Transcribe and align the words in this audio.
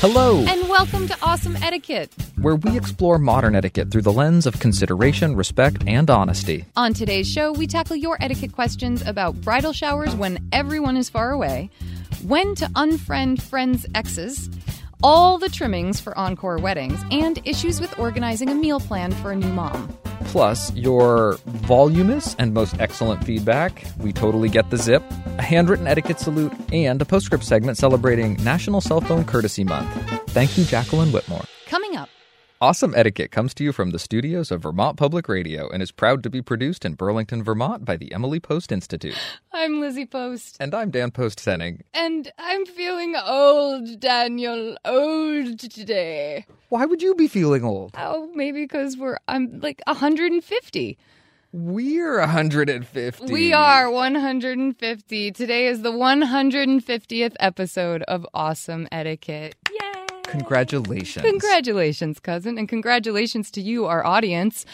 Hello, 0.00 0.38
And 0.46 0.68
welcome 0.68 1.06
to 1.08 1.16
Awesome 1.22 1.56
Etiquette. 1.56 2.12
where 2.40 2.56
we 2.56 2.76
explore 2.76 3.18
modern 3.18 3.54
etiquette 3.54 3.90
through 3.90 4.02
the 4.02 4.12
lens 4.12 4.44
of 4.46 4.58
consideration, 4.60 5.34
respect, 5.36 5.82
and 5.86 6.10
honesty. 6.10 6.64
On 6.76 6.92
today's 6.92 7.30
show, 7.30 7.52
we 7.52 7.66
tackle 7.66 7.96
your 7.96 8.16
etiquette 8.20 8.52
questions 8.52 9.00
about 9.06 9.40
bridal 9.40 9.72
showers 9.72 10.14
when 10.14 10.38
everyone 10.52 10.96
is 10.96 11.08
far 11.08 11.30
away, 11.30 11.70
when 12.26 12.54
to 12.56 12.66
unfriend 12.70 13.40
friends' 13.40 13.86
exes, 13.94 14.50
all 15.02 15.38
the 15.38 15.48
trimmings 15.48 16.00
for 16.00 16.16
encore 16.18 16.58
weddings, 16.58 17.00
and 17.10 17.38
issues 17.44 17.80
with 17.80 17.98
organizing 17.98 18.50
a 18.50 18.54
meal 18.54 18.80
plan 18.80 19.12
for 19.12 19.32
a 19.32 19.36
new 19.36 19.48
mom. 19.52 19.96
Plus, 20.24 20.74
your 20.74 21.38
voluminous 21.46 22.34
and 22.38 22.52
most 22.52 22.78
excellent 22.80 23.24
feedback. 23.24 23.84
We 23.98 24.12
totally 24.12 24.48
get 24.48 24.70
the 24.70 24.76
zip. 24.76 25.02
A 25.38 25.42
handwritten 25.42 25.86
etiquette 25.86 26.20
salute 26.20 26.52
and 26.72 27.00
a 27.00 27.04
postscript 27.04 27.44
segment 27.44 27.78
celebrating 27.78 28.34
National 28.42 28.80
Cell 28.80 29.00
Phone 29.00 29.24
Courtesy 29.24 29.64
Month. 29.64 29.88
Thank 30.30 30.58
you, 30.58 30.64
Jacqueline 30.64 31.12
Whitmore. 31.12 31.44
Coming 31.66 31.96
up, 31.96 32.08
Awesome 32.64 32.94
Etiquette 32.96 33.30
comes 33.30 33.52
to 33.52 33.62
you 33.62 33.72
from 33.72 33.90
the 33.90 33.98
studios 33.98 34.50
of 34.50 34.62
Vermont 34.62 34.96
Public 34.96 35.28
Radio 35.28 35.68
and 35.68 35.82
is 35.82 35.92
proud 35.92 36.22
to 36.22 36.30
be 36.30 36.40
produced 36.40 36.86
in 36.86 36.94
Burlington, 36.94 37.42
Vermont 37.42 37.84
by 37.84 37.98
the 37.98 38.10
Emily 38.10 38.40
Post 38.40 38.72
Institute. 38.72 39.18
I'm 39.52 39.82
Lizzie 39.82 40.06
Post. 40.06 40.56
And 40.58 40.74
I'm 40.74 40.90
Dan 40.90 41.10
Post 41.10 41.40
Senning. 41.40 41.82
And 41.92 42.32
I'm 42.38 42.64
feeling 42.64 43.16
old, 43.22 44.00
Daniel. 44.00 44.78
Old 44.82 45.58
today. 45.58 46.46
Why 46.70 46.86
would 46.86 47.02
you 47.02 47.14
be 47.14 47.28
feeling 47.28 47.64
old? 47.64 47.92
Oh, 47.98 48.30
maybe 48.34 48.62
because 48.62 48.96
we're 48.96 49.18
I'm 49.28 49.60
like 49.60 49.82
150. 49.86 50.98
We're 51.52 52.18
150. 52.18 53.30
We 53.30 53.52
are 53.52 53.90
150. 53.90 55.32
Today 55.32 55.66
is 55.66 55.82
the 55.82 55.92
150th 55.92 57.36
episode 57.38 58.02
of 58.04 58.26
Awesome 58.32 58.88
Etiquette. 58.90 59.54
Congratulations. 60.38 61.24
Congratulations, 61.24 62.18
cousin, 62.20 62.58
and 62.58 62.68
congratulations 62.68 63.50
to 63.52 63.60
you, 63.60 63.86
our 63.86 64.04
audience. 64.04 64.66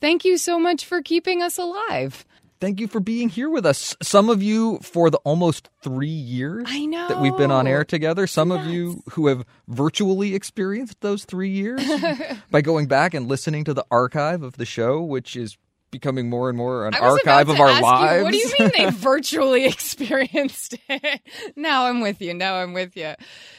Thank 0.00 0.24
you 0.24 0.36
so 0.36 0.58
much 0.58 0.84
for 0.84 1.00
keeping 1.02 1.42
us 1.42 1.56
alive. 1.56 2.24
Thank 2.58 2.80
you 2.80 2.88
for 2.88 3.00
being 3.00 3.28
here 3.28 3.50
with 3.50 3.66
us. 3.66 3.94
Some 4.02 4.30
of 4.30 4.42
you 4.42 4.78
for 4.78 5.10
the 5.10 5.18
almost 5.18 5.68
three 5.82 6.08
years 6.08 6.64
I 6.68 6.86
know. 6.86 7.08
that 7.08 7.20
we've 7.20 7.36
been 7.36 7.50
on 7.50 7.66
air 7.66 7.84
together. 7.84 8.26
Some 8.26 8.50
of 8.50 8.64
you 8.66 9.02
who 9.10 9.26
have 9.26 9.44
virtually 9.68 10.34
experienced 10.34 11.00
those 11.02 11.24
three 11.24 11.50
years 11.50 11.82
by 12.50 12.62
going 12.62 12.86
back 12.86 13.12
and 13.12 13.28
listening 13.28 13.64
to 13.64 13.74
the 13.74 13.84
archive 13.90 14.42
of 14.42 14.56
the 14.56 14.64
show, 14.64 15.02
which 15.02 15.36
is 15.36 15.58
becoming 15.90 16.28
more 16.28 16.48
and 16.48 16.58
more 16.58 16.86
an 16.86 16.94
archive 16.94 17.48
of 17.48 17.60
our 17.60 17.80
lives. 17.80 18.18
You, 18.18 18.24
what 18.24 18.32
do 18.32 18.38
you 18.38 18.52
mean 18.58 18.72
they 18.76 18.90
virtually 18.96 19.64
experienced 19.66 20.76
it? 20.88 21.20
now 21.56 21.86
I'm 21.86 22.00
with 22.00 22.20
you. 22.20 22.34
Now 22.34 22.56
I'm 22.56 22.72
with 22.72 22.96
you. 22.96 23.14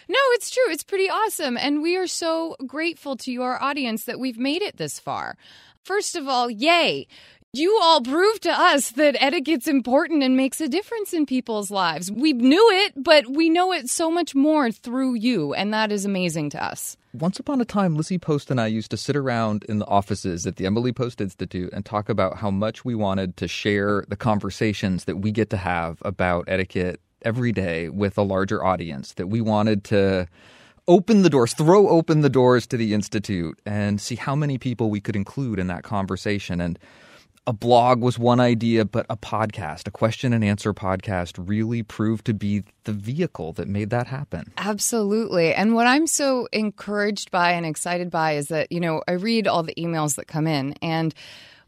No, 0.09 0.19
it's 0.31 0.49
true. 0.49 0.69
It's 0.69 0.83
pretty 0.83 1.09
awesome. 1.09 1.57
And 1.57 1.81
we 1.81 1.97
are 1.97 2.07
so 2.07 2.55
grateful 2.65 3.15
to 3.17 3.31
you, 3.31 3.43
our 3.43 3.61
audience, 3.61 4.05
that 4.05 4.19
we've 4.19 4.37
made 4.37 4.61
it 4.61 4.77
this 4.77 4.99
far. 4.99 5.37
First 5.83 6.15
of 6.15 6.27
all, 6.27 6.49
yay. 6.49 7.07
You 7.53 7.79
all 7.81 8.01
prove 8.01 8.41
to 8.41 8.51
us 8.51 8.91
that 8.91 9.15
etiquette's 9.21 9.69
important 9.69 10.21
and 10.21 10.35
makes 10.35 10.59
a 10.59 10.67
difference 10.67 11.13
in 11.13 11.25
people's 11.25 11.71
lives. 11.71 12.11
We 12.11 12.33
knew 12.33 12.69
it, 12.71 12.93
but 12.97 13.25
we 13.29 13.49
know 13.49 13.71
it 13.71 13.89
so 13.89 14.11
much 14.11 14.35
more 14.35 14.69
through 14.69 15.13
you, 15.15 15.53
and 15.53 15.73
that 15.73 15.89
is 15.89 16.03
amazing 16.03 16.49
to 16.51 16.63
us. 16.63 16.97
Once 17.13 17.39
upon 17.39 17.61
a 17.61 17.65
time, 17.65 17.95
Lizzie 17.95 18.17
Post 18.19 18.51
and 18.51 18.59
I 18.59 18.67
used 18.67 18.91
to 18.91 18.97
sit 18.97 19.15
around 19.15 19.63
in 19.69 19.79
the 19.79 19.87
offices 19.87 20.45
at 20.45 20.57
the 20.57 20.65
Emily 20.65 20.91
Post 20.91 21.21
Institute 21.21 21.71
and 21.71 21.85
talk 21.85 22.09
about 22.09 22.37
how 22.37 22.51
much 22.51 22.83
we 22.83 22.95
wanted 22.95 23.37
to 23.37 23.47
share 23.47 24.03
the 24.09 24.17
conversations 24.17 25.05
that 25.05 25.19
we 25.19 25.31
get 25.31 25.49
to 25.51 25.57
have 25.57 25.99
about 26.01 26.43
etiquette 26.49 26.99
every 27.21 27.53
day 27.53 27.87
with 27.87 28.17
a 28.17 28.23
larger 28.23 28.63
audience, 28.63 29.13
that 29.13 29.27
we 29.27 29.39
wanted 29.39 29.85
to 29.85 30.27
open 30.89 31.21
the 31.21 31.29
doors, 31.29 31.53
throw 31.53 31.87
open 31.87 32.21
the 32.21 32.29
doors 32.29 32.67
to 32.67 32.77
the 32.77 32.93
Institute 32.93 33.57
and 33.65 34.01
see 34.01 34.15
how 34.15 34.35
many 34.35 34.57
people 34.57 34.89
we 34.89 34.99
could 34.99 35.15
include 35.15 35.59
in 35.59 35.67
that 35.67 35.83
conversation. 35.83 36.59
And 36.59 36.77
a 37.47 37.53
blog 37.53 38.01
was 38.01 38.19
one 38.19 38.41
idea, 38.41 38.83
but 38.83 39.05
a 39.09 39.15
podcast, 39.15 39.87
a 39.87 39.91
question 39.91 40.33
and 40.33 40.43
answer 40.43 40.73
podcast, 40.73 41.41
really 41.47 41.81
proved 41.81 42.25
to 42.25 42.33
be 42.33 42.63
the 42.83 42.91
vehicle 42.91 43.53
that 43.53 43.69
made 43.69 43.89
that 43.89 44.05
happen. 44.07 44.51
Absolutely. 44.57 45.53
And 45.53 45.73
what 45.73 45.87
I'm 45.87 46.07
so 46.07 46.49
encouraged 46.51 47.31
by 47.31 47.53
and 47.53 47.65
excited 47.65 48.11
by 48.11 48.33
is 48.33 48.49
that, 48.49 48.69
you 48.69 48.81
know, 48.81 49.01
I 49.07 49.13
read 49.13 49.47
all 49.47 49.63
the 49.63 49.73
emails 49.75 50.15
that 50.15 50.27
come 50.27 50.45
in 50.45 50.75
and 50.81 51.15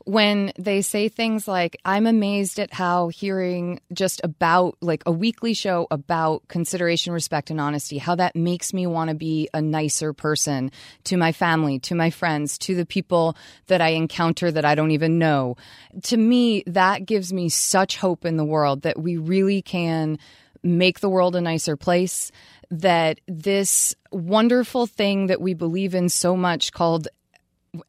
when 0.09 0.51
they 0.57 0.81
say 0.81 1.07
things 1.07 1.47
like, 1.47 1.79
I'm 1.85 2.07
amazed 2.07 2.59
at 2.59 2.73
how 2.73 3.09
hearing 3.09 3.79
just 3.93 4.21
about 4.23 4.75
like 4.81 5.03
a 5.05 5.11
weekly 5.11 5.53
show 5.53 5.85
about 5.91 6.47
consideration, 6.47 7.13
respect, 7.13 7.51
and 7.51 7.61
honesty, 7.61 7.99
how 7.99 8.15
that 8.15 8.35
makes 8.35 8.73
me 8.73 8.87
want 8.87 9.09
to 9.09 9.15
be 9.15 9.49
a 9.53 9.61
nicer 9.61 10.11
person 10.11 10.71
to 11.03 11.15
my 11.15 11.31
family, 11.31 11.77
to 11.81 11.93
my 11.93 12.09
friends, 12.09 12.57
to 12.57 12.73
the 12.73 12.87
people 12.87 13.37
that 13.67 13.81
I 13.81 13.89
encounter 13.89 14.51
that 14.51 14.65
I 14.65 14.73
don't 14.73 14.89
even 14.89 15.19
know. 15.19 15.57
To 16.05 16.17
me, 16.17 16.63
that 16.65 17.05
gives 17.05 17.31
me 17.31 17.47
such 17.47 17.97
hope 17.97 18.25
in 18.25 18.35
the 18.35 18.43
world 18.43 18.81
that 18.81 18.99
we 18.99 19.17
really 19.17 19.61
can 19.61 20.17
make 20.63 21.01
the 21.01 21.09
world 21.09 21.35
a 21.35 21.41
nicer 21.41 21.77
place. 21.77 22.31
That 22.71 23.19
this 23.27 23.95
wonderful 24.11 24.87
thing 24.87 25.27
that 25.27 25.41
we 25.41 25.53
believe 25.53 25.93
in 25.93 26.09
so 26.09 26.35
much 26.35 26.71
called 26.71 27.07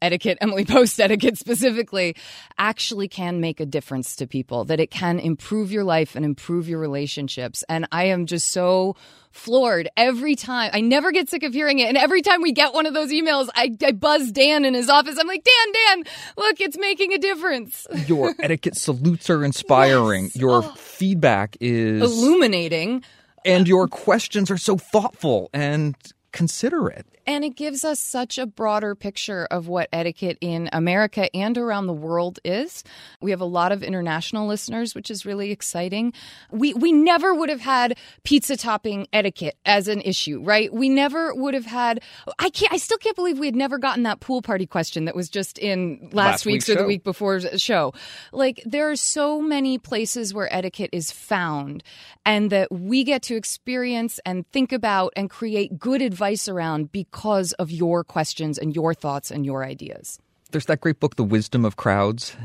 etiquette, 0.01 0.37
Emily 0.41 0.65
Post 0.75 0.99
etiquette 0.99 1.37
specifically, 1.37 2.15
actually 2.57 3.07
can 3.07 3.39
make 3.39 3.59
a 3.59 3.65
difference 3.65 4.15
to 4.17 4.27
people, 4.27 4.65
that 4.65 4.79
it 4.79 4.91
can 4.91 5.19
improve 5.19 5.71
your 5.71 5.83
life 5.83 6.15
and 6.15 6.23
improve 6.25 6.67
your 6.67 6.79
relationships. 6.79 7.63
And 7.69 7.87
I 7.91 8.05
am 8.05 8.25
just 8.25 8.49
so 8.49 8.95
floored 9.31 9.89
every 9.95 10.35
time. 10.35 10.71
I 10.73 10.81
never 10.81 11.11
get 11.13 11.29
sick 11.29 11.43
of 11.43 11.53
hearing 11.53 11.79
it. 11.79 11.87
And 11.87 11.97
every 11.97 12.21
time 12.21 12.41
we 12.41 12.51
get 12.51 12.73
one 12.73 12.85
of 12.85 12.93
those 12.93 13.11
emails, 13.11 13.47
I, 13.55 13.71
I 13.85 13.93
buzz 13.93 14.31
Dan 14.31 14.65
in 14.65 14.73
his 14.73 14.89
office. 14.89 15.17
I'm 15.17 15.27
like, 15.27 15.43
Dan, 15.43 15.73
Dan, 15.73 16.03
look, 16.37 16.59
it's 16.59 16.77
making 16.77 17.13
a 17.13 17.17
difference. 17.17 17.87
Your 18.07 18.33
etiquette 18.39 18.75
salutes 18.75 19.29
are 19.29 19.43
inspiring. 19.45 20.25
Yes. 20.25 20.35
Your 20.35 20.63
Oh. 20.63 20.73
feedback 20.75 21.55
is 21.61 22.01
Illuminating. 22.01 23.03
and 23.45 23.67
your 23.67 23.87
questions 23.87 24.51
are 24.51 24.57
so 24.57 24.77
thoughtful 24.77 25.49
and 25.53 25.95
considerate. 26.33 27.05
And 27.27 27.43
it 27.43 27.55
gives 27.55 27.85
us 27.85 27.99
such 27.99 28.37
a 28.37 28.45
broader 28.45 28.95
picture 28.95 29.47
of 29.51 29.67
what 29.67 29.89
etiquette 29.93 30.37
in 30.41 30.69
America 30.73 31.33
and 31.35 31.57
around 31.57 31.87
the 31.87 31.93
world 31.93 32.39
is. 32.43 32.83
We 33.21 33.31
have 33.31 33.41
a 33.41 33.45
lot 33.45 33.71
of 33.71 33.83
international 33.83 34.47
listeners, 34.47 34.95
which 34.95 35.11
is 35.11 35.25
really 35.25 35.51
exciting. 35.51 36.13
We 36.51 36.73
we 36.73 36.91
never 36.91 37.33
would 37.33 37.49
have 37.49 37.61
had 37.61 37.97
pizza 38.23 38.57
topping 38.57 39.07
etiquette 39.13 39.57
as 39.65 39.87
an 39.87 40.01
issue, 40.01 40.41
right? 40.41 40.73
We 40.73 40.89
never 40.89 41.33
would 41.33 41.53
have 41.53 41.65
had 41.65 42.01
I 42.39 42.49
can't 42.49 42.73
I 42.73 42.77
still 42.77 42.97
can't 42.97 43.15
believe 43.15 43.39
we 43.39 43.47
had 43.47 43.55
never 43.55 43.77
gotten 43.77 44.03
that 44.03 44.19
pool 44.19 44.41
party 44.41 44.65
question 44.65 45.05
that 45.05 45.15
was 45.15 45.29
just 45.29 45.57
in 45.57 46.09
last, 46.11 46.31
Last 46.31 46.45
week's 46.45 46.67
week's 46.67 46.79
or 46.79 46.81
the 46.81 46.87
week 46.87 47.03
before's 47.03 47.61
show. 47.61 47.93
Like 48.31 48.61
there 48.65 48.89
are 48.89 48.95
so 48.95 49.41
many 49.41 49.77
places 49.77 50.33
where 50.33 50.53
etiquette 50.53 50.89
is 50.91 51.11
found 51.11 51.83
and 52.25 52.49
that 52.49 52.71
we 52.71 53.03
get 53.03 53.21
to 53.23 53.35
experience 53.35 54.19
and 54.25 54.47
think 54.51 54.71
about 54.71 55.13
and 55.15 55.29
create 55.29 55.77
good 55.77 56.01
advice 56.01 56.47
around 56.47 56.91
because 56.91 57.10
of 57.59 57.71
your 57.71 58.03
questions 58.03 58.57
and 58.57 58.75
your 58.75 58.93
thoughts 58.93 59.31
and 59.31 59.45
your 59.45 59.63
ideas. 59.63 60.19
There's 60.51 60.65
that 60.65 60.81
great 60.81 60.99
book, 60.99 61.15
The 61.15 61.23
Wisdom 61.23 61.65
of 61.65 61.75
Crowds. 61.75 62.35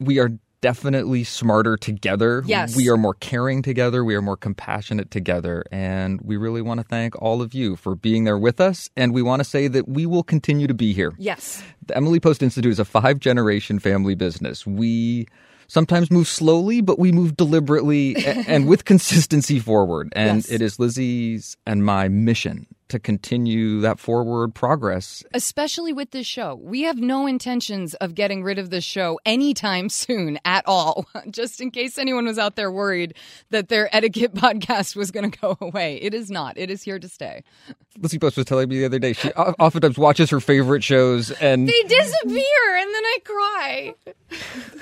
We 0.00 0.18
are 0.18 0.30
definitely 0.60 1.24
smarter 1.24 1.76
together. 1.76 2.42
Yes. 2.46 2.74
We 2.74 2.88
are 2.88 2.96
more 2.96 3.14
caring 3.14 3.60
together. 3.62 4.02
We 4.02 4.14
are 4.14 4.22
more 4.22 4.36
compassionate 4.36 5.10
together. 5.10 5.62
And 5.70 6.20
we 6.22 6.36
really 6.38 6.62
want 6.62 6.80
to 6.80 6.84
thank 6.84 7.20
all 7.20 7.42
of 7.42 7.52
you 7.52 7.76
for 7.76 7.94
being 7.94 8.24
there 8.24 8.38
with 8.38 8.60
us. 8.60 8.88
And 8.96 9.12
we 9.12 9.20
want 9.22 9.40
to 9.40 9.44
say 9.44 9.68
that 9.68 9.88
we 9.88 10.06
will 10.06 10.22
continue 10.22 10.66
to 10.66 10.74
be 10.74 10.94
here. 10.94 11.12
Yes. 11.18 11.62
The 11.86 11.96
Emily 11.96 12.18
Post 12.18 12.42
Institute 12.42 12.72
is 12.72 12.78
a 12.78 12.84
five 12.86 13.18
generation 13.20 13.78
family 13.78 14.14
business. 14.14 14.66
We 14.66 15.26
sometimes 15.68 16.10
move 16.10 16.28
slowly, 16.28 16.80
but 16.80 16.98
we 16.98 17.12
move 17.12 17.36
deliberately 17.36 18.16
and, 18.24 18.48
and 18.48 18.66
with 18.66 18.84
consistency 18.92 19.58
forward. 19.58 20.12
And 20.16 20.36
Yes. 20.38 20.50
it 20.50 20.62
is 20.62 20.78
Lizzie's 20.78 21.56
and 21.66 21.84
my 21.84 22.08
mission 22.08 22.66
to 22.88 22.98
continue 22.98 23.80
that 23.80 23.98
forward 23.98 24.54
progress. 24.54 25.24
Especially 25.32 25.92
with 25.92 26.10
this 26.10 26.26
show. 26.26 26.54
We 26.54 26.82
have 26.82 26.98
no 26.98 27.26
intentions 27.26 27.94
of 27.94 28.14
getting 28.14 28.42
rid 28.42 28.58
of 28.58 28.70
this 28.70 28.84
show 28.84 29.18
anytime 29.24 29.88
soon 29.88 30.38
at 30.44 30.64
all. 30.66 31.06
Just 31.30 31.60
in 31.60 31.70
case 31.70 31.98
anyone 31.98 32.26
was 32.26 32.38
out 32.38 32.56
there 32.56 32.70
worried 32.70 33.14
that 33.50 33.68
their 33.68 33.88
etiquette 33.96 34.34
podcast 34.34 34.96
was 34.96 35.10
going 35.10 35.30
to 35.30 35.38
go 35.38 35.56
away. 35.60 35.96
It 35.96 36.14
is 36.14 36.30
not. 36.30 36.58
It 36.58 36.70
is 36.70 36.82
here 36.82 36.98
to 36.98 37.08
stay. 37.08 37.42
Lizzie 38.00 38.18
Post 38.18 38.36
was 38.36 38.46
telling 38.46 38.68
me 38.68 38.78
the 38.78 38.84
other 38.86 38.98
day 38.98 39.12
she 39.12 39.30
oftentimes 39.32 39.96
watches 39.98 40.30
her 40.30 40.40
favorite 40.40 40.82
shows 40.82 41.30
and 41.30 41.68
They 41.68 41.82
disappear 41.82 42.76
and 42.76 42.94
then 42.94 43.04
I 43.04 43.18
cry. 43.24 43.94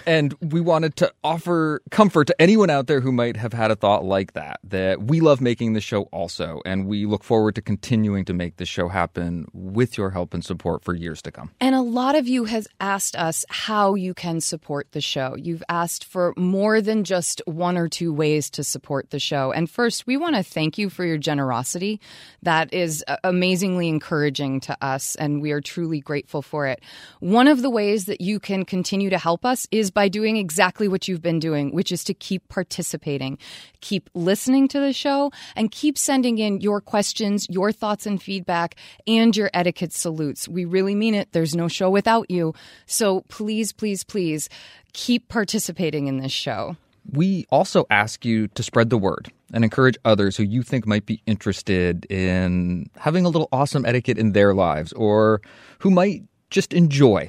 and 0.06 0.34
we 0.40 0.60
wanted 0.60 0.96
to 0.96 1.12
offer 1.22 1.82
comfort 1.90 2.26
to 2.28 2.40
anyone 2.40 2.70
out 2.70 2.86
there 2.86 3.00
who 3.00 3.12
might 3.12 3.36
have 3.36 3.52
had 3.52 3.70
a 3.70 3.76
thought 3.76 4.04
like 4.04 4.32
that 4.32 4.60
that 4.64 5.02
we 5.02 5.20
love 5.20 5.40
making 5.40 5.74
the 5.74 5.80
show 5.80 6.02
also 6.04 6.62
and 6.64 6.86
we 6.86 7.04
look 7.04 7.22
forward 7.22 7.54
to 7.56 7.62
continuing 7.62 8.24
to 8.24 8.32
make 8.32 8.56
the 8.56 8.64
show 8.66 8.88
happen 8.88 9.46
with 9.52 9.98
your 9.98 10.10
help 10.10 10.32
and 10.32 10.44
support 10.44 10.82
for 10.82 10.94
years 10.94 11.20
to 11.22 11.30
come. 11.30 11.50
And 11.60 11.74
a 11.74 11.82
lot 11.82 12.14
of 12.16 12.26
you 12.26 12.44
has 12.44 12.66
asked 12.80 13.14
us 13.16 13.44
how 13.50 13.94
you 13.94 14.14
can 14.14 14.40
support 14.40 14.88
the 14.92 15.00
show. 15.02 15.36
You've 15.36 15.62
asked 15.68 16.04
for 16.04 16.32
more 16.36 16.80
than 16.80 17.04
just 17.04 17.42
one 17.44 17.76
or 17.76 17.88
two 17.88 18.12
ways 18.12 18.48
to 18.50 18.64
support 18.64 19.10
the 19.10 19.18
show. 19.20 19.52
And 19.52 19.68
first, 19.68 20.06
we 20.06 20.16
want 20.16 20.36
to 20.36 20.42
thank 20.42 20.78
you 20.78 20.88
for 20.88 21.04
your 21.04 21.18
generosity. 21.18 22.00
That 22.42 22.72
is 22.72 23.01
uh, 23.08 23.16
amazingly 23.24 23.88
encouraging 23.88 24.60
to 24.60 24.76
us, 24.80 25.14
and 25.16 25.40
we 25.42 25.52
are 25.52 25.60
truly 25.60 26.00
grateful 26.00 26.42
for 26.42 26.66
it. 26.66 26.80
One 27.20 27.48
of 27.48 27.62
the 27.62 27.70
ways 27.70 28.06
that 28.06 28.20
you 28.20 28.40
can 28.40 28.64
continue 28.64 29.10
to 29.10 29.18
help 29.18 29.44
us 29.44 29.66
is 29.70 29.90
by 29.90 30.08
doing 30.08 30.36
exactly 30.36 30.88
what 30.88 31.08
you've 31.08 31.22
been 31.22 31.38
doing, 31.38 31.74
which 31.74 31.92
is 31.92 32.04
to 32.04 32.14
keep 32.14 32.48
participating, 32.48 33.38
keep 33.80 34.10
listening 34.14 34.68
to 34.68 34.80
the 34.80 34.92
show, 34.92 35.30
and 35.56 35.70
keep 35.70 35.96
sending 35.98 36.38
in 36.38 36.60
your 36.60 36.80
questions, 36.80 37.46
your 37.48 37.72
thoughts 37.72 38.06
and 38.06 38.22
feedback, 38.22 38.76
and 39.06 39.36
your 39.36 39.50
etiquette 39.54 39.92
salutes. 39.92 40.48
We 40.48 40.64
really 40.64 40.94
mean 40.94 41.14
it. 41.14 41.32
There's 41.32 41.54
no 41.54 41.68
show 41.68 41.90
without 41.90 42.30
you. 42.30 42.54
So 42.86 43.22
please, 43.28 43.72
please, 43.72 44.04
please 44.04 44.48
keep 44.92 45.28
participating 45.28 46.06
in 46.06 46.18
this 46.18 46.32
show. 46.32 46.76
We 47.10 47.46
also 47.50 47.86
ask 47.90 48.24
you 48.24 48.48
to 48.48 48.62
spread 48.62 48.90
the 48.90 48.98
word 48.98 49.30
and 49.52 49.64
encourage 49.64 49.96
others 50.04 50.36
who 50.36 50.44
you 50.44 50.62
think 50.62 50.86
might 50.86 51.04
be 51.04 51.22
interested 51.26 52.06
in 52.10 52.88
having 52.96 53.24
a 53.24 53.28
little 53.28 53.48
awesome 53.52 53.84
etiquette 53.84 54.18
in 54.18 54.32
their 54.32 54.54
lives 54.54 54.92
or 54.94 55.42
who 55.80 55.90
might 55.90 56.22
just 56.50 56.72
enjoy 56.72 57.28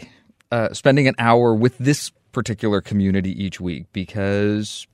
uh, 0.52 0.74
spending 0.74 1.08
an 1.08 1.16
hour 1.18 1.54
with 1.56 1.78
this 1.80 2.12
particular 2.32 2.82
community 2.82 3.32
each 3.44 3.60
week 3.60 3.86
because 3.94 4.88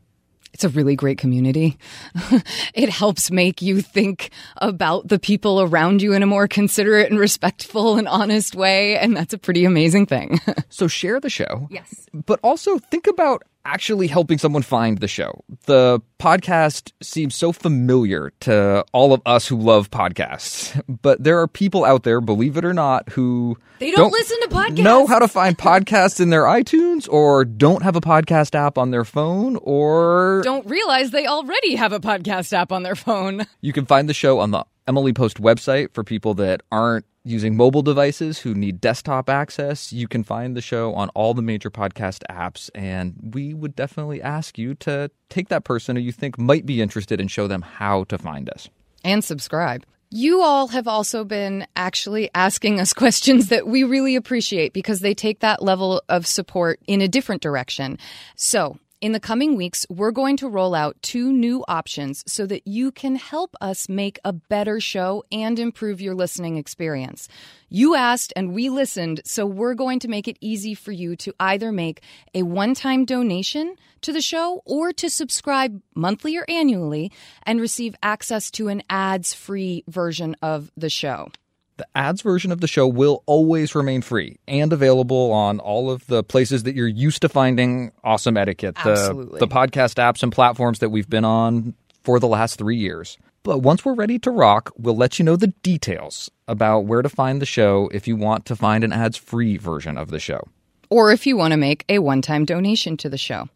It's 0.53 0.63
a 0.63 0.69
really 0.69 0.95
great 0.95 1.17
community. 1.17 1.77
it 2.73 2.89
helps 2.89 3.29
make 3.31 3.61
you 3.61 3.81
think 3.81 4.31
about 4.57 5.07
the 5.07 5.19
people 5.19 5.61
around 5.61 6.01
you 6.01 6.13
in 6.13 6.23
a 6.23 6.25
more 6.25 6.47
considerate 6.47 7.11
and 7.11 7.19
respectful 7.19 7.97
and 7.97 8.07
honest 8.07 8.55
way. 8.55 8.97
And 8.97 9.15
that's 9.15 9.33
a 9.33 9.37
pretty 9.37 9.65
amazing 9.65 10.05
thing. 10.07 10.39
so 10.69 10.87
share 10.87 11.19
the 11.19 11.29
show. 11.29 11.67
Yes. 11.69 12.07
But 12.13 12.39
also 12.43 12.79
think 12.79 13.07
about 13.07 13.43
actually 13.69 14.07
helping 14.07 14.37
someone 14.37 14.63
find 14.63 14.97
the 14.97 15.07
show. 15.07 15.43
The 15.65 16.01
podcast 16.19 16.91
seems 17.01 17.35
so 17.35 17.51
familiar 17.51 18.33
to 18.41 18.83
all 18.91 19.13
of 19.13 19.21
us 19.25 19.47
who 19.47 19.57
love 19.57 19.91
podcasts, 19.91 20.81
but 21.01 21.23
there 21.23 21.39
are 21.39 21.47
people 21.47 21.85
out 21.85 22.03
there, 22.03 22.19
believe 22.19 22.57
it 22.57 22.65
or 22.65 22.73
not, 22.73 23.09
who 23.09 23.57
They 23.79 23.91
don't 23.91 24.11
listen 24.11 24.39
to 24.41 24.47
podcasts. 24.47 24.83
Know 24.83 25.05
how 25.05 25.19
to 25.19 25.27
find 25.27 25.57
podcasts 25.57 26.19
in 26.19 26.29
their 26.29 26.43
iTunes 26.43 27.07
or 27.09 27.45
don't 27.45 27.83
have 27.83 27.95
a 27.95 28.01
podcast 28.01 28.55
app 28.55 28.77
on 28.77 28.89
their 28.91 29.05
phone 29.05 29.57
or 29.61 30.41
Don't 30.43 30.65
realize 30.67 31.11
they 31.11 31.27
already 31.27 31.75
have 31.75 31.93
a 31.93 31.99
podcast 31.99 32.51
app 32.53 32.71
on 32.71 32.83
their 32.83 32.95
phone. 32.95 33.45
you 33.61 33.71
can 33.71 33.85
find 33.85 34.09
the 34.09 34.13
show 34.13 34.39
on 34.39 34.51
the 34.51 34.65
Emily 34.89 35.13
Post 35.13 35.39
website 35.39 35.93
for 35.93 36.03
people 36.03 36.33
that 36.33 36.61
aren't 36.71 37.05
using 37.23 37.55
mobile 37.55 37.83
devices 37.83 38.39
who 38.39 38.55
need 38.55 38.81
desktop 38.81 39.29
access. 39.29 39.93
You 39.93 40.07
can 40.07 40.23
find 40.23 40.57
the 40.57 40.61
show 40.61 40.95
on 40.95 41.09
all 41.09 41.35
the 41.35 41.43
major 41.43 41.69
podcast 41.69 42.23
apps. 42.27 42.71
And 42.73 43.15
we 43.35 43.53
would 43.53 43.75
definitely 43.75 44.19
ask 44.19 44.57
you 44.57 44.73
to 44.75 45.11
take 45.29 45.49
that 45.49 45.63
person 45.63 45.95
who 45.95 46.01
you 46.01 46.11
think 46.11 46.39
might 46.39 46.65
be 46.65 46.81
interested 46.81 47.21
and 47.21 47.29
show 47.29 47.47
them 47.47 47.61
how 47.61 48.05
to 48.05 48.17
find 48.17 48.49
us. 48.49 48.67
and 49.05 49.23
subscribe. 49.23 49.85
You 50.11 50.41
all 50.41 50.69
have 50.69 50.87
also 50.87 51.23
been 51.23 51.67
actually 51.75 52.31
asking 52.33 52.79
us 52.79 52.93
questions 53.03 53.49
that 53.49 53.67
we 53.67 53.83
really 53.83 54.15
appreciate 54.15 54.73
because 54.73 55.01
they 55.01 55.13
take 55.13 55.41
that 55.41 55.61
level 55.61 56.01
of 56.09 56.25
support 56.25 56.79
in 56.87 57.01
a 57.01 57.07
different 57.07 57.43
direction. 57.43 57.99
So, 58.35 58.79
in 59.01 59.13
the 59.13 59.19
coming 59.19 59.55
weeks, 59.55 59.85
we're 59.89 60.11
going 60.11 60.35
to 60.37 60.49
roll 60.49 60.75
out 60.75 61.01
two 61.01 61.31
new 61.31 61.63
options 61.67 62.23
so 62.27 62.45
that 62.45 62.67
you 62.67 62.91
can 62.91 63.15
help 63.15 63.55
us 63.61 63.87
make 63.87 64.19
a 64.25 64.33
better 64.33 64.81
show 64.81 65.23
and 65.31 65.57
improve 65.57 66.01
your 66.01 66.15
listening 66.15 66.57
experience. 66.57 67.29
You 67.69 67.95
asked 67.95 68.33
and 68.35 68.53
we 68.53 68.69
listened, 68.69 69.21
so 69.23 69.45
we're 69.45 69.73
going 69.73 69.99
to 69.99 70.09
make 70.09 70.27
it 70.27 70.37
easy 70.41 70.73
for 70.73 70.91
you 70.91 71.15
to 71.17 71.33
either 71.39 71.71
make 71.71 72.01
a 72.33 72.43
one 72.43 72.73
time 72.73 73.05
donation 73.05 73.75
to 74.01 74.11
the 74.11 74.21
show 74.21 74.61
or 74.65 74.91
to 74.93 75.09
subscribe 75.09 75.81
monthly 75.95 76.37
or 76.37 76.45
annually 76.49 77.11
and 77.43 77.61
receive 77.61 77.95
access 78.03 78.51
to 78.51 78.67
an 78.67 78.83
ads 78.89 79.33
free 79.33 79.83
version 79.87 80.35
of 80.41 80.71
the 80.75 80.89
show. 80.89 81.31
The 81.79 81.87
ads 81.95 82.21
version 82.21 82.51
of 82.51 82.59
the 82.59 82.67
show 82.67 82.85
will 82.85 83.23
always 83.25 83.73
remain 83.73 84.01
free 84.01 84.37
and 84.49 84.73
available 84.73 85.31
on 85.31 85.61
all 85.61 85.89
of 85.89 86.05
the 86.07 86.25
places 86.25 86.63
that 86.63 86.75
you're 86.75 86.89
used 86.89 87.21
to 87.21 87.29
finding 87.29 87.93
awesome 88.03 88.35
etiquette. 88.35 88.75
The, 88.83 88.91
Absolutely. 88.91 89.39
the 89.39 89.47
podcast 89.47 89.95
apps 89.95 90.21
and 90.21 90.29
platforms 90.29 90.79
that 90.79 90.89
we've 90.89 91.09
been 91.09 91.23
on 91.23 91.75
for 92.03 92.19
the 92.19 92.27
last 92.27 92.57
three 92.57 92.75
years. 92.75 93.17
But 93.43 93.59
once 93.59 93.85
we're 93.85 93.93
ready 93.93 94.19
to 94.19 94.29
rock, 94.29 94.73
we'll 94.77 94.97
let 94.97 95.19
you 95.19 95.23
know 95.23 95.37
the 95.37 95.53
details 95.63 96.29
about 96.49 96.81
where 96.81 97.01
to 97.01 97.07
find 97.07 97.41
the 97.41 97.45
show 97.45 97.89
if 97.93 98.09
you 98.09 98.17
want 98.17 98.45
to 98.47 98.57
find 98.57 98.83
an 98.83 98.91
ads 98.91 99.15
free 99.15 99.55
version 99.55 99.97
of 99.97 100.09
the 100.11 100.19
show. 100.19 100.41
or 100.89 101.13
if 101.13 101.25
you 101.25 101.37
want 101.37 101.53
to 101.53 101.57
make 101.57 101.85
a 101.87 101.99
one 101.99 102.21
time 102.21 102.43
donation 102.43 102.97
to 102.97 103.07
the 103.07 103.17
show. 103.17 103.47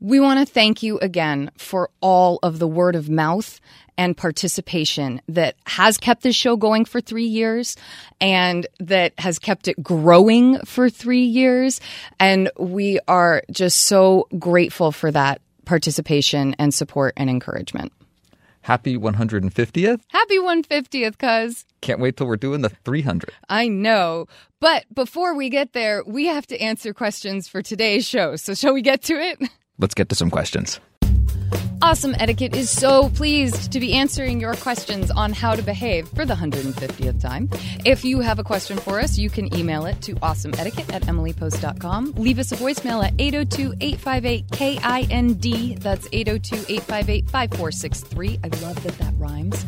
We 0.00 0.20
want 0.20 0.46
to 0.46 0.52
thank 0.52 0.82
you 0.82 0.98
again 0.98 1.50
for 1.56 1.90
all 2.00 2.38
of 2.42 2.58
the 2.58 2.68
word 2.68 2.96
of 2.96 3.08
mouth 3.08 3.60
and 3.98 4.16
participation 4.16 5.22
that 5.28 5.56
has 5.66 5.96
kept 5.96 6.22
this 6.22 6.36
show 6.36 6.56
going 6.56 6.84
for 6.84 7.00
three 7.00 7.26
years 7.26 7.76
and 8.20 8.66
that 8.78 9.18
has 9.18 9.38
kept 9.38 9.68
it 9.68 9.82
growing 9.82 10.58
for 10.60 10.90
three 10.90 11.24
years. 11.24 11.80
And 12.20 12.50
we 12.58 13.00
are 13.08 13.42
just 13.50 13.82
so 13.82 14.28
grateful 14.38 14.92
for 14.92 15.10
that 15.12 15.40
participation 15.64 16.54
and 16.58 16.74
support 16.74 17.14
and 17.16 17.30
encouragement. 17.30 17.92
Happy 18.60 18.98
150th. 18.98 20.00
Happy 20.08 20.38
150th, 20.38 21.18
cuz. 21.18 21.64
Can't 21.80 22.00
wait 22.00 22.16
till 22.16 22.26
we're 22.26 22.36
doing 22.36 22.62
the 22.62 22.68
300. 22.68 23.30
I 23.48 23.68
know. 23.68 24.26
But 24.60 24.92
before 24.92 25.36
we 25.36 25.50
get 25.50 25.72
there, 25.72 26.02
we 26.04 26.26
have 26.26 26.48
to 26.48 26.60
answer 26.60 26.92
questions 26.92 27.46
for 27.46 27.62
today's 27.62 28.04
show. 28.04 28.34
So, 28.34 28.54
shall 28.54 28.74
we 28.74 28.82
get 28.82 29.02
to 29.04 29.14
it? 29.14 29.38
Let's 29.78 29.94
get 29.94 30.08
to 30.08 30.14
some 30.14 30.30
questions. 30.30 30.80
Awesome 31.82 32.16
Etiquette 32.18 32.56
is 32.56 32.70
so 32.70 33.10
pleased 33.10 33.70
to 33.70 33.78
be 33.78 33.92
answering 33.92 34.40
your 34.40 34.54
questions 34.54 35.10
on 35.10 35.32
how 35.32 35.54
to 35.54 35.62
behave 35.62 36.08
for 36.08 36.24
the 36.24 36.34
150th 36.34 37.20
time. 37.20 37.50
If 37.84 38.04
you 38.04 38.20
have 38.20 38.38
a 38.38 38.44
question 38.44 38.78
for 38.78 38.98
us, 38.98 39.18
you 39.18 39.28
can 39.28 39.54
email 39.54 39.84
it 39.84 40.00
to 40.02 40.14
awesomeetiquette 40.16 40.92
at 40.92 41.02
emilypost.com. 41.02 42.12
Leave 42.12 42.38
us 42.38 42.50
a 42.50 42.56
voicemail 42.56 43.04
at 43.04 43.12
802 43.18 43.74
858 43.80 44.50
KIND. 44.50 45.78
That's 45.82 46.08
802 46.12 46.56
858 46.74 47.30
5463. 47.30 48.40
I 48.42 48.48
love 48.64 48.82
that 48.82 48.98
that 48.98 49.14
rhymes. 49.18 49.64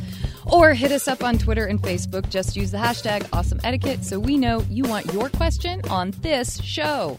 Or 0.46 0.72
hit 0.72 0.92
us 0.92 1.08
up 1.08 1.22
on 1.22 1.36
Twitter 1.36 1.66
and 1.66 1.80
Facebook. 1.80 2.30
Just 2.30 2.56
use 2.56 2.70
the 2.70 2.78
hashtag 2.78 3.28
awesome 3.34 3.60
etiquette 3.62 4.02
so 4.02 4.18
we 4.18 4.38
know 4.38 4.64
you 4.70 4.84
want 4.84 5.12
your 5.12 5.28
question 5.28 5.82
on 5.90 6.12
this 6.22 6.60
show. 6.62 7.18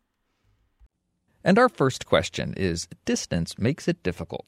And 1.43 1.57
our 1.57 1.69
first 1.69 2.05
question 2.05 2.53
is 2.55 2.87
Distance 3.05 3.57
makes 3.57 3.87
it 3.87 4.03
difficult. 4.03 4.45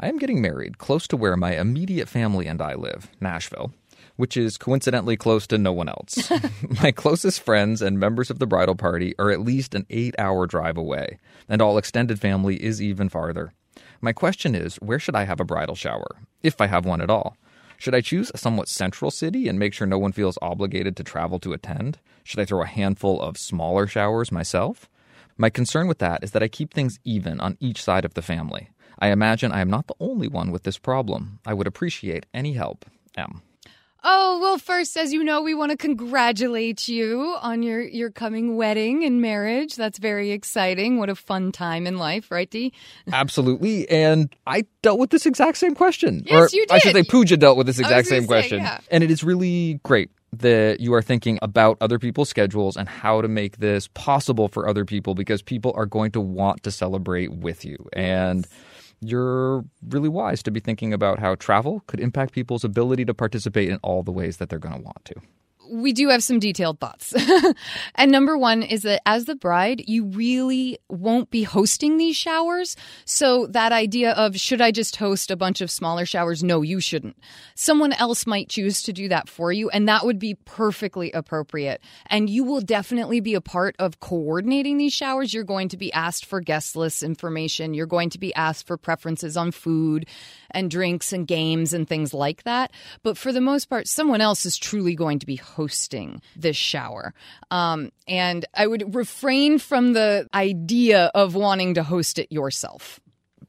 I 0.00 0.08
am 0.08 0.18
getting 0.18 0.40
married 0.40 0.78
close 0.78 1.06
to 1.08 1.16
where 1.16 1.36
my 1.36 1.56
immediate 1.56 2.08
family 2.08 2.46
and 2.46 2.62
I 2.62 2.74
live, 2.74 3.10
Nashville, 3.20 3.72
which 4.16 4.36
is 4.36 4.56
coincidentally 4.56 5.16
close 5.16 5.46
to 5.48 5.58
no 5.58 5.72
one 5.72 5.88
else. 5.88 6.30
my 6.82 6.92
closest 6.92 7.40
friends 7.40 7.82
and 7.82 7.98
members 7.98 8.30
of 8.30 8.38
the 8.38 8.46
bridal 8.46 8.76
party 8.76 9.14
are 9.18 9.30
at 9.30 9.40
least 9.40 9.74
an 9.74 9.86
eight 9.90 10.14
hour 10.18 10.46
drive 10.46 10.76
away, 10.76 11.18
and 11.48 11.60
all 11.60 11.78
extended 11.78 12.20
family 12.20 12.62
is 12.62 12.80
even 12.80 13.08
farther. 13.08 13.52
My 14.00 14.12
question 14.12 14.54
is 14.54 14.76
where 14.76 15.00
should 15.00 15.16
I 15.16 15.24
have 15.24 15.40
a 15.40 15.44
bridal 15.44 15.74
shower, 15.74 16.20
if 16.42 16.60
I 16.60 16.68
have 16.68 16.86
one 16.86 17.00
at 17.00 17.10
all? 17.10 17.36
Should 17.76 17.94
I 17.94 18.00
choose 18.00 18.30
a 18.32 18.38
somewhat 18.38 18.68
central 18.68 19.10
city 19.10 19.46
and 19.48 19.58
make 19.58 19.72
sure 19.72 19.86
no 19.86 19.98
one 19.98 20.12
feels 20.12 20.38
obligated 20.40 20.96
to 20.96 21.04
travel 21.04 21.38
to 21.40 21.52
attend? 21.52 21.98
Should 22.24 22.40
I 22.40 22.44
throw 22.44 22.62
a 22.62 22.66
handful 22.66 23.20
of 23.20 23.36
smaller 23.36 23.86
showers 23.86 24.32
myself? 24.32 24.88
My 25.40 25.50
concern 25.50 25.86
with 25.86 25.98
that 25.98 26.24
is 26.24 26.32
that 26.32 26.42
I 26.42 26.48
keep 26.48 26.74
things 26.74 26.98
even 27.04 27.38
on 27.38 27.56
each 27.60 27.80
side 27.80 28.04
of 28.04 28.14
the 28.14 28.22
family. 28.22 28.70
I 28.98 29.08
imagine 29.10 29.52
I 29.52 29.60
am 29.60 29.70
not 29.70 29.86
the 29.86 29.94
only 30.00 30.26
one 30.26 30.50
with 30.50 30.64
this 30.64 30.78
problem. 30.78 31.38
I 31.46 31.54
would 31.54 31.68
appreciate 31.68 32.26
any 32.34 32.54
help. 32.54 32.84
M. 33.16 33.42
Oh, 34.04 34.38
well, 34.40 34.58
first, 34.58 34.96
as 34.96 35.12
you 35.12 35.24
know, 35.24 35.42
we 35.42 35.54
want 35.54 35.72
to 35.72 35.76
congratulate 35.76 36.86
you 36.86 37.36
on 37.40 37.62
your, 37.62 37.80
your 37.80 38.10
coming 38.10 38.56
wedding 38.56 39.02
and 39.04 39.20
marriage. 39.20 39.74
That's 39.74 39.98
very 39.98 40.30
exciting. 40.30 40.98
What 40.98 41.10
a 41.10 41.16
fun 41.16 41.50
time 41.50 41.86
in 41.86 41.98
life, 41.98 42.30
right, 42.30 42.48
Dee? 42.48 42.72
Absolutely. 43.12 43.88
And 43.90 44.34
I 44.46 44.64
dealt 44.82 45.00
with 45.00 45.10
this 45.10 45.26
exact 45.26 45.58
same 45.58 45.74
question. 45.74 46.22
Yes, 46.24 46.52
or 46.52 46.56
you 46.56 46.66
did. 46.66 46.72
I 46.72 46.78
should 46.78 46.94
say. 46.94 47.02
Pooja 47.02 47.36
dealt 47.36 47.56
with 47.56 47.66
this 47.66 47.80
exact 47.80 48.06
same 48.06 48.22
say, 48.22 48.26
question. 48.28 48.60
yeah. 48.60 48.78
And 48.90 49.02
it 49.02 49.10
is 49.10 49.24
really 49.24 49.80
great 49.82 50.10
that 50.32 50.78
you 50.78 50.94
are 50.94 51.02
thinking 51.02 51.38
about 51.42 51.78
other 51.80 51.98
people's 51.98 52.28
schedules 52.28 52.76
and 52.76 52.88
how 52.88 53.20
to 53.20 53.28
make 53.28 53.56
this 53.56 53.88
possible 53.94 54.48
for 54.48 54.68
other 54.68 54.84
people 54.84 55.14
because 55.14 55.42
people 55.42 55.72
are 55.74 55.86
going 55.86 56.12
to 56.12 56.20
want 56.20 56.62
to 56.62 56.70
celebrate 56.70 57.32
with 57.32 57.64
you. 57.64 57.76
And 57.94 58.46
you're 59.00 59.64
really 59.88 60.08
wise 60.08 60.42
to 60.42 60.50
be 60.50 60.60
thinking 60.60 60.92
about 60.92 61.18
how 61.18 61.34
travel 61.34 61.82
could 61.86 62.00
impact 62.00 62.32
people's 62.32 62.64
ability 62.64 63.04
to 63.04 63.14
participate 63.14 63.68
in 63.68 63.78
all 63.82 64.02
the 64.02 64.12
ways 64.12 64.38
that 64.38 64.48
they're 64.48 64.58
going 64.58 64.74
to 64.74 64.82
want 64.82 65.04
to. 65.04 65.14
We 65.70 65.92
do 65.92 66.08
have 66.08 66.22
some 66.22 66.38
detailed 66.38 66.80
thoughts. 66.80 67.14
and 67.94 68.10
number 68.10 68.36
one 68.36 68.62
is 68.62 68.82
that 68.82 69.02
as 69.06 69.26
the 69.26 69.34
bride, 69.34 69.84
you 69.86 70.06
really 70.06 70.78
won't 70.88 71.30
be 71.30 71.42
hosting 71.42 71.98
these 71.98 72.16
showers. 72.16 72.76
So 73.04 73.46
that 73.48 73.72
idea 73.72 74.12
of 74.12 74.36
should 74.36 74.60
I 74.60 74.70
just 74.70 74.96
host 74.96 75.30
a 75.30 75.36
bunch 75.36 75.60
of 75.60 75.70
smaller 75.70 76.06
showers? 76.06 76.42
No, 76.42 76.62
you 76.62 76.80
shouldn't. 76.80 77.16
Someone 77.54 77.92
else 77.92 78.26
might 78.26 78.48
choose 78.48 78.82
to 78.82 78.92
do 78.92 79.08
that 79.08 79.28
for 79.28 79.52
you, 79.52 79.68
and 79.70 79.88
that 79.88 80.04
would 80.04 80.18
be 80.18 80.34
perfectly 80.44 81.12
appropriate. 81.12 81.82
And 82.06 82.30
you 82.30 82.44
will 82.44 82.60
definitely 82.60 83.20
be 83.20 83.34
a 83.34 83.40
part 83.40 83.76
of 83.78 84.00
coordinating 84.00 84.78
these 84.78 84.92
showers. 84.92 85.34
You're 85.34 85.44
going 85.44 85.68
to 85.70 85.76
be 85.76 85.92
asked 85.92 86.24
for 86.24 86.40
guest 86.40 86.76
list 86.76 87.02
information. 87.02 87.74
You're 87.74 87.86
going 87.86 88.10
to 88.10 88.18
be 88.18 88.34
asked 88.34 88.66
for 88.66 88.76
preferences 88.76 89.36
on 89.36 89.50
food 89.50 90.06
and 90.50 90.70
drinks 90.70 91.12
and 91.12 91.26
games 91.26 91.72
and 91.72 91.88
things 91.88 92.14
like 92.14 92.44
that. 92.44 92.72
But 93.02 93.18
for 93.18 93.32
the 93.32 93.40
most 93.40 93.66
part, 93.66 93.86
someone 93.86 94.20
else 94.20 94.46
is 94.46 94.56
truly 94.56 94.94
going 94.94 95.18
to 95.18 95.26
be 95.26 95.36
hosting 95.36 95.57
this 96.36 96.56
shower. 96.56 97.12
Um, 97.50 97.90
and 98.06 98.44
I 98.54 98.66
would 98.66 98.94
refrain 98.94 99.58
from 99.58 99.92
the 99.92 100.26
idea 100.34 101.10
of 101.14 101.34
wanting 101.34 101.74
to 101.74 101.82
host 101.82 102.18
it 102.18 102.30
yourself. 102.30 103.00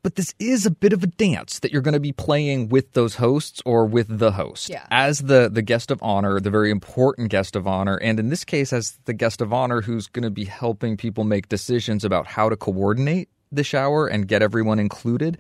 but 0.02 0.16
this 0.16 0.34
is 0.40 0.66
a 0.66 0.72
bit 0.72 0.94
of 0.94 1.04
a 1.04 1.08
dance 1.08 1.60
that 1.60 1.72
you're 1.74 1.82
going 1.82 1.94
to 1.94 2.00
be 2.00 2.14
playing 2.14 2.70
with 2.70 2.94
those 2.94 3.16
hosts 3.16 3.62
or 3.66 3.86
with 3.86 4.08
the 4.20 4.32
host 4.32 4.70
Yeah. 4.70 4.86
as 4.92 5.20
the 5.32 5.50
the 5.52 5.62
guest 5.62 5.92
of 5.92 6.00
honor 6.02 6.40
the 6.40 6.50
very 6.50 6.72
important 6.72 7.30
guest 7.30 7.56
of 7.58 7.68
honor 7.68 7.98
and 7.98 8.18
in 8.20 8.30
this 8.30 8.46
case 8.46 8.72
as 8.72 8.98
the 9.06 9.14
guest 9.14 9.42
of 9.42 9.52
honor 9.52 9.82
who's 9.82 10.08
going 10.08 10.24
to 10.24 10.30
be 10.32 10.46
helping 10.46 10.96
people 10.96 11.26
make 11.26 11.50
decisions 11.50 12.06
about 12.06 12.28
how 12.28 12.48
to 12.50 12.56
coordinate 12.56 13.28
the 13.52 13.64
shower 13.64 14.08
and 14.08 14.28
get 14.30 14.42
everyone 14.42 14.80
included 14.80 15.38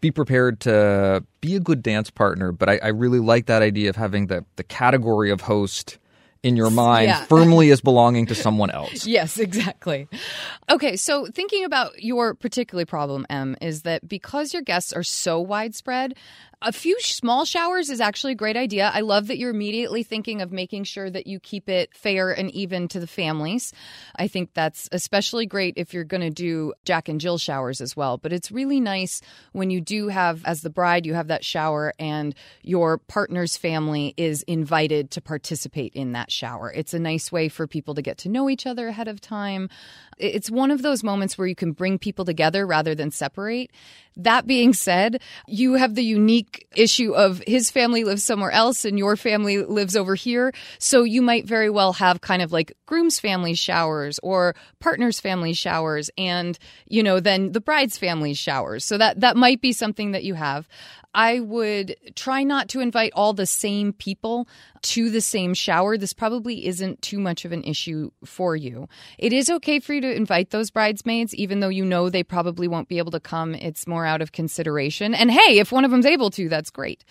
be 0.00 0.10
prepared 0.10 0.58
to 0.60 1.22
be 1.40 1.54
a 1.54 1.60
good 1.60 1.80
dance 1.82 2.10
partner 2.10 2.50
but 2.50 2.68
i, 2.68 2.78
I 2.82 2.88
really 2.88 3.20
like 3.20 3.46
that 3.46 3.62
idea 3.62 3.90
of 3.90 3.96
having 3.96 4.26
the 4.26 4.44
the 4.56 4.64
category 4.64 5.30
of 5.30 5.42
host 5.42 5.98
in 6.42 6.56
your 6.56 6.70
mind 6.70 7.06
Yeah. 7.08 7.24
firmly 7.24 7.70
as 7.70 7.80
belonging 7.80 8.26
to 8.26 8.34
someone 8.34 8.70
else 8.70 9.06
Yes, 9.06 9.38
exactly. 9.38 10.08
Okay, 10.70 10.96
so 10.96 11.26
thinking 11.26 11.64
about 11.64 12.02
your 12.02 12.34
particular 12.34 12.86
problem, 12.86 13.26
M, 13.28 13.56
is 13.60 13.82
that 13.82 14.08
because 14.08 14.52
your 14.52 14.62
guests 14.62 14.92
are 14.92 15.02
so 15.02 15.40
widespread, 15.40 16.14
a 16.62 16.72
few 16.72 17.00
small 17.00 17.46
showers 17.46 17.88
is 17.88 18.02
actually 18.02 18.32
a 18.32 18.36
great 18.36 18.56
idea. 18.56 18.90
I 18.92 19.00
love 19.00 19.28
that 19.28 19.38
you're 19.38 19.50
immediately 19.50 20.02
thinking 20.02 20.42
of 20.42 20.52
making 20.52 20.84
sure 20.84 21.08
that 21.08 21.26
you 21.26 21.40
keep 21.40 21.70
it 21.70 21.96
fair 21.96 22.32
and 22.32 22.50
even 22.50 22.86
to 22.88 23.00
the 23.00 23.06
families. 23.06 23.72
I 24.16 24.28
think 24.28 24.52
that's 24.52 24.86
especially 24.92 25.46
great 25.46 25.74
if 25.78 25.94
you're 25.94 26.04
going 26.04 26.20
to 26.20 26.30
do 26.30 26.74
Jack 26.84 27.08
and 27.08 27.18
Jill 27.18 27.38
showers 27.38 27.80
as 27.80 27.96
well. 27.96 28.18
But 28.18 28.34
it's 28.34 28.52
really 28.52 28.78
nice 28.78 29.22
when 29.52 29.70
you 29.70 29.80
do 29.80 30.08
have, 30.08 30.44
as 30.44 30.60
the 30.60 30.68
bride, 30.68 31.06
you 31.06 31.14
have 31.14 31.28
that 31.28 31.46
shower 31.46 31.94
and 31.98 32.34
your 32.62 32.98
partner's 32.98 33.56
family 33.56 34.12
is 34.18 34.42
invited 34.42 35.10
to 35.12 35.22
participate 35.22 35.94
in 35.94 36.12
that 36.12 36.30
shower. 36.30 36.70
It's 36.70 36.92
a 36.92 36.98
nice 36.98 37.32
way 37.32 37.48
for 37.48 37.66
people 37.66 37.94
to 37.94 38.02
get 38.02 38.18
to 38.18 38.28
know 38.28 38.50
each 38.50 38.66
other 38.66 38.88
ahead 38.88 39.08
of 39.08 39.20
time. 39.20 39.70
It's 40.18 40.50
one 40.50 40.70
of 40.70 40.82
those 40.82 41.02
moments 41.02 41.38
where 41.38 41.46
you 41.46 41.54
can 41.54 41.72
bring 41.72 41.98
people 41.98 42.26
together 42.26 42.66
rather 42.66 42.94
than 42.94 43.10
separate. 43.10 43.70
That 44.16 44.46
being 44.46 44.74
said, 44.74 45.22
you 45.46 45.74
have 45.74 45.94
the 45.94 46.04
unique 46.04 46.49
issue 46.74 47.12
of 47.12 47.42
his 47.46 47.70
family 47.70 48.04
lives 48.04 48.24
somewhere 48.24 48.50
else 48.50 48.84
and 48.84 48.98
your 48.98 49.16
family 49.16 49.58
lives 49.64 49.96
over 49.96 50.14
here. 50.14 50.52
So 50.78 51.02
you 51.02 51.22
might 51.22 51.46
very 51.46 51.70
well 51.70 51.92
have 51.94 52.20
kind 52.20 52.42
of 52.42 52.52
like 52.52 52.72
groom's 52.86 53.18
family 53.20 53.54
showers 53.54 54.18
or 54.22 54.54
partner's 54.78 55.20
family 55.20 55.52
showers 55.52 56.10
and, 56.16 56.58
you 56.86 57.02
know, 57.02 57.20
then 57.20 57.52
the 57.52 57.60
bride's 57.60 57.98
family 57.98 58.34
showers. 58.34 58.84
So 58.84 58.98
that, 58.98 59.20
that 59.20 59.36
might 59.36 59.60
be 59.60 59.72
something 59.72 60.12
that 60.12 60.24
you 60.24 60.34
have. 60.34 60.68
I 61.14 61.40
would 61.40 61.96
try 62.14 62.44
not 62.44 62.68
to 62.70 62.80
invite 62.80 63.12
all 63.14 63.32
the 63.32 63.46
same 63.46 63.92
people 63.92 64.48
to 64.82 65.10
the 65.10 65.20
same 65.20 65.54
shower. 65.54 65.96
This 65.96 66.12
probably 66.12 66.66
isn't 66.66 67.02
too 67.02 67.18
much 67.18 67.44
of 67.44 67.52
an 67.52 67.64
issue 67.64 68.10
for 68.24 68.54
you. 68.54 68.88
It 69.18 69.32
is 69.32 69.50
okay 69.50 69.80
for 69.80 69.92
you 69.92 70.00
to 70.02 70.14
invite 70.14 70.50
those 70.50 70.70
bridesmaids, 70.70 71.34
even 71.34 71.60
though 71.60 71.68
you 71.68 71.84
know 71.84 72.10
they 72.10 72.22
probably 72.22 72.68
won't 72.68 72.88
be 72.88 72.98
able 72.98 73.12
to 73.12 73.20
come. 73.20 73.54
It's 73.54 73.86
more 73.86 74.06
out 74.06 74.22
of 74.22 74.32
consideration. 74.32 75.14
And 75.14 75.30
hey, 75.30 75.58
if 75.58 75.72
one 75.72 75.84
of 75.84 75.90
them's 75.90 76.06
able 76.06 76.30
to, 76.30 76.48
that's 76.48 76.70
great. 76.70 77.04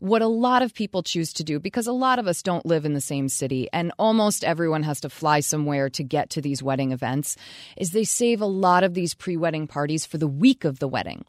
What 0.00 0.22
a 0.22 0.26
lot 0.26 0.62
of 0.62 0.74
people 0.74 1.02
choose 1.02 1.32
to 1.34 1.44
do, 1.44 1.58
because 1.58 1.86
a 1.86 1.92
lot 1.92 2.18
of 2.18 2.26
us 2.26 2.42
don't 2.42 2.66
live 2.66 2.84
in 2.84 2.94
the 2.94 3.00
same 3.00 3.28
city 3.28 3.68
and 3.72 3.92
almost 3.98 4.44
everyone 4.44 4.82
has 4.82 5.00
to 5.00 5.08
fly 5.08 5.40
somewhere 5.40 5.88
to 5.90 6.02
get 6.02 6.30
to 6.30 6.40
these 6.40 6.62
wedding 6.62 6.92
events, 6.92 7.36
is 7.76 7.90
they 7.90 8.04
save 8.04 8.40
a 8.40 8.46
lot 8.46 8.84
of 8.84 8.94
these 8.94 9.14
pre 9.14 9.36
wedding 9.36 9.66
parties 9.66 10.04
for 10.04 10.18
the 10.18 10.28
week 10.28 10.64
of 10.64 10.78
the 10.78 10.88
wedding. 10.88 11.24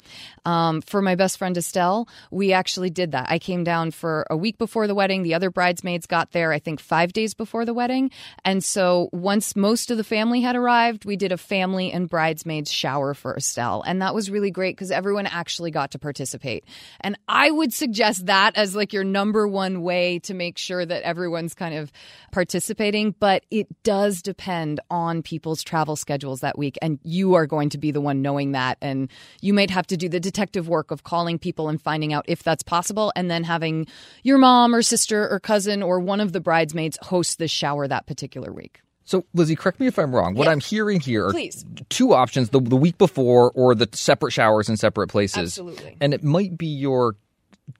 Um, 0.45 0.81
for 0.81 1.01
my 1.01 1.15
best 1.15 1.37
friend 1.37 1.57
Estelle, 1.57 2.07
we 2.31 2.53
actually 2.53 2.89
did 2.89 3.11
that. 3.11 3.27
I 3.29 3.39
came 3.39 3.63
down 3.63 3.91
for 3.91 4.25
a 4.29 4.37
week 4.37 4.57
before 4.57 4.87
the 4.87 4.95
wedding. 4.95 5.23
The 5.23 5.33
other 5.33 5.49
bridesmaids 5.49 6.05
got 6.05 6.31
there, 6.31 6.51
I 6.51 6.59
think, 6.59 6.79
five 6.79 7.13
days 7.13 7.33
before 7.33 7.65
the 7.65 7.73
wedding. 7.73 8.11
And 8.43 8.63
so 8.63 9.09
once 9.11 9.55
most 9.55 9.91
of 9.91 9.97
the 9.97 10.03
family 10.03 10.41
had 10.41 10.55
arrived, 10.55 11.05
we 11.05 11.15
did 11.15 11.31
a 11.31 11.37
family 11.37 11.91
and 11.91 12.09
bridesmaids 12.09 12.71
shower 12.71 13.13
for 13.13 13.35
Estelle. 13.35 13.83
And 13.85 14.01
that 14.01 14.15
was 14.15 14.29
really 14.29 14.51
great 14.51 14.75
because 14.75 14.91
everyone 14.91 15.25
actually 15.27 15.71
got 15.71 15.91
to 15.91 15.99
participate. 15.99 16.65
And 17.01 17.17
I 17.27 17.51
would 17.51 17.73
suggest 17.73 18.25
that 18.25 18.56
as 18.57 18.75
like 18.75 18.91
your 18.91 19.03
number 19.03 19.47
one 19.47 19.83
way 19.83 20.19
to 20.19 20.33
make 20.33 20.57
sure 20.57 20.85
that 20.85 21.03
everyone's 21.03 21.53
kind 21.53 21.75
of 21.75 21.91
participating. 22.31 23.15
But 23.17 23.45
it 23.51 23.67
does 23.83 24.21
depend 24.21 24.81
on 24.89 25.21
people's 25.21 25.63
travel 25.63 25.95
schedules 25.95 26.41
that 26.41 26.57
week. 26.57 26.77
And 26.81 26.99
you 27.03 27.35
are 27.35 27.45
going 27.45 27.69
to 27.69 27.77
be 27.77 27.91
the 27.91 28.01
one 28.01 28.21
knowing 28.21 28.51
that. 28.51 28.77
And 28.81 29.09
you 29.41 29.53
might 29.53 29.69
have 29.69 29.87
to 29.87 29.95
do 29.97 30.09
the 30.09 30.19
detective 30.19 30.67
work 30.67 30.91
of 30.91 31.03
calling 31.03 31.39
people 31.39 31.69
and 31.69 31.81
finding 31.81 32.11
out 32.11 32.25
if 32.27 32.43
that's 32.43 32.63
possible. 32.63 33.13
And 33.15 33.31
then 33.31 33.43
having 33.43 33.87
your 34.23 34.39
mom 34.39 34.75
or 34.75 34.81
sister 34.81 35.29
or 35.29 35.39
cousin 35.39 35.83
or 35.83 35.99
one 35.99 36.19
of 36.19 36.33
the 36.33 36.41
bridesmaids 36.41 36.97
host 37.03 37.37
the 37.37 37.47
shower 37.47 37.87
that 37.87 38.07
particular 38.07 38.51
week. 38.51 38.81
So, 39.07 39.25
Lizzie, 39.33 39.55
correct 39.55 39.79
me 39.79 39.87
if 39.87 39.97
I'm 39.97 40.13
wrong. 40.13 40.35
What. 40.35 40.49
I'm 40.49 40.59
hearing 40.59 40.99
here 40.99 41.27
are 41.27 41.31
Please. 41.31 41.63
two 41.87 42.13
options 42.13 42.49
the, 42.49 42.59
the 42.59 42.75
week 42.75 42.97
before 42.97 43.51
or 43.55 43.73
the 43.73 43.87
separate 43.93 44.31
showers 44.31 44.67
in 44.67 44.75
separate 44.75 45.07
places. 45.07 45.57
Absolutely. 45.57 45.95
And 46.01 46.13
it 46.13 46.25
might 46.25 46.57
be 46.57 46.67
your 46.67 47.15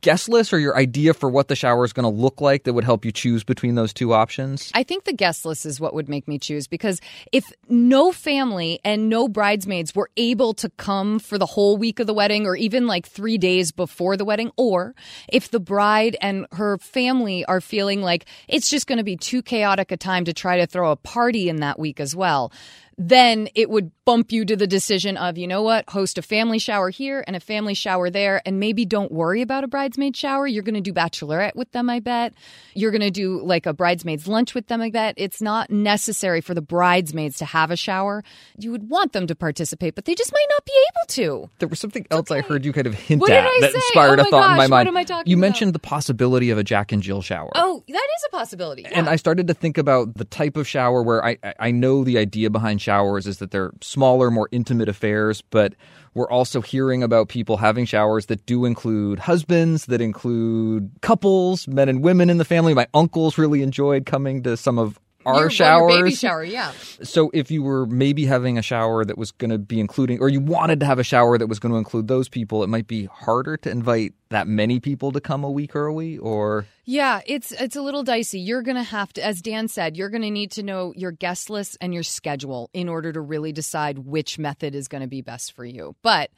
guest 0.01 0.29
list 0.29 0.53
or 0.53 0.59
your 0.59 0.75
idea 0.75 1.13
for 1.13 1.29
what 1.29 1.47
the 1.47 1.55
shower 1.55 1.85
is 1.85 1.93
going 1.93 2.03
to 2.03 2.09
look 2.09 2.41
like 2.41 2.63
that 2.63 2.73
would 2.73 2.83
help 2.83 3.05
you 3.05 3.11
choose 3.11 3.43
between 3.43 3.75
those 3.75 3.93
two 3.93 4.13
options. 4.13 4.71
I 4.73 4.83
think 4.83 5.05
the 5.05 5.13
guest 5.13 5.45
list 5.45 5.65
is 5.65 5.79
what 5.79 5.93
would 5.93 6.09
make 6.09 6.27
me 6.27 6.37
choose 6.37 6.67
because 6.67 6.99
if 7.31 7.51
no 7.69 8.11
family 8.11 8.79
and 8.83 9.09
no 9.09 9.27
bridesmaids 9.27 9.95
were 9.95 10.09
able 10.17 10.53
to 10.55 10.69
come 10.71 11.19
for 11.19 11.37
the 11.37 11.45
whole 11.45 11.77
week 11.77 11.99
of 11.99 12.07
the 12.07 12.13
wedding 12.13 12.45
or 12.45 12.55
even 12.55 12.85
like 12.87 13.07
three 13.07 13.37
days 13.37 13.71
before 13.71 14.17
the 14.17 14.25
wedding, 14.25 14.51
or 14.57 14.93
if 15.27 15.49
the 15.51 15.59
bride 15.59 16.17
and 16.21 16.45
her 16.53 16.77
family 16.77 17.45
are 17.45 17.61
feeling 17.61 18.01
like 18.01 18.25
it's 18.47 18.69
just 18.69 18.87
going 18.87 18.97
to 18.97 19.03
be 19.03 19.15
too 19.15 19.41
chaotic 19.41 19.91
a 19.91 19.97
time 19.97 20.25
to 20.25 20.33
try 20.33 20.57
to 20.57 20.67
throw 20.67 20.91
a 20.91 20.95
party 20.95 21.49
in 21.49 21.57
that 21.57 21.79
week 21.79 21.99
as 21.99 22.15
well. 22.15 22.51
Then 22.99 23.47
it 23.53 23.69
would 23.69 23.91
bump 24.05 24.31
you 24.31 24.43
to 24.45 24.55
the 24.55 24.65
decision 24.65 25.17
of, 25.17 25.37
you 25.37 25.47
know 25.47 25.61
what, 25.61 25.87
host 25.89 26.17
a 26.17 26.21
family 26.23 26.57
shower 26.57 26.89
here 26.89 27.23
and 27.27 27.35
a 27.35 27.39
family 27.39 27.73
shower 27.75 28.09
there, 28.09 28.41
and 28.45 28.59
maybe 28.59 28.85
don't 28.85 29.11
worry 29.11 29.41
about 29.43 29.63
a 29.63 29.67
bridesmaid 29.67 30.15
shower. 30.15 30.47
You're 30.47 30.63
going 30.63 30.75
to 30.75 30.81
do 30.81 30.93
bachelorette 30.93 31.55
with 31.55 31.71
them, 31.73 31.89
I 31.91 31.99
bet. 31.99 32.33
You're 32.73 32.89
going 32.91 33.01
to 33.01 33.11
do 33.11 33.41
like 33.43 33.65
a 33.67 33.73
bridesmaid's 33.73 34.27
lunch 34.27 34.55
with 34.55 34.67
them, 34.67 34.81
I 34.81 34.89
bet. 34.89 35.13
It's 35.17 35.41
not 35.41 35.69
necessary 35.69 36.41
for 36.41 36.53
the 36.55 36.61
bridesmaids 36.61 37.37
to 37.37 37.45
have 37.45 37.69
a 37.69 37.75
shower. 37.75 38.23
You 38.57 38.71
would 38.71 38.89
want 38.89 39.13
them 39.13 39.27
to 39.27 39.35
participate, 39.35 39.93
but 39.93 40.05
they 40.05 40.15
just 40.15 40.33
might 40.33 40.47
not 40.49 40.65
be 40.65 40.73
able 40.73 41.05
to. 41.43 41.49
There 41.59 41.67
was 41.67 41.79
something 41.79 42.07
else 42.09 42.31
I 42.31 42.41
heard 42.41 42.65
you 42.65 42.73
kind 42.73 42.87
of 42.87 42.95
hint 42.95 43.21
What 43.21 43.29
at 43.31 43.43
that 43.43 43.71
say? 43.71 43.75
inspired 43.75 44.19
Oh 44.19 44.23
a 44.23 44.23
my 44.23 44.29
thought 44.31 44.37
in 44.37 44.49
gosh, 44.51 44.57
my 44.57 44.63
what 44.63 44.69
mind. 44.69 44.87
am 44.87 44.97
I 44.97 45.03
talking 45.03 45.29
you 45.29 45.35
about? 45.37 45.41
mentioned 45.41 45.75
the 45.75 45.79
possibility 45.79 46.49
of 46.49 46.57
a 46.57 46.63
Jack 46.63 46.91
and 46.91 47.03
Jill 47.03 47.21
shower. 47.21 47.51
Oh, 47.53 47.83
that 47.87 47.93
is 47.93 48.23
a 48.27 48.29
possibility. 48.35 48.85
And. 48.85 49.07
I 49.07 49.17
started 49.17 49.47
to 49.47 49.53
think 49.53 49.77
about 49.77 50.15
the 50.15 50.25
type 50.25 50.57
of 50.57 50.67
shower 50.67 51.03
where 51.03 51.23
I 51.23 51.37
I- 51.43 51.53
I 51.59 51.71
know 51.71 52.03
the 52.03 52.17
idea 52.17 52.49
behind 52.49 52.81
showers 52.87 53.27
is 53.27 53.39
that 53.39 53.51
they're 53.51 53.73
smaller, 53.81 54.31
more 54.31 54.47
intimate 54.53 54.87
affairs, 54.87 55.41
but 55.41 55.73
we're 56.13 56.29
also 56.29 56.61
hearing 56.61 57.03
about 57.03 57.27
people 57.27 57.57
having 57.57 57.85
showers 57.85 58.27
that 58.27 58.45
do 58.45 58.63
include 58.63 59.19
husbands, 59.19 59.87
that 59.87 59.99
include 59.99 60.89
couples, 61.01 61.67
men 61.67 61.89
and 61.89 62.01
women 62.01 62.29
in 62.29 62.37
the 62.37 62.45
family. 62.45 62.73
My 62.73 62.87
uncles 62.93 63.37
really 63.37 63.61
enjoyed 63.61 64.05
coming 64.05 64.41
to 64.43 64.55
some 64.55 64.79
of 64.79 64.99
our 65.27 65.33
Your- 65.33 65.33
well, 65.35 65.41
your 65.43 65.49
showers. 65.49 65.95
baby 65.95 66.15
shower, 66.15 66.43
yeah. 66.43 66.71
So 67.03 67.29
if 67.33 67.51
you 67.51 67.61
were 67.61 67.85
maybe 67.85 68.25
having 68.25 68.57
a 68.57 68.61
shower 68.61 69.05
that 69.05 69.17
was 69.17 69.31
going 69.31 69.51
to 69.51 69.57
be 69.57 69.79
including, 69.79 70.19
or 70.19 70.29
you 70.29 70.39
wanted 70.39 70.79
to 70.79 70.85
have 70.85 70.97
a 70.99 71.03
shower 71.03 71.37
that 71.37 71.47
was 71.47 71.59
going 71.59 71.71
to 71.73 71.77
include 71.77 72.07
those 72.07 72.29
people, 72.29 72.63
it 72.63 72.67
might 72.67 72.87
be 72.87 73.05
harder 73.05 73.57
to 73.57 73.69
invite 73.69 74.13
that 74.29 74.47
many 74.47 74.79
people 74.79 75.11
to 75.11 75.21
come 75.21 75.43
a 75.43 75.51
week 75.51 75.75
early, 75.75 76.17
or 76.17 76.65
Yeah, 76.85 77.21
it's 77.27 77.51
it's 77.51 77.75
a 77.75 77.81
little 77.81 78.03
dicey. 78.03 78.39
You're 78.39 78.61
going 78.63 78.77
to 78.77 78.83
have 78.83 79.13
to 79.13 79.23
as 79.25 79.41
Dan 79.41 79.67
said, 79.67 79.95
you're 79.97 80.09
going 80.09 80.23
to 80.23 80.31
need 80.31 80.51
to 80.51 80.63
know 80.63 80.93
your 80.95 81.11
guest 81.11 81.49
list 81.49 81.77
and 81.81 81.93
your 81.93 82.03
schedule 82.03 82.69
in 82.73 82.89
order 82.89 83.11
to 83.13 83.21
really 83.21 83.51
decide 83.51 83.99
which 83.99 84.39
method 84.39 84.73
is 84.75 84.87
going 84.87 85.01
to 85.01 85.07
be 85.07 85.21
best 85.21 85.53
for 85.53 85.65
you. 85.65 85.95
But 86.01 86.31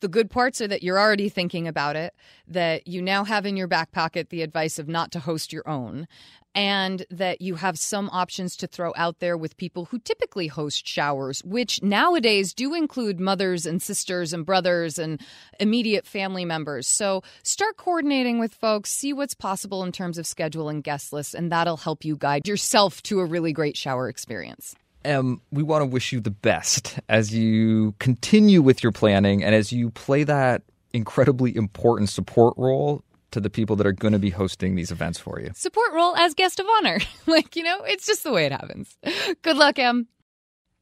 the 0.00 0.08
good 0.08 0.30
parts 0.30 0.60
are 0.60 0.68
that 0.68 0.84
you're 0.84 0.98
already 0.98 1.28
thinking 1.28 1.66
about 1.66 1.96
it, 1.96 2.14
that 2.46 2.86
you 2.86 3.02
now 3.02 3.24
have 3.24 3.44
in 3.44 3.56
your 3.56 3.66
back 3.66 3.90
pocket 3.90 4.30
the 4.30 4.42
advice 4.42 4.78
of 4.78 4.86
not 4.86 5.10
to 5.12 5.18
host 5.18 5.52
your 5.52 5.68
own, 5.68 6.06
and 6.54 7.04
that 7.10 7.40
you 7.40 7.54
have 7.56 7.78
some 7.78 8.08
options 8.12 8.56
to 8.56 8.66
throw 8.66 8.92
out 8.96 9.20
there 9.20 9.36
with 9.36 9.56
people 9.56 9.86
who 9.86 9.98
typically 9.98 10.48
host 10.48 10.86
showers, 10.86 11.42
which 11.44 11.82
nowadays 11.82 12.54
do 12.54 12.74
include 12.74 13.20
mothers 13.20 13.66
and 13.66 13.82
sisters 13.82 14.32
and 14.32 14.44
brothers 14.44 14.98
and 14.98 15.20
immediate 15.60 16.06
family 16.06 16.44
members. 16.44 16.86
So 16.86 17.22
start 17.42 17.76
coordinating 17.76 18.38
with 18.38 18.54
folks, 18.54 18.90
see 18.90 19.12
what's 19.12 19.34
possible 19.34 19.84
in 19.84 19.92
terms 19.92 20.18
of 20.18 20.26
schedule 20.26 20.68
and 20.68 20.82
guest 20.82 21.12
lists, 21.12 21.34
and 21.34 21.52
that'll 21.52 21.76
help 21.76 22.04
you 22.04 22.16
guide 22.16 22.48
yourself 22.48 23.02
to 23.04 23.20
a 23.20 23.24
really 23.24 23.52
great 23.52 23.76
shower 23.76 24.08
experience. 24.08 24.74
Em, 25.04 25.40
we 25.52 25.62
want 25.62 25.82
to 25.82 25.86
wish 25.86 26.12
you 26.12 26.20
the 26.20 26.30
best 26.30 26.98
as 27.08 27.32
you 27.32 27.94
continue 27.98 28.60
with 28.60 28.82
your 28.82 28.92
planning 28.92 29.44
and 29.44 29.54
as 29.54 29.72
you 29.72 29.90
play 29.90 30.24
that 30.24 30.62
incredibly 30.92 31.54
important 31.54 32.08
support 32.08 32.54
role 32.56 33.04
to 33.30 33.40
the 33.40 33.50
people 33.50 33.76
that 33.76 33.86
are 33.86 33.92
going 33.92 34.12
to 34.12 34.18
be 34.18 34.30
hosting 34.30 34.74
these 34.74 34.90
events 34.90 35.18
for 35.18 35.40
you. 35.40 35.50
Support 35.54 35.92
role 35.92 36.16
as 36.16 36.34
guest 36.34 36.60
of 36.60 36.66
honor. 36.78 36.98
like, 37.26 37.56
you 37.56 37.62
know, 37.62 37.82
it's 37.82 38.06
just 38.06 38.24
the 38.24 38.32
way 38.32 38.46
it 38.46 38.52
happens. 38.52 38.96
Good 39.42 39.56
luck, 39.56 39.78
Em. 39.78 40.08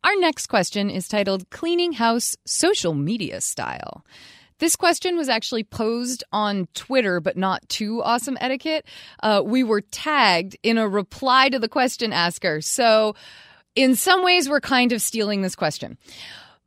Our 0.05 0.17
next 0.21 0.47
question 0.47 0.89
is 0.89 1.09
titled 1.09 1.51
Cleaning 1.51 1.95
House 1.95 2.37
Social 2.47 2.95
Media 2.95 3.41
Style. 3.41 4.05
This 4.59 4.77
question 4.77 5.17
was 5.17 5.29
actually 5.29 5.65
posed 5.65 6.25
on 6.33 6.69
Twitter, 6.75 7.21
but 7.21 7.37
not 7.37 7.69
to 7.71 8.03
Awesome 8.03 8.39
Etiquette. 8.41 8.87
Uh, 9.23 9.43
we 9.45 9.63
were 9.63 9.83
tagged 9.83 10.57
in 10.63 10.79
a 10.79 10.89
reply 10.89 11.49
to 11.51 11.59
the 11.59 11.69
question 11.69 12.13
asker. 12.13 12.61
So, 12.63 13.15
in 13.75 13.95
some 13.97 14.25
ways, 14.25 14.49
we're 14.49 14.61
kind 14.61 14.93
of 14.93 15.03
stealing 15.03 15.43
this 15.43 15.55
question. 15.57 15.99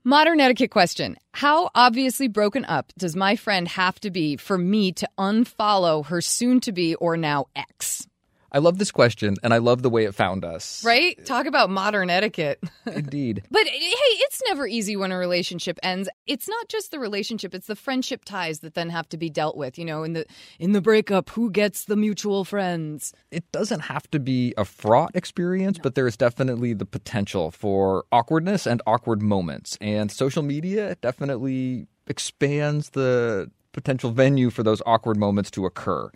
Modern 0.10 0.40
etiquette 0.40 0.72
question 0.72 1.18
How 1.34 1.70
obviously 1.76 2.28
broken 2.28 2.66
up 2.66 2.92
does 2.98 3.16
my 3.16 3.36
friend 3.36 3.68
have 3.68 4.00
to 4.00 4.10
be 4.10 4.38
for 4.38 4.58
me 4.58 4.92
to 4.94 5.08
unfollow 5.20 6.04
her 6.08 6.20
soon 6.20 6.60
to 6.62 6.72
be 6.72 6.96
or 6.96 7.16
now 7.16 7.46
ex? 7.56 8.08
I 8.52 8.60
love 8.60 8.78
this 8.78 8.92
question 8.92 9.36
and 9.44 9.54
I 9.54 9.58
love 9.58 9.82
the 9.82 9.90
way 9.90 10.06
it 10.06 10.16
found 10.16 10.44
us. 10.46 10.84
Right? 10.84 11.24
Talk 11.26 11.46
about 11.46 11.70
modern 11.70 12.10
etiquette. 12.10 12.62
Indeed. 12.86 13.44
But 13.52 13.68
eh, 13.68 13.72
hey, 13.72 14.16
it's 14.26 14.42
never 14.46 14.68
easy 14.68 14.96
when 14.96 15.12
a 15.12 15.18
relationship 15.18 15.80
ends. 15.84 16.10
It's 16.28 16.48
not 16.48 16.68
just 16.70 16.92
the 16.92 17.00
relationship, 17.00 17.54
it's 17.54 17.68
the 17.68 17.76
friendship 17.76 18.26
ties 18.26 18.60
that 18.60 18.74
then 18.74 18.90
have 18.90 19.08
to 19.10 19.18
be 19.18 19.30
dealt 19.30 19.58
with. 19.58 19.78
You 19.78 19.86
know, 19.86 20.04
in 20.04 20.14
the 20.14 20.26
in 20.60 20.72
the 20.72 20.82
breakup, 20.82 21.30
who 21.30 21.52
gets 21.52 21.86
the 21.86 21.96
mutual 21.96 22.46
friends? 22.46 23.14
It 23.32 23.50
doesn't 23.52 23.82
have 23.82 24.10
to 24.12 24.20
be 24.20 24.54
a 24.58 24.66
fraught 24.66 25.16
experience, 25.16 25.80
but 25.82 25.96
there 25.96 26.08
is 26.08 26.18
definitely 26.18 26.74
the 26.74 26.86
potential 26.86 27.52
for 27.52 28.06
awkwardness 28.12 28.66
and 28.66 28.82
awkward 28.88 29.22
moments. 29.22 29.78
And 29.82 30.12
social 30.12 30.44
media 30.44 30.96
definitely 31.02 31.88
expands 32.08 32.90
the 32.92 33.50
potential 33.72 34.12
venue 34.12 34.50
for 34.50 34.64
those 34.64 34.82
awkward 34.86 35.18
moments 35.18 35.52
to 35.52 35.66
occur. 35.66 36.10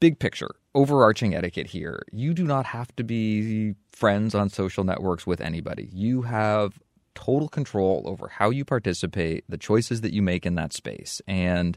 Big 0.00 0.18
picture, 0.18 0.50
overarching 0.78 1.34
etiquette 1.34 1.66
here. 1.66 2.04
You 2.12 2.32
do 2.32 2.44
not 2.44 2.64
have 2.66 2.94
to 2.94 3.02
be 3.02 3.74
friends 3.90 4.32
on 4.32 4.48
social 4.48 4.84
networks 4.84 5.26
with 5.26 5.40
anybody. 5.40 5.88
You 5.92 6.22
have 6.22 6.78
total 7.16 7.48
control 7.48 8.04
over 8.06 8.28
how 8.28 8.50
you 8.50 8.64
participate, 8.64 9.42
the 9.48 9.58
choices 9.58 10.02
that 10.02 10.12
you 10.12 10.22
make 10.22 10.46
in 10.46 10.54
that 10.54 10.72
space. 10.72 11.20
And 11.26 11.76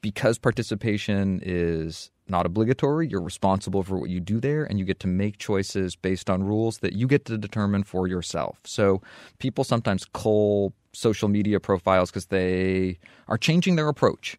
because 0.00 0.38
participation 0.38 1.40
is 1.44 2.10
not 2.28 2.46
obligatory, 2.46 3.06
you're 3.06 3.22
responsible 3.22 3.84
for 3.84 3.96
what 3.96 4.10
you 4.10 4.18
do 4.18 4.40
there, 4.40 4.64
and 4.64 4.80
you 4.80 4.84
get 4.84 4.98
to 5.00 5.06
make 5.06 5.38
choices 5.38 5.94
based 5.94 6.28
on 6.28 6.42
rules 6.42 6.78
that 6.78 6.94
you 6.94 7.06
get 7.06 7.26
to 7.26 7.38
determine 7.38 7.84
for 7.84 8.08
yourself. 8.08 8.58
So 8.64 9.02
people 9.38 9.62
sometimes 9.62 10.04
cull 10.12 10.72
social 10.92 11.28
media 11.28 11.60
profiles 11.60 12.10
because 12.10 12.26
they 12.26 12.98
are 13.28 13.38
changing 13.38 13.76
their 13.76 13.86
approach 13.86 14.36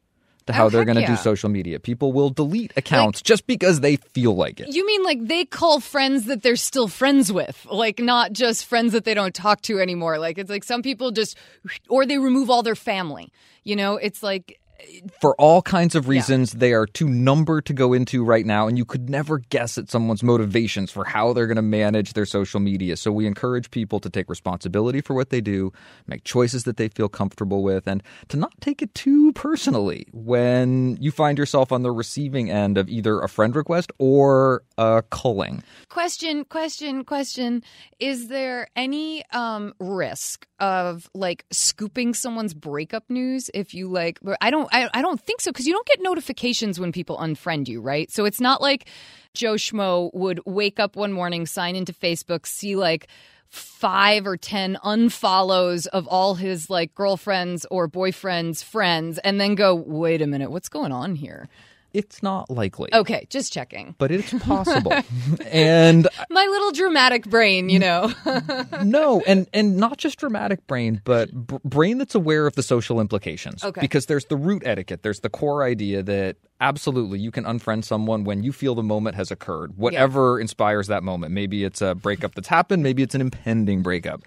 to 0.47 0.53
how 0.53 0.65
Oh, 0.65 0.69
they're 0.69 0.85
going 0.85 0.95
to 0.95 1.01
yeah. 1.01 1.15
do 1.15 1.15
social 1.17 1.49
media. 1.49 1.79
People 1.79 2.13
will 2.13 2.29
delete 2.29 2.71
accounts 2.77 3.21
just 3.21 3.47
because 3.47 3.81
they 3.81 3.95
feel 3.97 4.35
like 4.35 4.59
it. 4.59 4.73
You 4.73 4.85
mean 4.85 5.03
like 5.03 5.27
they 5.27 5.45
call 5.45 5.79
friends 5.79 6.25
that 6.25 6.43
they're 6.43 6.55
still 6.55 6.87
friends 6.87 7.31
with, 7.31 7.65
like 7.69 7.99
not 7.99 8.33
just 8.33 8.65
friends 8.65 8.93
that 8.93 9.03
they 9.05 9.13
don't 9.13 9.33
talk 9.35 9.61
to 9.63 9.79
anymore. 9.79 10.19
Like 10.19 10.37
it's 10.37 10.49
like 10.49 10.63
some 10.63 10.81
people 10.81 11.11
just, 11.11 11.37
or 11.89 12.05
they 12.05 12.17
remove 12.17 12.49
all 12.49 12.63
their 12.63 12.75
family. 12.75 13.31
You 13.63 13.75
know, 13.75 13.97
it's 13.97 14.23
like 14.23 14.59
for 15.19 15.35
all 15.35 15.61
kinds 15.61 15.95
of 15.95 16.07
reasons. 16.07 16.51
They 16.51 16.73
are 16.73 16.85
too 16.85 17.09
number 17.09 17.61
to 17.61 17.73
go 17.73 17.93
into 17.93 18.23
right 18.23 18.45
now, 18.45 18.67
and 18.67 18.77
you 18.77 18.85
could 18.85 19.09
never 19.09 19.39
guess 19.39 19.77
at 19.77 19.89
someone's 19.89 20.23
motivations 20.23 20.91
for 20.91 21.05
how 21.05 21.33
they're 21.33 21.47
going 21.47 21.55
to 21.55 21.61
manage 21.61 22.13
their 22.13 22.25
social 22.25 22.59
media. 22.59 22.97
So 22.97 23.11
we 23.11 23.25
encourage 23.25 23.71
people 23.71 23.99
to 23.99 24.09
take 24.09 24.29
responsibility 24.29 25.01
for 25.01 25.13
what 25.13 25.29
they 25.29 25.41
do, 25.41 25.71
make 26.07 26.23
choices 26.23 26.63
that 26.63 26.77
they 26.77 26.87
feel 26.89 27.09
comfortable 27.09 27.63
with, 27.63 27.87
and 27.87 28.03
to 28.29 28.37
not 28.37 28.53
take 28.61 28.81
it 28.81 28.93
too 28.95 29.31
personally 29.33 30.07
when 30.11 30.97
you 30.99 31.11
find 31.11 31.37
yourself 31.37 31.71
on 31.71 31.83
the 31.83 31.91
receiving 31.91 32.49
end 32.49 32.77
of 32.77 32.89
either 32.89 33.19
a 33.19 33.29
friend 33.29 33.55
request 33.55 33.91
or 33.99 34.63
a 34.77 35.03
culling. 35.09 35.63
Question, 35.89 36.45
question, 36.45 37.03
question. 37.03 37.63
Is 37.99 38.27
there 38.27 38.67
any 38.75 39.23
um, 39.31 39.73
risk 39.79 40.47
of 40.59 41.09
like 41.13 41.45
scooping 41.51 42.13
someone's 42.13 42.53
breakup 42.53 43.09
news 43.09 43.49
if 43.53 43.73
you 43.73 43.89
like? 43.89 44.19
I 44.41 44.51
don't. 44.51 44.70
I, 44.71 44.89
I 44.93 45.01
don't 45.01 45.19
think 45.19 45.41
so 45.41 45.51
because 45.51 45.67
you 45.67 45.73
don't 45.73 45.87
get 45.87 46.01
notifications 46.01 46.79
when 46.79 46.91
people 46.91 47.17
unfriend 47.17 47.67
you, 47.67 47.81
right? 47.81 48.09
So 48.09 48.25
it's 48.25 48.41
not 48.41 48.61
like 48.61 48.87
Joe 49.33 49.53
Schmo 49.53 50.13
would 50.13 50.39
wake 50.45 50.79
up 50.79 50.95
one 50.95 51.11
morning, 51.11 51.45
sign 51.45 51.75
into 51.75 51.93
Facebook, 51.93 52.45
see 52.45 52.75
like 52.75 53.07
five 53.47 54.25
or 54.25 54.37
ten 54.37 54.77
unfollows 54.83 55.85
of 55.87 56.07
all 56.07 56.35
his 56.35 56.69
like 56.69 56.95
girlfriends 56.95 57.65
or 57.69 57.89
boyfriends' 57.89 58.63
friends, 58.63 59.17
and 59.19 59.41
then 59.41 59.55
go, 59.55 59.75
wait 59.75 60.21
a 60.21 60.27
minute, 60.27 60.51
what's 60.51 60.69
going 60.69 60.91
on 60.91 61.15
here? 61.15 61.49
It's 61.93 62.23
not 62.23 62.49
likely. 62.49 62.89
Okay, 62.93 63.27
just 63.29 63.51
checking. 63.51 63.95
But 63.97 64.11
it's 64.11 64.33
possible. 64.43 64.93
and 65.47 66.07
my 66.29 66.45
little 66.45 66.71
dramatic 66.71 67.25
brain, 67.25 67.69
you 67.69 67.79
know. 67.79 68.13
no, 68.83 69.21
and 69.27 69.47
and 69.53 69.77
not 69.77 69.97
just 69.97 70.19
dramatic 70.19 70.65
brain, 70.67 71.01
but 71.03 71.29
b- 71.47 71.57
brain 71.65 71.97
that's 71.97 72.15
aware 72.15 72.47
of 72.47 72.55
the 72.55 72.63
social 72.63 72.99
implications. 72.99 73.63
Okay. 73.63 73.81
Because 73.81 74.05
there's 74.05 74.25
the 74.25 74.37
root 74.37 74.63
etiquette. 74.65 75.03
There's 75.03 75.19
the 75.19 75.29
core 75.29 75.63
idea 75.63 76.03
that 76.03 76.37
absolutely 76.61 77.19
you 77.19 77.31
can 77.31 77.43
unfriend 77.43 77.83
someone 77.83 78.23
when 78.23 78.43
you 78.43 78.53
feel 78.53 78.75
the 78.75 78.83
moment 78.83 79.15
has 79.15 79.31
occurred. 79.31 79.75
Whatever 79.77 80.37
yeah. 80.37 80.43
inspires 80.43 80.87
that 80.87 81.03
moment. 81.03 81.33
Maybe 81.33 81.63
it's 81.63 81.81
a 81.81 81.95
breakup 81.95 82.35
that's 82.35 82.47
happened, 82.47 82.83
maybe 82.83 83.03
it's 83.03 83.15
an 83.15 83.21
impending 83.21 83.81
breakup. 83.81 84.21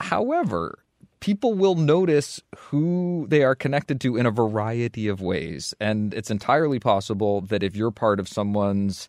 However, 0.00 0.83
people 1.24 1.54
will 1.54 1.74
notice 1.74 2.38
who 2.54 3.24
they 3.30 3.42
are 3.42 3.54
connected 3.54 3.98
to 3.98 4.14
in 4.14 4.26
a 4.26 4.30
variety 4.30 5.08
of 5.08 5.22
ways. 5.22 5.72
And 5.80 6.12
it's 6.12 6.30
entirely 6.30 6.78
possible 6.78 7.40
that 7.40 7.62
if 7.62 7.74
you're 7.74 7.90
part 7.90 8.20
of 8.20 8.28
someone's 8.28 9.08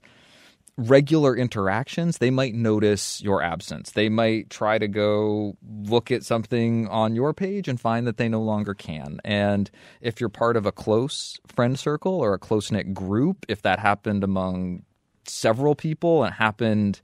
regular 0.78 1.36
interactions, 1.36 2.19
they 2.19 2.32
might 2.32 2.54
notice 2.54 3.21
your 3.21 3.43
absence. 3.43 3.91
They 3.91 4.08
might 4.08 4.49
try 4.49 4.78
to 4.78 4.88
go 4.88 5.58
look 5.62 6.10
at 6.10 6.23
something 6.23 6.88
on 6.88 7.15
your 7.15 7.34
page 7.34 7.67
and 7.67 7.82
find 7.82 8.08
that 8.08 8.15
they 8.15 8.30
no 8.30 8.41
longer 8.41 8.73
can. 8.73 9.19
And 9.25 9.69
if 9.99 10.21
you're 10.21 10.30
part 10.30 10.56
of 10.56 10.65
a 10.65 10.71
close 10.71 11.38
friend 11.45 11.78
circle 11.78 12.21
or 12.21 12.34
a 12.34 12.39
close 12.39 12.71
knit 12.71 12.93
group, 12.93 13.45
if 13.49 13.62
that 13.63 13.80
happened 13.80 14.23
among 14.23 14.84
several 15.28 15.75
people 15.75 16.23
and 16.23 16.34
happened 16.34 17.01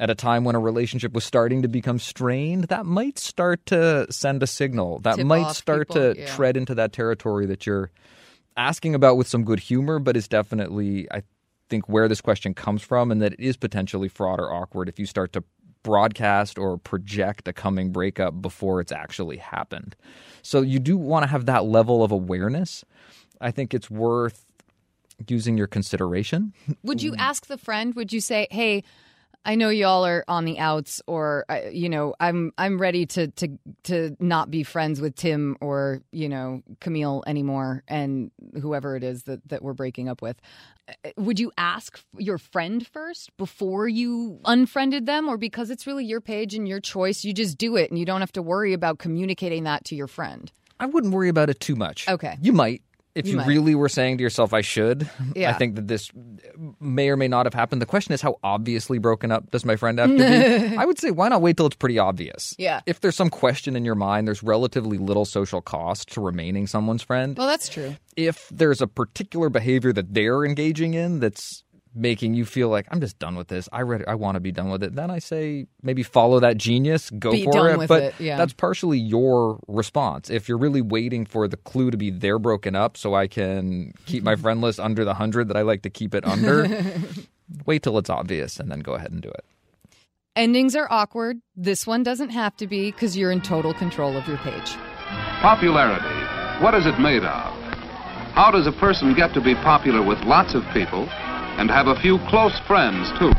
at 0.00 0.10
a 0.10 0.14
time 0.14 0.44
when 0.44 0.54
a 0.54 0.60
relationship 0.60 1.12
was 1.12 1.24
starting 1.24 1.62
to 1.62 1.68
become 1.68 1.98
strained, 1.98 2.64
that 2.64 2.84
might 2.84 3.18
start 3.18 3.64
to 3.66 4.10
send 4.10 4.42
a 4.42 4.46
signal. 4.46 4.98
That 5.00 5.16
Tip 5.16 5.26
might 5.26 5.52
start 5.52 5.88
people, 5.88 6.14
to 6.14 6.20
yeah. 6.20 6.26
tread 6.26 6.56
into 6.56 6.74
that 6.74 6.92
territory 6.92 7.46
that 7.46 7.66
you're 7.66 7.90
asking 8.56 8.94
about 8.94 9.16
with 9.16 9.28
some 9.28 9.44
good 9.44 9.60
humor, 9.60 9.98
but 9.98 10.16
is 10.16 10.26
definitely, 10.26 11.10
I 11.12 11.22
think, 11.68 11.88
where 11.88 12.08
this 12.08 12.20
question 12.20 12.54
comes 12.54 12.82
from, 12.82 13.10
and 13.10 13.22
that 13.22 13.34
it 13.34 13.40
is 13.40 13.56
potentially 13.56 14.08
fraught 14.08 14.40
or 14.40 14.52
awkward 14.52 14.88
if 14.88 14.98
you 14.98 15.06
start 15.06 15.32
to 15.34 15.44
broadcast 15.84 16.58
or 16.58 16.78
project 16.78 17.46
a 17.46 17.52
coming 17.52 17.92
breakup 17.92 18.40
before 18.40 18.80
it's 18.80 18.92
actually 18.92 19.36
happened. 19.36 19.94
So 20.42 20.62
you 20.62 20.80
do 20.80 20.96
want 20.96 21.22
to 21.22 21.26
have 21.28 21.46
that 21.46 21.66
level 21.66 22.02
of 22.02 22.10
awareness. 22.10 22.84
I 23.40 23.50
think 23.50 23.74
it's 23.74 23.90
worth 23.90 24.44
using 25.28 25.56
your 25.56 25.66
consideration. 25.66 26.52
Would 26.82 27.02
you 27.02 27.12
mm. 27.12 27.18
ask 27.18 27.46
the 27.46 27.58
friend? 27.58 27.94
Would 27.94 28.12
you 28.12 28.20
say, 28.20 28.48
"Hey, 28.50 28.82
I 29.44 29.56
know 29.56 29.68
y'all 29.68 30.06
are 30.06 30.24
on 30.26 30.44
the 30.44 30.58
outs, 30.58 31.02
or 31.06 31.44
uh, 31.48 31.60
you 31.70 31.88
know, 31.88 32.14
I'm 32.18 32.52
I'm 32.56 32.80
ready 32.80 33.04
to 33.06 33.28
to 33.28 33.58
to 33.84 34.16
not 34.18 34.50
be 34.50 34.62
friends 34.62 35.00
with 35.00 35.16
Tim 35.16 35.56
or 35.60 36.00
you 36.12 36.28
know 36.28 36.62
Camille 36.80 37.22
anymore, 37.26 37.82
and 37.86 38.30
whoever 38.60 38.96
it 38.96 39.04
is 39.04 39.24
that 39.24 39.46
that 39.48 39.62
we're 39.62 39.74
breaking 39.74 40.08
up 40.08 40.22
with. 40.22 40.40
Uh, 40.88 41.10
would 41.16 41.38
you 41.38 41.52
ask 41.58 42.00
your 42.16 42.38
friend 42.38 42.86
first 42.86 43.36
before 43.36 43.86
you 43.86 44.40
unfriended 44.44 45.06
them, 45.06 45.28
or 45.28 45.36
because 45.36 45.70
it's 45.70 45.86
really 45.86 46.04
your 46.04 46.20
page 46.20 46.54
and 46.54 46.66
your 46.66 46.80
choice, 46.80 47.24
you 47.24 47.32
just 47.32 47.58
do 47.58 47.76
it 47.76 47.90
and 47.90 47.98
you 47.98 48.04
don't 48.04 48.20
have 48.20 48.32
to 48.32 48.42
worry 48.42 48.72
about 48.72 48.98
communicating 48.98 49.64
that 49.64 49.84
to 49.84 49.94
your 49.94 50.06
friend? 50.06 50.50
I 50.80 50.86
wouldn't 50.86 51.12
worry 51.12 51.28
about 51.28 51.50
it 51.50 51.60
too 51.60 51.76
much. 51.76 52.08
Okay. 52.08 52.36
You 52.40 52.52
might 52.52 52.82
if 53.14 53.26
You 53.26 53.38
you, 53.40 53.44
really 53.46 53.74
were 53.74 53.88
saying 53.88 54.18
to 54.18 54.22
yourself, 54.22 54.52
I 54.52 54.60
should, 54.60 55.08
Yeah. 55.34 55.50
I 55.50 55.54
think 55.54 55.76
that 55.76 55.88
this 55.88 56.10
may 56.80 57.08
or 57.08 57.16
may 57.16 57.28
not 57.28 57.46
have 57.46 57.54
happened. 57.54 57.82
The 57.82 57.86
question 57.86 58.12
is, 58.14 58.20
how 58.20 58.38
obviously 58.42 58.98
broken 58.98 59.32
up 59.32 59.50
does 59.50 59.64
my 59.64 59.76
friend 59.76 59.98
have 59.98 60.10
to 60.10 60.16
be? 60.16 60.76
I 60.78 60.84
would 60.84 60.98
say, 60.98 61.10
why 61.10 61.28
not 61.28 61.42
wait 61.42 61.56
till 61.56 61.66
it's 61.66 61.76
pretty 61.76 61.98
obvious? 61.98 62.54
Yeah. 62.58 62.80
If 62.86 63.00
there's 63.00 63.16
some 63.16 63.30
question 63.30 63.74
in 63.76 63.84
your 63.84 63.94
mind, 63.96 64.28
there's 64.28 64.42
relatively 64.42 64.98
little 64.98 65.24
social 65.24 65.60
cost 65.60 66.08
to 66.12 66.20
remaining 66.20 66.66
someone's 66.66 67.02
friend. 67.02 67.36
Well, 67.36 67.48
that's 67.48 67.68
true. 67.68 67.96
if 68.16 68.48
there's 68.52 68.80
a 68.80 68.86
particular 68.86 69.48
behavior 69.48 69.92
that 69.92 70.14
they're 70.14 70.44
engaging 70.44 70.94
in 70.94 71.18
that's 71.18 71.63
making 71.94 72.34
you 72.34 72.44
feel 72.44 72.68
like 72.68 72.86
I'm 72.90 73.00
just 73.00 73.18
done 73.18 73.36
with 73.36 73.48
this. 73.48 73.68
I 73.72 73.82
read 73.82 74.04
I 74.08 74.14
want 74.14 74.34
to 74.36 74.40
be 74.40 74.52
done 74.52 74.70
with 74.70 74.82
it. 74.82 74.94
Then 74.94 75.10
I 75.10 75.18
say 75.18 75.66
maybe 75.82 76.02
follow 76.02 76.40
that 76.40 76.56
genius, 76.56 77.10
go 77.10 77.32
Be 77.32 77.44
for 77.44 77.52
done 77.52 77.70
it. 77.70 77.78
with 77.78 77.88
but 77.88 78.02
it, 78.02 78.14
yeah. 78.18 78.36
that's 78.36 78.52
partially 78.52 78.98
your 78.98 79.60
response. 79.68 80.30
If 80.30 80.48
you're 80.48 80.58
really 80.58 80.82
waiting 80.82 81.24
for 81.24 81.46
the 81.48 81.56
clue 81.56 81.90
to 81.90 81.96
be 81.96 82.10
they're 82.10 82.38
broken 82.38 82.74
up 82.74 82.96
so 82.96 83.14
I 83.14 83.26
can 83.26 83.92
keep 84.06 84.24
my 84.24 84.36
friend 84.36 84.60
list 84.60 84.80
under 84.80 85.04
the 85.04 85.10
100 85.10 85.48
that 85.48 85.56
I 85.56 85.62
like 85.62 85.82
to 85.82 85.90
keep 85.90 86.14
it 86.14 86.24
under, 86.26 86.66
wait 87.66 87.82
till 87.82 87.96
it's 87.98 88.10
obvious 88.10 88.58
and 88.58 88.70
then 88.70 88.80
go 88.80 88.94
ahead 88.94 89.12
and 89.12 89.22
do 89.22 89.28
it. 89.28 89.44
Endings 90.36 90.74
are 90.74 90.88
awkward. 90.90 91.38
This 91.54 91.86
one 91.86 92.02
doesn't 92.02 92.30
have 92.30 92.56
to 92.56 92.66
be 92.66 92.90
because 92.90 93.16
you're 93.16 93.30
in 93.30 93.40
total 93.40 93.72
control 93.72 94.16
of 94.16 94.26
your 94.26 94.38
page. 94.38 94.74
Popularity. 95.40 96.62
What 96.62 96.74
is 96.74 96.86
it 96.86 96.98
made 96.98 97.22
of? 97.22 97.54
How 98.34 98.50
does 98.50 98.66
a 98.66 98.72
person 98.72 99.14
get 99.14 99.32
to 99.34 99.40
be 99.40 99.54
popular 99.54 100.02
with 100.02 100.18
lots 100.24 100.54
of 100.54 100.64
people 100.72 101.08
and 101.58 101.70
have 101.70 101.86
a 101.86 102.00
few 102.00 102.18
close 102.28 102.58
friends, 102.66 103.10
too? 103.18 103.32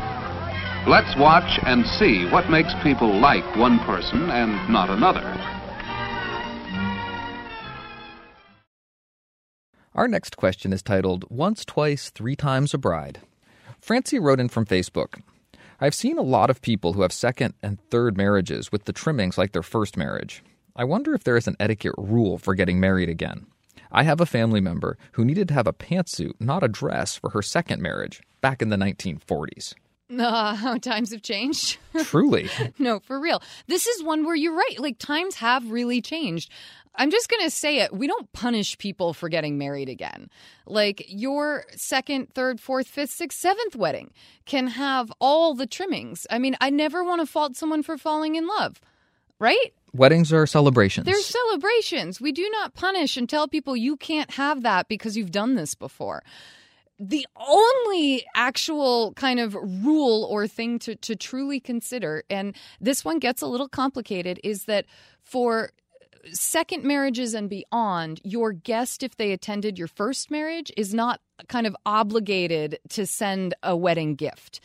Let's 0.89 1.15
watch 1.17 1.60
and 1.65 1.86
see 1.86 2.25
what 2.30 2.49
makes 2.49 2.73
people 2.84 3.19
like 3.19 3.56
one 3.56 3.80
person 3.80 4.30
and 4.30 4.71
not 4.71 4.89
another. 4.89 5.23
Our 9.95 10.08
next 10.08 10.36
question 10.38 10.73
is 10.73 10.84
titled 10.84 11.25
Once, 11.30 11.63
Twice, 11.63 12.10
Three 12.10 12.36
Times 12.36 12.73
a 12.73 12.78
Bride. 12.78 13.21
Francie 13.80 14.19
wrote 14.19 14.39
in 14.39 14.49
from 14.49 14.65
Facebook 14.65 15.21
I've 15.80 15.95
seen 15.95 16.17
a 16.17 16.21
lot 16.21 16.49
of 16.49 16.62
people 16.62 16.93
who 16.93 17.01
have 17.01 17.12
second 17.12 17.54
and 17.62 17.80
third 17.89 18.15
marriages 18.15 18.71
with 18.71 18.86
the 18.86 18.93
trimmings 18.93 19.38
like 19.38 19.51
their 19.51 19.63
first 19.63 19.97
marriage. 19.97 20.43
I 20.75 20.84
wonder 20.84 21.13
if 21.13 21.23
there 21.23 21.38
is 21.38 21.47
an 21.47 21.58
etiquette 21.60 21.95
rule 21.97 22.38
for 22.38 22.56
getting 22.56 22.80
married 22.80 23.10
again. 23.10 23.47
I 23.95 24.03
have 24.03 24.19
a 24.19 24.25
family 24.25 24.60
member 24.60 24.97
who 25.13 25.23
needed 25.23 25.47
to 25.47 25.53
have 25.53 25.67
a 25.67 25.73
pantsuit, 25.73 26.34
not 26.38 26.63
a 26.63 26.67
dress, 26.67 27.15
for 27.15 27.29
her 27.29 27.41
second 27.41 27.81
marriage 27.81 28.21
back 28.41 28.62
in 28.62 28.67
the 28.67 28.75
1940s. 28.75 29.73
Uh, 30.19 30.53
how 30.53 30.77
times 30.77 31.12
have 31.12 31.21
changed. 31.21 31.77
Truly. 32.03 32.49
no, 32.77 32.99
for 32.99 33.17
real. 33.21 33.41
This 33.67 33.88
is 33.88 34.03
one 34.03 34.25
where 34.25 34.36
you're 34.36 34.53
right. 34.53 34.75
Like 34.79 34.99
times 34.99 35.36
have 35.36 35.71
really 35.71 36.01
changed. 36.01 36.51
I'm 36.93 37.10
just 37.10 37.29
going 37.29 37.43
to 37.43 37.49
say 37.49 37.79
it. 37.79 37.93
We 37.93 38.05
don't 38.05 38.29
punish 38.34 38.77
people 38.77 39.13
for 39.13 39.29
getting 39.29 39.58
married 39.58 39.88
again. 39.88 40.29
Like 40.65 41.05
your 41.08 41.63
second, 41.75 42.34
third, 42.34 42.60
fourth, 42.60 42.88
fifth, 42.88 43.12
sixth, 43.12 43.39
seventh 43.39 43.77
wedding 43.77 44.12
can 44.45 44.67
have 44.67 45.10
all 45.21 45.53
the 45.55 45.67
trimmings. 45.67 46.27
I 46.29 46.38
mean, 46.38 46.58
I 46.60 46.69
never 46.69 47.01
want 47.01 47.21
to 47.21 47.25
fault 47.25 47.55
someone 47.55 47.81
for 47.81 47.97
falling 47.97 48.36
in 48.36 48.45
love, 48.45 48.81
right? 49.39 49.73
Weddings 49.95 50.34
are 50.34 50.45
celebrations. 50.45 51.05
They're 51.05 51.15
celebrations. 51.21 52.19
We 52.19 52.31
do 52.31 52.49
not 52.49 52.73
punish 52.73 53.17
and 53.17 53.29
tell 53.29 53.47
people 53.47 53.75
you 53.77 53.95
can't 53.95 54.31
have 54.31 54.63
that 54.63 54.88
because 54.88 55.15
you've 55.15 55.31
done 55.31 55.55
this 55.55 55.75
before. 55.75 56.23
The 56.99 57.25
only 57.36 58.25
actual 58.36 59.13
kind 59.13 59.39
of 59.39 59.55
rule 59.55 60.27
or 60.29 60.47
thing 60.47 60.79
to, 60.79 60.95
to 60.95 61.15
truly 61.15 61.60
consider, 61.60 62.23
and 62.29 62.55
this 62.79 63.03
one 63.03 63.19
gets 63.19 63.41
a 63.41 63.47
little 63.47 63.67
complicated, 63.67 64.39
is 64.43 64.65
that 64.65 64.86
for 65.21 65.71
second 66.31 66.84
marriages 66.84 67.34
and 67.34 67.49
beyond, 67.49 68.21
your 68.23 68.51
guest, 68.51 69.03
if 69.03 69.17
they 69.17 69.31
attended 69.31 69.77
your 69.77 69.88
first 69.88 70.31
marriage, 70.31 70.71
is 70.77 70.93
not 70.93 71.19
kind 71.47 71.67
of 71.67 71.75
obligated 71.86 72.79
to 72.89 73.05
send 73.05 73.53
a 73.62 73.75
wedding 73.75 74.15
gift. 74.15 74.60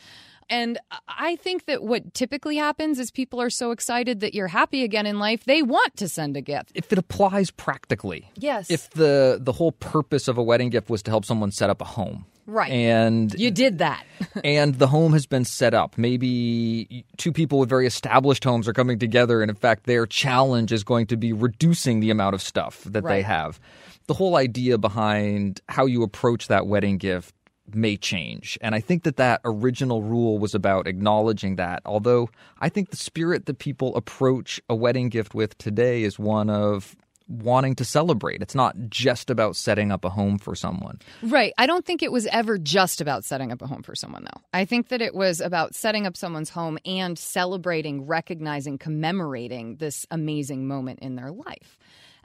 And 0.51 0.77
I 1.07 1.37
think 1.37 1.65
that 1.65 1.81
what 1.81 2.13
typically 2.13 2.57
happens 2.57 2.99
is 2.99 3.09
people 3.09 3.41
are 3.41 3.49
so 3.49 3.71
excited 3.71 4.19
that 4.19 4.33
you're 4.35 4.47
happy 4.49 4.83
again 4.83 5.05
in 5.07 5.17
life, 5.17 5.45
they 5.45 5.63
want 5.63 5.95
to 5.97 6.09
send 6.09 6.35
a 6.37 6.41
gift. 6.41 6.73
if 6.75 6.91
it 6.91 6.99
applies 6.99 7.49
practically. 7.49 8.29
Yes. 8.35 8.69
If 8.69 8.89
the 8.91 9.39
the 9.41 9.53
whole 9.53 9.71
purpose 9.71 10.27
of 10.27 10.37
a 10.37 10.43
wedding 10.43 10.69
gift 10.69 10.89
was 10.89 11.01
to 11.03 11.11
help 11.11 11.25
someone 11.25 11.51
set 11.51 11.69
up 11.69 11.81
a 11.81 11.85
home. 11.85 12.25
Right. 12.47 12.71
And 12.71 13.33
You 13.35 13.49
did 13.49 13.77
that. 13.77 14.03
and 14.43 14.75
the 14.75 14.87
home 14.87 15.13
has 15.13 15.25
been 15.25 15.45
set 15.45 15.73
up. 15.73 15.97
Maybe 15.97 17.05
two 17.15 17.31
people 17.31 17.59
with 17.59 17.69
very 17.69 17.87
established 17.87 18.43
homes 18.43 18.67
are 18.67 18.73
coming 18.73 18.99
together, 18.99 19.41
and 19.41 19.49
in 19.49 19.55
fact, 19.55 19.85
their 19.85 20.05
challenge 20.05 20.73
is 20.73 20.83
going 20.83 21.07
to 21.07 21.17
be 21.17 21.31
reducing 21.31 22.01
the 22.01 22.09
amount 22.09 22.35
of 22.35 22.41
stuff 22.41 22.83
that 22.85 23.05
they 23.05 23.21
have. 23.21 23.59
the 24.07 24.13
whole 24.15 24.35
idea 24.35 24.77
behind 24.77 25.61
how 25.69 25.85
you 25.85 26.03
approach 26.03 26.47
that 26.49 26.67
wedding 26.67 26.97
gift 26.97 27.33
may 27.75 27.97
change. 27.97 28.57
And 28.61 28.75
I 28.75 28.79
think 28.79 29.03
that 29.03 29.17
that 29.17 29.41
original 29.43 30.01
rule 30.01 30.39
was 30.39 30.55
about 30.55 30.87
acknowledging 30.87 31.55
that. 31.55 31.81
Although 31.85 32.29
I 32.59 32.69
think 32.69 32.89
the 32.89 32.97
spirit 32.97 33.45
that 33.45 33.59
people 33.59 33.95
approach 33.95 34.61
a 34.69 34.75
wedding 34.75 35.09
gift 35.09 35.33
with 35.33 35.57
today 35.57 36.03
is 36.03 36.19
one 36.19 36.49
of 36.49 36.95
wanting 37.27 37.75
to 37.75 37.85
celebrate. 37.85 38.41
It's 38.41 38.55
not 38.55 38.75
just 38.89 39.29
about 39.29 39.55
setting 39.55 39.91
up 39.91 40.03
a 40.03 40.09
home 40.09 40.37
for 40.37 40.55
someone. 40.55 40.99
Right. 41.21 41.53
I 41.57 41.65
don't 41.65 41.85
think 41.85 42.03
it 42.03 42.11
was 42.11 42.27
ever 42.27 42.57
just 42.57 42.99
about 42.99 43.23
setting 43.23 43.51
up 43.51 43.61
a 43.61 43.67
home 43.67 43.83
for 43.83 43.95
someone, 43.95 44.25
though. 44.25 44.41
I 44.53 44.65
think 44.65 44.89
that 44.89 45.01
it 45.01 45.15
was 45.15 45.39
about 45.39 45.73
setting 45.73 46.05
up 46.05 46.17
someone's 46.17 46.49
home 46.49 46.77
and 46.85 47.17
celebrating, 47.17 48.05
recognizing, 48.05 48.77
commemorating 48.77 49.77
this 49.77 50.05
amazing 50.11 50.67
moment 50.67 50.99
in 50.99 51.15
their 51.15 51.31
life. 51.31 51.77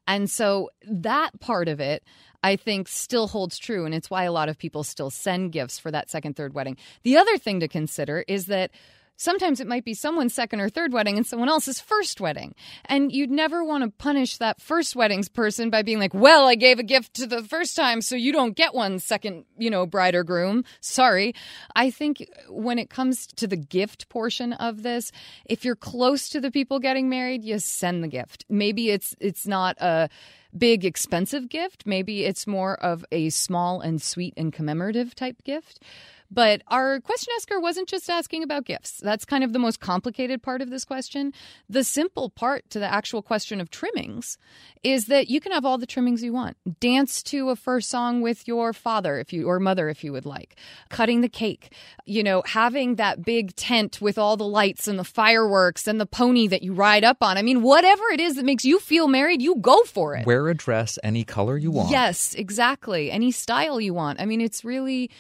And 0.07 0.31
so 0.31 0.71
that 0.89 1.39
part 1.41 1.69
of 1.69 1.81
it, 1.81 2.03
I 2.43 2.57
think, 2.57 2.89
still 2.89 3.29
holds 3.29 3.59
true. 3.59 3.85
And 3.85 3.95
it's 3.95 4.11
why 4.11 4.25
a 4.25 4.33
lot 4.33 4.49
of 4.49 4.59
people 4.59 4.85
still 4.85 5.11
send 5.11 5.53
gifts 5.53 5.79
for 5.79 5.91
that 5.91 6.11
second, 6.11 6.37
third 6.37 6.55
wedding. 6.55 6.77
The 7.03 7.17
other 7.17 7.39
thing 7.39 7.61
to 7.61 7.69
consider 7.69 8.25
is 8.29 8.47
that 8.47 8.71
sometimes 9.17 9.61
it 9.61 9.67
might 9.67 9.85
be 9.85 9.95
someone's 9.95 10.35
second 10.35 10.61
or 10.61 10.69
third 10.69 10.93
wedding 10.93 11.17
and 11.17 11.27
someone 11.27 11.49
else's 11.49 11.81
first 11.81 12.21
wedding. 12.21 12.55
And 12.85 13.13
you'd 13.13 13.31
never 13.31 13.65
want 13.65 13.85
to 13.85 13.91
punish 13.91 14.37
that 14.39 14.61
first 14.61 14.97
weddings 14.97 15.29
person 15.29 15.71
by 15.71 15.83
being 15.83 15.99
like, 15.99 16.15
well, 16.15 16.47
I 16.47 16.55
gave 16.55 16.79
a 16.79 16.83
gift 16.83 17.15
to 17.15 17.27
the 17.27 17.43
first 17.43 17.77
time, 17.77 18.01
so 18.01 18.17
you 18.17 18.33
don't 18.33 18.57
get 18.57 18.75
one 18.75 18.99
second, 18.99 19.45
you 19.59 19.71
know, 19.71 19.87
bride 19.87 20.15
or 20.15 20.25
groom. 20.25 20.65
Sorry. 20.81 21.35
I 21.75 21.91
think 21.91 22.29
when 22.49 22.79
it 22.79 22.91
comes 22.91 23.27
to 23.27 23.47
the 23.47 23.57
gift 23.57 24.09
portion 24.09 24.53
of 24.55 24.83
this, 24.83 25.13
if 25.45 25.65
you're 25.65 25.77
close 25.77 26.29
to 26.31 26.41
the 26.41 26.51
people 26.51 26.79
getting 26.79 27.09
married, 27.09 27.45
you 27.45 27.59
send 27.59 28.03
the 28.03 28.09
gift. 28.09 28.45
Maybe 28.49 28.91
it's 28.91 29.15
it's 29.21 29.47
not 29.47 29.77
a 29.81 30.09
big 30.57 30.85
expensive 30.85 31.49
gift. 31.49 31.87
Maybe 31.87 32.25
it's 32.25 32.47
more 32.47 32.75
of 32.83 33.05
a 33.13 33.31
small 33.31 33.81
and 33.81 34.01
sweet 34.01 34.35
and 34.37 34.53
commemorative 34.53 35.15
type 35.15 35.43
gift. 35.45 35.83
But 36.31 36.63
our 36.69 37.01
question 37.01 37.33
asker 37.37 37.61
wasn't 37.61 37.89
just 37.89 38.11
asking 38.11 38.43
about 38.43 38.65
gifts. 38.65 38.99
That's 38.99 39.25
kind 39.25 39.45
of 39.45 39.53
the 39.53 39.59
most 39.59 39.81
complicated 39.81 40.43
part 40.43 40.63
of 40.63 40.71
this 40.71 40.85
question. 40.85 41.33
The 41.69 41.85
simple 41.85 42.31
part 42.31 42.69
to 42.71 42.79
the 42.79 42.93
actual 42.93 43.23
question 43.23 43.61
of 43.61 43.71
trimmings 43.71 44.39
is 44.83 45.07
that 45.07 45.29
you 45.29 45.41
can 45.41 45.53
have 45.53 45.65
all 45.65 45.79
the 45.79 45.87
trimmings 45.87 46.23
you 46.23 46.33
want. 46.33 46.57
Dance 46.81 47.23
to 47.25 47.51
a 47.51 47.57
first 47.57 47.89
song 47.89 48.21
with 48.21 48.47
your 48.47 48.73
father 48.73 49.19
if 49.19 49.33
you 49.33 49.49
or 49.49 49.59
mother 49.59 49.89
if 49.89 50.05
you 50.05 50.13
would 50.13 50.27
like. 50.27 50.57
Cutting 50.89 51.21
the 51.21 51.29
cake. 51.29 51.73
You 52.05 52.23
know, 52.23 52.43
having 52.47 52.97
that 52.97 53.25
big 53.25 53.55
tent 53.57 54.01
with 54.01 54.19
all 54.19 54.37
the 54.37 54.47
lights 54.47 54.89
and 54.89 54.99
the 54.99 55.05
fireworks 55.05 55.87
and 55.87 56.01
the 56.01 56.07
pony 56.07 56.47
that 56.49 56.63
you 56.63 56.73
ride 56.73 57.05
up 57.05 57.23
on. 57.23 57.37
I 57.37 57.43
mean, 57.43 57.63
whatever 57.63 58.05
it 58.13 58.21
is 58.21 58.37
that 58.37 58.45
makes 58.45 58.65
you 58.65 58.79
feel 58.79 59.09
married, 59.09 59.43
you 59.43 59.57
go 59.57 59.83
for 59.85 60.15
it. 60.15 60.27
Wear 60.27 60.49
a 60.49 60.55
dress 60.55 60.99
any 61.03 61.25
color 61.25 61.57
you 61.57 61.71
want. 61.71 61.91
Yes, 61.91 62.35
exactly. 62.35 63.11
Any 63.11 63.31
style 63.31 63.81
you 63.81 63.95
want. 63.95 64.21
I 64.21 64.25
mean, 64.27 64.41
it's 64.41 64.65
really 64.65 65.11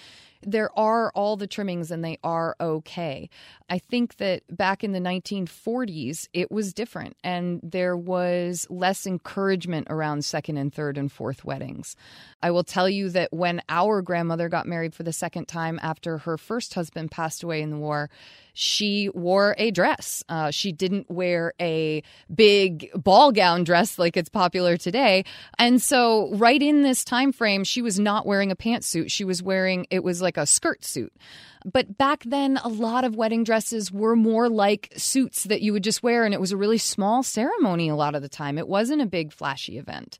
there 0.42 0.76
are 0.78 1.10
all 1.14 1.36
the 1.36 1.46
trimmings 1.46 1.90
and 1.90 2.04
they 2.04 2.18
are 2.22 2.56
okay. 2.60 3.28
I 3.68 3.78
think 3.78 4.16
that 4.16 4.42
back 4.50 4.84
in 4.84 4.92
the 4.92 5.00
1940s, 5.00 6.28
it 6.32 6.50
was 6.50 6.72
different 6.72 7.16
and 7.24 7.60
there 7.62 7.96
was 7.96 8.66
less 8.70 9.06
encouragement 9.06 9.88
around 9.90 10.24
second 10.24 10.56
and 10.56 10.72
third 10.72 10.98
and 10.98 11.10
fourth 11.10 11.44
weddings. 11.44 11.96
I 12.42 12.50
will 12.50 12.64
tell 12.64 12.88
you 12.88 13.10
that 13.10 13.32
when 13.32 13.62
our 13.68 14.02
grandmother 14.02 14.48
got 14.48 14.66
married 14.66 14.94
for 14.94 15.02
the 15.02 15.12
second 15.12 15.46
time 15.46 15.78
after 15.82 16.18
her 16.18 16.38
first 16.38 16.74
husband 16.74 17.10
passed 17.10 17.42
away 17.42 17.62
in 17.62 17.70
the 17.70 17.78
war, 17.78 18.10
she 18.56 19.10
wore 19.10 19.54
a 19.58 19.70
dress. 19.70 20.24
Uh, 20.30 20.50
she 20.50 20.72
didn't 20.72 21.10
wear 21.10 21.52
a 21.60 22.02
big 22.34 22.90
ball 22.94 23.30
gown 23.30 23.64
dress 23.64 23.98
like 23.98 24.16
it's 24.16 24.30
popular 24.30 24.78
today. 24.78 25.24
And 25.58 25.80
so, 25.80 26.32
right 26.34 26.60
in 26.60 26.82
this 26.82 27.04
time 27.04 27.32
frame, 27.32 27.64
she 27.64 27.82
was 27.82 27.98
not 27.98 28.24
wearing 28.24 28.50
a 28.50 28.56
pantsuit. 28.56 29.10
She 29.10 29.24
was 29.24 29.42
wearing 29.42 29.86
it 29.90 30.02
was 30.02 30.22
like 30.22 30.38
a 30.38 30.46
skirt 30.46 30.84
suit. 30.86 31.12
But 31.70 31.98
back 31.98 32.22
then, 32.24 32.58
a 32.64 32.68
lot 32.68 33.04
of 33.04 33.14
wedding 33.14 33.44
dresses 33.44 33.92
were 33.92 34.16
more 34.16 34.48
like 34.48 34.92
suits 34.96 35.44
that 35.44 35.60
you 35.60 35.74
would 35.74 35.84
just 35.84 36.02
wear, 36.02 36.24
and 36.24 36.32
it 36.32 36.40
was 36.40 36.52
a 36.52 36.56
really 36.56 36.78
small 36.78 37.22
ceremony 37.22 37.90
a 37.90 37.96
lot 37.96 38.14
of 38.14 38.22
the 38.22 38.28
time. 38.28 38.56
It 38.56 38.68
wasn't 38.68 39.02
a 39.02 39.06
big, 39.06 39.32
flashy 39.32 39.76
event. 39.76 40.18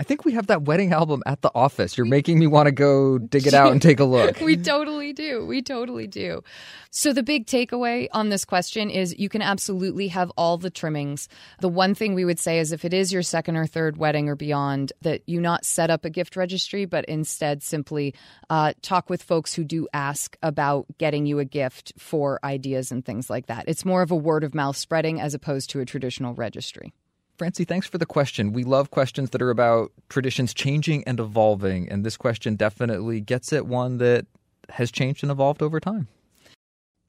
I 0.00 0.02
think 0.02 0.24
we 0.24 0.32
have 0.32 0.46
that 0.46 0.62
wedding 0.62 0.94
album 0.94 1.22
at 1.26 1.42
the 1.42 1.50
office. 1.54 1.98
You're 1.98 2.06
making 2.06 2.38
me 2.38 2.46
want 2.46 2.68
to 2.68 2.72
go 2.72 3.18
dig 3.18 3.46
it 3.46 3.52
out 3.52 3.72
and 3.72 3.82
take 3.90 4.00
a 4.00 4.04
look. 4.04 4.40
we 4.40 4.56
totally 4.56 5.12
do. 5.12 5.44
We 5.44 5.60
totally 5.60 6.06
do. 6.06 6.42
So, 6.90 7.12
the 7.12 7.22
big 7.22 7.44
takeaway 7.46 8.08
on 8.12 8.30
this 8.30 8.46
question 8.46 8.88
is 8.88 9.14
you 9.18 9.28
can 9.28 9.42
absolutely 9.42 10.08
have 10.08 10.32
all 10.38 10.56
the 10.56 10.70
trimmings. 10.70 11.28
The 11.60 11.68
one 11.68 11.94
thing 11.94 12.14
we 12.14 12.24
would 12.24 12.38
say 12.38 12.60
is 12.60 12.72
if 12.72 12.86
it 12.86 12.94
is 12.94 13.12
your 13.12 13.22
second 13.22 13.56
or 13.56 13.66
third 13.66 13.98
wedding 13.98 14.30
or 14.30 14.36
beyond, 14.36 14.94
that 15.02 15.20
you 15.26 15.38
not 15.38 15.66
set 15.66 15.90
up 15.90 16.06
a 16.06 16.10
gift 16.10 16.34
registry, 16.34 16.86
but 16.86 17.04
instead 17.04 17.62
simply 17.62 18.14
uh, 18.48 18.72
talk 18.80 19.10
with 19.10 19.22
folks 19.22 19.52
who 19.52 19.64
do 19.64 19.86
ask 19.92 20.34
about 20.42 20.86
getting 20.96 21.26
you 21.26 21.40
a 21.40 21.44
gift 21.44 21.92
for 21.98 22.40
ideas 22.42 22.90
and 22.90 23.04
things 23.04 23.28
like 23.28 23.48
that. 23.48 23.64
It's 23.68 23.84
more 23.84 24.00
of 24.00 24.10
a 24.10 24.16
word 24.16 24.44
of 24.44 24.54
mouth 24.54 24.78
spreading 24.78 25.20
as 25.20 25.34
opposed 25.34 25.68
to 25.70 25.80
a 25.80 25.84
traditional 25.84 26.32
registry. 26.32 26.94
Francie, 27.40 27.64
thanks 27.64 27.86
for 27.86 27.96
the 27.96 28.04
question. 28.04 28.52
We 28.52 28.64
love 28.64 28.90
questions 28.90 29.30
that 29.30 29.40
are 29.40 29.48
about 29.48 29.92
traditions 30.10 30.52
changing 30.52 31.04
and 31.04 31.18
evolving, 31.18 31.88
and 31.88 32.04
this 32.04 32.18
question 32.18 32.54
definitely 32.54 33.22
gets 33.22 33.50
at 33.54 33.66
one 33.66 33.96
that 33.96 34.26
has 34.68 34.90
changed 34.90 35.22
and 35.22 35.32
evolved 35.32 35.62
over 35.62 35.80
time. 35.80 36.06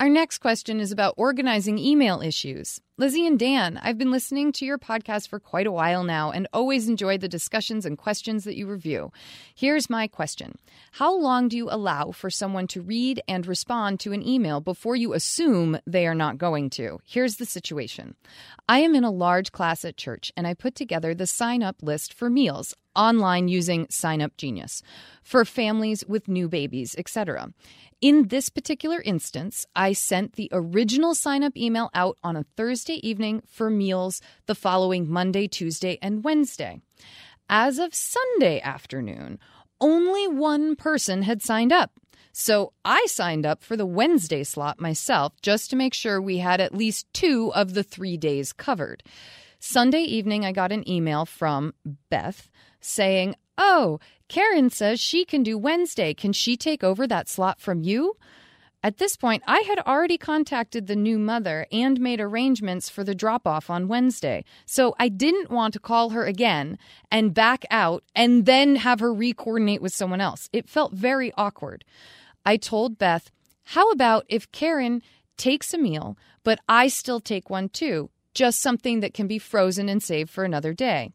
Our 0.02 0.10
next 0.10 0.40
question 0.40 0.80
is 0.80 0.92
about 0.92 1.14
organizing 1.16 1.78
email 1.78 2.24
issues. 2.24 2.82
Lizzie 2.98 3.28
and 3.28 3.38
Dan, 3.38 3.80
I've 3.84 4.00
been 4.00 4.10
listening 4.10 4.52
to 4.54 4.66
your 4.66 4.80
podcast 4.80 5.28
for 5.28 5.40
quite 5.40 5.68
a 5.68 5.72
while 5.72 6.04
now 6.04 6.32
and 6.32 6.48
always 6.54 6.90
enjoyed 6.90 7.22
the 7.22 7.28
discussions 7.28 7.86
and 7.86 8.00
questions 8.00 8.44
that 8.46 8.58
you 8.58 8.66
review. 8.66 9.12
Here's 9.54 9.92
my 9.92 10.08
question 10.08 10.58
How 10.94 11.16
long 11.16 11.50
do 11.50 11.56
you 11.56 11.70
allow 11.70 12.10
for 12.10 12.32
someone 12.32 12.66
to 12.70 12.82
read 12.82 13.22
and 13.28 13.46
respond 13.46 14.00
to 14.00 14.12
an 14.12 14.28
email 14.28 14.60
before 14.60 14.96
you 14.96 15.14
assume 15.14 15.78
they 15.86 16.08
are 16.08 16.16
not 16.16 16.40
going 16.40 16.72
to? 16.72 17.00
Here's 17.06 17.36
the 17.36 17.46
situation 17.46 18.16
I 18.68 18.80
am 18.80 18.96
in 18.96 19.04
a 19.04 19.12
large 19.12 19.52
class 19.52 19.86
at 19.86 19.98
church 19.98 20.32
and 20.36 20.48
I 20.48 20.56
put 20.56 20.74
together 20.74 21.14
the 21.14 21.28
sign 21.28 21.62
up 21.62 21.76
list 21.84 22.12
for 22.12 22.28
meals 22.28 22.76
online 22.96 23.48
using 23.48 23.88
Sign 23.90 24.22
Up 24.22 24.36
Genius 24.38 24.82
for 25.24 25.46
families 25.46 26.04
with 26.08 26.28
new 26.28 26.50
babies, 26.50 26.96
etc. 26.98 27.54
In 28.02 28.30
this 28.30 28.50
particular 28.50 29.00
instance, 29.00 29.68
I 29.76 29.94
sent 29.94 30.34
the 30.34 30.50
original 30.52 31.14
sign 31.14 31.44
up 31.44 31.56
email 31.56 31.92
out 31.94 32.18
on 32.24 32.36
a 32.36 32.46
Thursday 32.58 32.96
evening 33.08 33.44
for 33.48 33.70
meals 33.70 34.22
the 34.48 34.56
following 34.56 35.08
Monday, 35.08 35.48
Tuesday, 35.48 36.00
and 36.02 36.24
Wednesday. 36.24 36.82
As 37.48 37.78
of 37.78 37.94
Sunday 37.94 38.60
afternoon, 38.60 39.38
only 39.80 40.28
one 40.28 40.76
person 40.76 41.22
had 41.22 41.44
signed 41.44 41.72
up. 41.72 41.92
So 42.34 42.74
I 42.84 43.06
signed 43.06 43.46
up 43.46 43.64
for 43.64 43.78
the 43.78 43.86
Wednesday 43.86 44.44
slot 44.44 44.80
myself 44.80 45.40
just 45.44 45.70
to 45.70 45.76
make 45.76 45.94
sure 45.94 46.20
we 46.20 46.40
had 46.40 46.60
at 46.60 46.74
least 46.74 47.06
two 47.14 47.54
of 47.54 47.76
the 47.76 47.84
three 47.84 48.18
days 48.18 48.52
covered. 48.52 49.04
Sunday 49.60 50.02
evening, 50.02 50.44
I 50.44 50.54
got 50.54 50.72
an 50.72 50.90
email 50.90 51.28
from 51.28 51.76
Beth 52.10 52.50
saying, 52.80 53.36
Oh, 53.60 54.00
Karen 54.32 54.70
says 54.70 55.02
she 55.02 55.26
can 55.26 55.44
do 55.44 55.58
Wednesday. 55.58 56.14
Can 56.14 56.32
she 56.32 56.56
take 56.56 56.86
over 56.86 57.06
that 57.06 57.28
slot 57.28 57.60
from 57.60 57.82
you? 57.82 58.16
At 58.82 58.98
this 58.98 59.18
point, 59.18 59.44
I 59.46 59.60
had 59.68 59.80
already 59.80 60.18
contacted 60.18 60.88
the 60.88 60.96
new 60.96 61.20
mother 61.20 61.68
and 61.70 62.00
made 62.00 62.22
arrangements 62.22 62.88
for 62.88 63.04
the 63.04 63.14
drop 63.14 63.46
off 63.46 63.70
on 63.70 63.90
Wednesday. 63.90 64.46
So 64.66 64.96
I 64.98 65.10
didn't 65.10 65.52
want 65.52 65.74
to 65.74 65.82
call 65.82 66.12
her 66.12 66.24
again 66.24 66.78
and 67.12 67.34
back 67.34 67.66
out 67.70 68.06
and 68.16 68.46
then 68.46 68.78
have 68.78 69.02
her 69.02 69.14
re 69.14 69.34
coordinate 69.34 69.82
with 69.82 69.94
someone 69.94 70.22
else. 70.22 70.48
It 70.54 70.70
felt 70.70 70.94
very 70.94 71.34
awkward. 71.36 71.84
I 72.46 72.56
told 72.56 72.98
Beth, 72.98 73.32
How 73.66 73.92
about 73.92 74.26
if 74.30 74.50
Karen 74.54 75.02
takes 75.36 75.74
a 75.74 75.78
meal, 75.78 76.18
but 76.46 76.60
I 76.70 76.88
still 76.88 77.20
take 77.20 77.50
one 77.50 77.68
too? 77.68 78.10
Just 78.34 78.62
something 78.62 79.02
that 79.02 79.14
can 79.14 79.28
be 79.28 79.40
frozen 79.40 79.90
and 79.90 80.02
saved 80.02 80.30
for 80.30 80.46
another 80.46 80.74
day. 80.74 81.12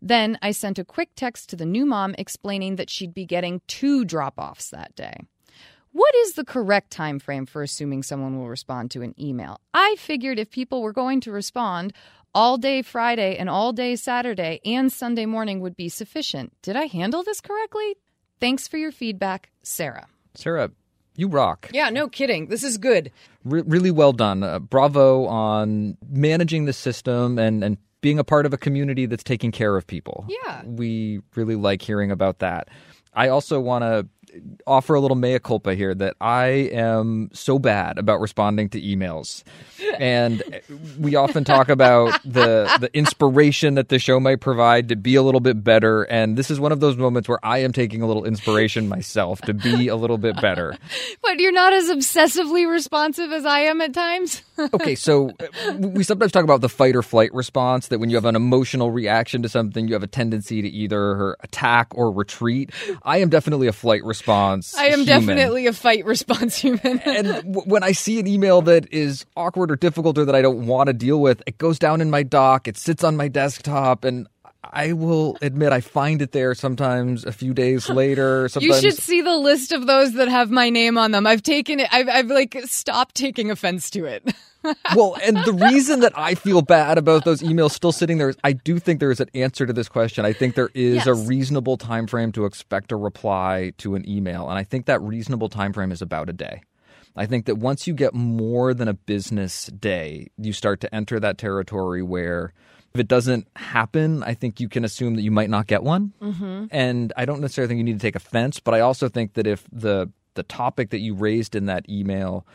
Then 0.00 0.38
I 0.42 0.52
sent 0.52 0.78
a 0.78 0.84
quick 0.84 1.10
text 1.16 1.50
to 1.50 1.56
the 1.56 1.66
new 1.66 1.84
mom 1.84 2.14
explaining 2.18 2.76
that 2.76 2.90
she'd 2.90 3.14
be 3.14 3.26
getting 3.26 3.60
two 3.66 4.04
drop 4.04 4.34
offs 4.38 4.70
that 4.70 4.94
day. 4.94 5.20
What 5.92 6.14
is 6.16 6.34
the 6.34 6.44
correct 6.44 6.90
time 6.90 7.18
frame 7.18 7.46
for 7.46 7.62
assuming 7.62 8.02
someone 8.02 8.38
will 8.38 8.48
respond 8.48 8.90
to 8.92 9.02
an 9.02 9.14
email? 9.18 9.60
I 9.74 9.96
figured 9.98 10.38
if 10.38 10.50
people 10.50 10.82
were 10.82 10.92
going 10.92 11.20
to 11.22 11.32
respond, 11.32 11.92
all 12.34 12.58
day 12.58 12.82
Friday 12.82 13.36
and 13.36 13.48
all 13.48 13.72
day 13.72 13.96
Saturday 13.96 14.60
and 14.64 14.92
Sunday 14.92 15.26
morning 15.26 15.60
would 15.60 15.76
be 15.76 15.88
sufficient. 15.88 16.52
Did 16.62 16.76
I 16.76 16.84
handle 16.84 17.22
this 17.22 17.40
correctly? 17.40 17.96
Thanks 18.38 18.68
for 18.68 18.76
your 18.76 18.92
feedback, 18.92 19.50
Sarah. 19.62 20.06
Sarah, 20.34 20.70
you 21.16 21.26
rock. 21.26 21.68
Yeah, 21.72 21.90
no 21.90 22.08
kidding. 22.08 22.46
This 22.46 22.62
is 22.62 22.78
good. 22.78 23.10
Re- 23.44 23.64
really 23.66 23.90
well 23.90 24.12
done. 24.12 24.42
Uh, 24.44 24.60
bravo 24.60 25.26
on 25.26 25.96
managing 26.08 26.66
the 26.66 26.72
system 26.72 27.38
and, 27.38 27.64
and 27.64 27.78
being 28.00 28.18
a 28.18 28.24
part 28.24 28.46
of 28.46 28.52
a 28.52 28.58
community 28.58 29.06
that's 29.06 29.24
taking 29.24 29.50
care 29.50 29.76
of 29.76 29.86
people. 29.86 30.26
Yeah. 30.28 30.62
We 30.64 31.20
really 31.34 31.56
like 31.56 31.82
hearing 31.82 32.10
about 32.10 32.38
that. 32.38 32.68
I 33.14 33.28
also 33.28 33.60
want 33.60 33.82
to 33.82 34.06
offer 34.66 34.94
a 34.94 35.00
little 35.00 35.16
mea 35.16 35.38
culpa 35.38 35.74
here 35.74 35.94
that 35.94 36.14
I 36.20 36.46
am 36.72 37.30
so 37.32 37.58
bad 37.58 37.98
about 37.98 38.20
responding 38.20 38.68
to 38.70 38.80
emails. 38.80 39.42
And 39.98 40.42
we 40.98 41.16
often 41.16 41.44
talk 41.44 41.68
about 41.68 42.20
the 42.24 42.70
the 42.80 42.90
inspiration 42.96 43.74
that 43.74 43.88
the 43.88 43.98
show 43.98 44.20
might 44.20 44.40
provide 44.40 44.88
to 44.90 44.96
be 44.96 45.14
a 45.16 45.22
little 45.22 45.40
bit 45.40 45.62
better. 45.64 46.04
And 46.04 46.36
this 46.36 46.50
is 46.50 46.60
one 46.60 46.72
of 46.72 46.80
those 46.80 46.96
moments 46.96 47.28
where 47.28 47.44
I 47.44 47.58
am 47.58 47.72
taking 47.72 48.02
a 48.02 48.06
little 48.06 48.24
inspiration 48.24 48.88
myself 48.88 49.40
to 49.42 49.54
be 49.54 49.88
a 49.88 49.96
little 49.96 50.18
bit 50.18 50.40
better. 50.40 50.76
But 51.22 51.40
you're 51.40 51.52
not 51.52 51.72
as 51.72 51.88
obsessively 51.88 52.70
responsive 52.70 53.32
as 53.32 53.44
I 53.44 53.60
am 53.60 53.80
at 53.80 53.92
times. 53.92 54.42
okay, 54.74 54.94
so 54.94 55.30
uh, 55.40 55.72
we 55.74 56.04
sometimes 56.04 56.32
talk 56.32 56.44
about 56.44 56.60
the 56.60 56.68
fight 56.68 56.96
or 56.96 57.02
flight 57.02 57.32
response 57.34 57.88
that 57.88 57.98
when 57.98 58.10
you 58.10 58.16
have 58.16 58.24
an 58.24 58.36
emotional 58.36 58.90
reaction 58.90 59.42
to 59.42 59.48
something, 59.48 59.88
you 59.88 59.94
have 59.94 60.02
a 60.02 60.08
tendency 60.08 60.62
to 60.62 60.68
either 60.68 61.36
attack 61.40 61.88
or 61.94 62.10
retreat. 62.12 62.70
I 63.02 63.18
am 63.18 63.28
definitely 63.30 63.66
a 63.68 63.72
flight 63.72 64.04
response. 64.04 64.74
I 64.76 64.86
am 64.86 65.00
human. 65.00 65.26
definitely 65.26 65.66
a 65.66 65.72
fight 65.72 66.04
response 66.04 66.56
human. 66.58 66.98
and 67.00 67.26
w- 67.28 67.62
when 67.66 67.82
I 67.82 67.92
see 67.92 68.18
an 68.20 68.26
email 68.26 68.62
that 68.62 68.92
is 68.92 69.26
awkward 69.36 69.70
or 69.70 69.76
difficult 69.76 69.87
or 69.96 70.24
that 70.24 70.34
I 70.34 70.42
don't 70.42 70.66
want 70.66 70.88
to 70.88 70.92
deal 70.92 71.20
with, 71.20 71.42
it 71.46 71.58
goes 71.58 71.78
down 71.78 72.00
in 72.00 72.10
my 72.10 72.22
dock, 72.22 72.68
it 72.68 72.76
sits 72.76 73.04
on 73.04 73.16
my 73.16 73.28
desktop, 73.28 74.04
and 74.04 74.26
I 74.64 74.92
will 74.92 75.38
admit 75.40 75.72
I 75.72 75.80
find 75.80 76.20
it 76.20 76.32
there 76.32 76.54
sometimes 76.54 77.24
a 77.24 77.32
few 77.32 77.54
days 77.54 77.88
later. 77.90 78.48
Sometimes 78.48 78.82
You 78.82 78.90
should 78.90 79.00
see 79.00 79.22
the 79.22 79.36
list 79.36 79.72
of 79.72 79.86
those 79.86 80.14
that 80.14 80.28
have 80.28 80.50
my 80.50 80.70
name 80.70 80.98
on 80.98 81.12
them. 81.12 81.26
I've 81.26 81.42
taken 81.42 81.80
it. 81.80 81.88
I've, 81.92 82.08
I've 82.08 82.30
like 82.30 82.58
stopped 82.64 83.14
taking 83.14 83.50
offense 83.50 83.90
to 83.90 84.04
it. 84.04 84.34
well, 84.96 85.16
and 85.22 85.36
the 85.44 85.52
reason 85.52 86.00
that 86.00 86.12
I 86.16 86.34
feel 86.34 86.62
bad 86.62 86.98
about 86.98 87.24
those 87.24 87.42
emails 87.42 87.70
still 87.70 87.92
sitting 87.92 88.18
there 88.18 88.28
is 88.28 88.36
I 88.42 88.52
do 88.52 88.78
think 88.78 88.98
there 89.00 89.12
is 89.12 89.20
an 89.20 89.30
answer 89.32 89.66
to 89.66 89.72
this 89.72 89.88
question. 89.88 90.24
I 90.24 90.32
think 90.32 90.56
there 90.56 90.70
is 90.74 91.06
a 91.06 91.14
reasonable 91.14 91.76
time 91.76 92.06
frame 92.06 92.32
to 92.32 92.44
expect 92.44 92.90
a 92.90 92.96
reply 92.96 93.72
to 93.78 93.94
an 93.94 94.08
email, 94.08 94.48
and 94.48 94.58
I 94.58 94.64
think 94.64 94.86
that 94.86 95.00
reasonable 95.00 95.48
time 95.48 95.72
frame 95.72 95.92
is 95.92 96.02
about 96.02 96.28
a 96.28 96.32
day. 96.32 96.62
I 97.18 97.26
think 97.26 97.46
that 97.46 97.56
once 97.56 97.86
you 97.86 97.94
get 97.94 98.14
more 98.14 98.72
than 98.72 98.88
a 98.88 98.94
business 98.94 99.66
day, 99.66 100.28
you 100.38 100.52
start 100.52 100.80
to 100.80 100.94
enter 100.94 101.18
that 101.20 101.36
territory 101.36 102.02
where 102.02 102.52
if 102.94 103.00
it 103.00 103.08
doesn't 103.08 103.46
happen, 103.56 104.22
I 104.22 104.34
think 104.34 104.60
you 104.60 104.68
can 104.68 104.84
assume 104.84 105.16
that 105.16 105.22
you 105.22 105.30
might 105.30 105.50
not 105.50 105.66
get 105.66 105.82
one. 105.82 106.12
Mm-hmm. 106.22 106.66
And 106.70 107.12
I 107.16 107.24
don't 107.24 107.40
necessarily 107.40 107.68
think 107.68 107.78
you 107.78 107.84
need 107.84 108.00
to 108.00 108.06
take 108.06 108.16
offense, 108.16 108.60
but 108.60 108.74
I 108.74 108.80
also 108.80 109.08
think 109.08 109.34
that 109.34 109.46
if 109.46 109.64
the 109.72 110.10
the 110.34 110.42
topic 110.44 110.90
that 110.90 111.00
you 111.00 111.14
raised 111.14 111.56
in 111.56 111.66
that 111.66 111.88
email 111.88 112.46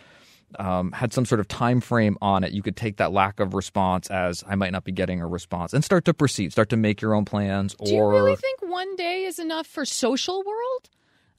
um, 0.58 0.94
had 0.94 1.12
some 1.12 1.26
sort 1.26 1.42
of 1.42 1.48
time 1.48 1.82
frame 1.82 2.18
on 2.22 2.44
it, 2.44 2.54
you 2.54 2.62
could 2.62 2.78
take 2.78 2.98
that 2.98 3.12
lack 3.12 3.40
of 3.42 3.54
response 3.54 4.10
as 4.10 4.44
I 4.48 4.56
might 4.56 4.72
not 4.72 4.86
be 4.86 4.92
getting 4.92 5.20
a 5.20 5.28
response 5.28 5.74
and 5.74 5.84
start 5.84 6.06
to 6.06 6.14
proceed, 6.14 6.54
start 6.54 6.70
to 6.70 6.78
make 6.78 7.02
your 7.02 7.14
own 7.14 7.26
plans. 7.26 7.76
Do 7.84 7.92
you 7.92 8.00
or 8.00 8.12
really 8.12 8.36
think 8.36 8.62
one 8.62 8.96
day 8.96 9.26
is 9.26 9.40
enough 9.40 9.68
for 9.68 9.84
social 9.86 10.44
world? 10.44 10.90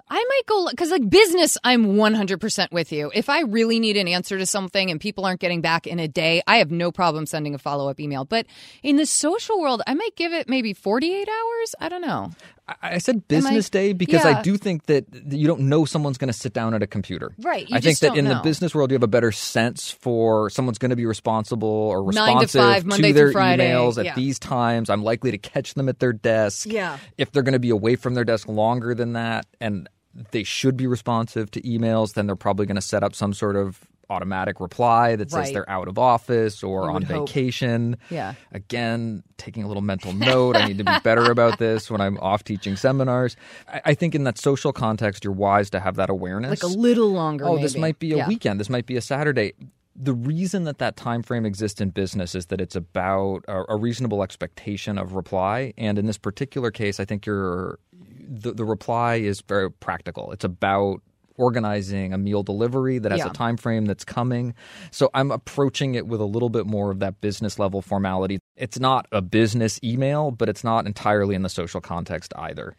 I 0.08 0.16
might 0.16 0.46
go 0.46 0.68
because 0.70 0.90
like 0.90 1.08
business, 1.08 1.56
I'm 1.64 1.94
100% 1.94 2.72
with 2.72 2.92
you. 2.92 3.10
If 3.14 3.28
I 3.28 3.40
really 3.40 3.80
need 3.80 3.96
an 3.96 4.06
answer 4.06 4.38
to 4.38 4.46
something 4.46 4.90
and 4.90 5.00
people 5.00 5.24
aren't 5.24 5.40
getting 5.40 5.60
back 5.60 5.86
in 5.86 5.98
a 5.98 6.08
day, 6.08 6.42
I 6.46 6.56
have 6.58 6.70
no 6.70 6.92
problem 6.92 7.26
sending 7.26 7.54
a 7.54 7.58
follow 7.58 7.88
up 7.88 7.98
email. 7.98 8.24
But 8.24 8.46
in 8.82 8.96
the 8.96 9.06
social 9.06 9.60
world, 9.60 9.82
I 9.86 9.94
might 9.94 10.14
give 10.16 10.32
it 10.32 10.48
maybe 10.48 10.74
48 10.74 11.28
hours. 11.28 11.74
I 11.80 11.88
don't 11.88 12.02
know. 12.02 12.32
I 12.66 12.74
I 12.82 12.98
said 12.98 13.26
business 13.28 13.68
day 13.70 13.92
because 13.92 14.24
Yeah. 14.24 14.38
I 14.38 14.42
do 14.42 14.56
think 14.56 14.86
that 14.86 15.04
you 15.28 15.46
don't 15.46 15.62
know 15.62 15.84
someone's 15.84 16.18
going 16.18 16.28
to 16.28 16.38
sit 16.38 16.52
down 16.52 16.74
at 16.74 16.82
a 16.82 16.86
computer. 16.86 17.32
Right, 17.38 17.66
I 17.72 17.80
think 17.80 17.98
that 18.00 18.16
in 18.16 18.24
the 18.26 18.40
business 18.42 18.74
world, 18.74 18.90
you 18.90 18.94
have 18.94 19.02
a 19.02 19.08
better 19.08 19.32
sense 19.32 19.90
for 19.90 20.48
someone's 20.50 20.78
going 20.78 20.90
to 20.90 20.96
be 20.96 21.06
responsible 21.06 21.68
or 21.68 22.10
Nine 22.12 22.40
to 22.40 22.48
five, 22.48 22.84
Monday 22.84 23.12
their 23.12 23.32
Friday, 23.32 23.70
emails 23.70 23.98
at 23.98 24.04
yeah. 24.04 24.14
these 24.14 24.38
times. 24.38 24.90
I'm 24.90 25.02
likely 25.02 25.30
to 25.30 25.38
catch 25.38 25.74
them 25.74 25.88
at 25.88 25.98
their 25.98 26.12
desk. 26.12 26.66
Yeah. 26.66 26.98
If 27.18 27.32
they're 27.32 27.42
going 27.42 27.54
to 27.54 27.58
be 27.58 27.70
away 27.70 27.96
from 27.96 28.14
their 28.14 28.24
desk 28.24 28.48
longer 28.48 28.94
than 28.94 29.14
that, 29.14 29.46
and 29.60 29.88
they 30.30 30.44
should 30.44 30.76
be 30.76 30.86
responsive 30.86 31.50
to 31.52 31.62
emails, 31.62 32.14
then 32.14 32.26
they're 32.26 32.36
probably 32.36 32.66
going 32.66 32.76
to 32.76 32.82
set 32.82 33.02
up 33.02 33.14
some 33.14 33.32
sort 33.32 33.56
of 33.56 33.80
automatic 34.10 34.60
reply 34.60 35.16
that 35.16 35.30
says 35.30 35.38
Right. 35.38 35.52
they're 35.54 35.70
out 35.70 35.88
of 35.88 35.98
office 35.98 36.62
or 36.62 36.90
on 36.90 37.02
hope. 37.02 37.28
vacation. 37.28 37.96
Yeah. 38.10 38.34
Again, 38.52 39.22
taking 39.38 39.62
a 39.64 39.68
little 39.68 39.82
mental 39.82 40.12
note. 40.12 40.56
I 40.56 40.66
need 40.66 40.78
to 40.78 40.84
be 40.84 40.92
better 41.02 41.30
about 41.30 41.58
this 41.58 41.90
when 41.90 42.00
I'm 42.00 42.18
off 42.18 42.44
teaching 42.44 42.76
seminars. 42.76 43.36
I, 43.68 43.80
I 43.86 43.94
think 43.94 44.14
in 44.14 44.24
that 44.24 44.38
social 44.38 44.72
context, 44.72 45.24
you're 45.24 45.32
wise 45.32 45.70
to 45.70 45.80
have 45.80 45.96
that 45.96 46.10
awareness. 46.10 46.62
Like 46.62 46.62
a 46.62 46.74
little 46.78 47.08
longer. 47.10 47.44
oh, 47.46 47.58
this 47.58 47.76
might 47.76 47.98
be 47.98 48.12
a 48.12 48.18
Yeah. 48.18 48.28
weekend. 48.28 48.60
This 48.60 48.70
might 48.70 48.86
be 48.86 48.96
a 48.96 49.00
Saturday. 49.00 49.52
The 49.96 50.12
reason 50.14 50.64
that 50.64 50.78
that 50.78 50.96
time 50.96 51.22
frame 51.22 51.46
exists 51.46 51.80
in 51.80 51.90
business 51.90 52.34
is 52.34 52.46
that 52.46 52.60
it's 52.60 52.74
about 52.74 53.44
a, 53.46 53.62
a 53.68 53.76
reasonable 53.76 54.22
expectation 54.24 54.98
of 54.98 55.14
reply. 55.14 55.72
And 55.78 55.98
in 56.00 56.06
this 56.06 56.18
particular 56.18 56.70
case, 56.72 56.98
I 56.98 57.04
think 57.04 57.26
you're 57.26 57.78
the, 58.26 58.52
the 58.52 58.64
reply 58.64 59.16
is 59.16 59.40
very 59.42 59.70
practical. 59.70 60.32
It's 60.32 60.44
about 60.44 61.00
organizing 61.36 62.12
a 62.12 62.18
meal 62.18 62.42
delivery 62.42 62.98
that 62.98 63.12
has 63.12 63.20
Yeah. 63.20 63.28
a 63.28 63.32
time 63.32 63.56
frame 63.56 63.84
that's 63.86 64.04
coming. 64.04 64.54
So 64.90 65.10
I'm 65.14 65.30
approaching 65.30 65.94
it 65.94 66.06
with 66.06 66.20
a 66.20 66.24
little 66.26 66.50
bit 66.50 66.66
more 66.66 66.90
of 66.90 67.00
that 67.00 67.20
business 67.20 67.58
level 67.58 67.82
formality. 67.82 68.38
It's 68.56 68.78
not 68.78 69.06
a 69.12 69.22
business 69.22 69.80
email, 69.82 70.30
but 70.30 70.48
it's 70.48 70.64
not 70.64 70.86
entirely 70.86 71.34
in 71.34 71.42
the 71.42 71.48
social 71.48 71.80
context 71.80 72.32
either. 72.36 72.76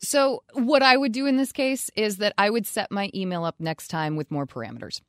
So, 0.00 0.42
what 0.52 0.82
I 0.82 0.96
would 0.96 1.12
do 1.12 1.24
in 1.24 1.36
this 1.36 1.52
case 1.52 1.88
is 1.96 2.18
that 2.18 2.34
I 2.36 2.50
would 2.50 2.66
set 2.66 2.90
my 2.90 3.10
email 3.14 3.44
up 3.44 3.54
next 3.58 3.88
time 3.88 4.16
with 4.16 4.30
more 4.30 4.44
parameters. 4.44 5.00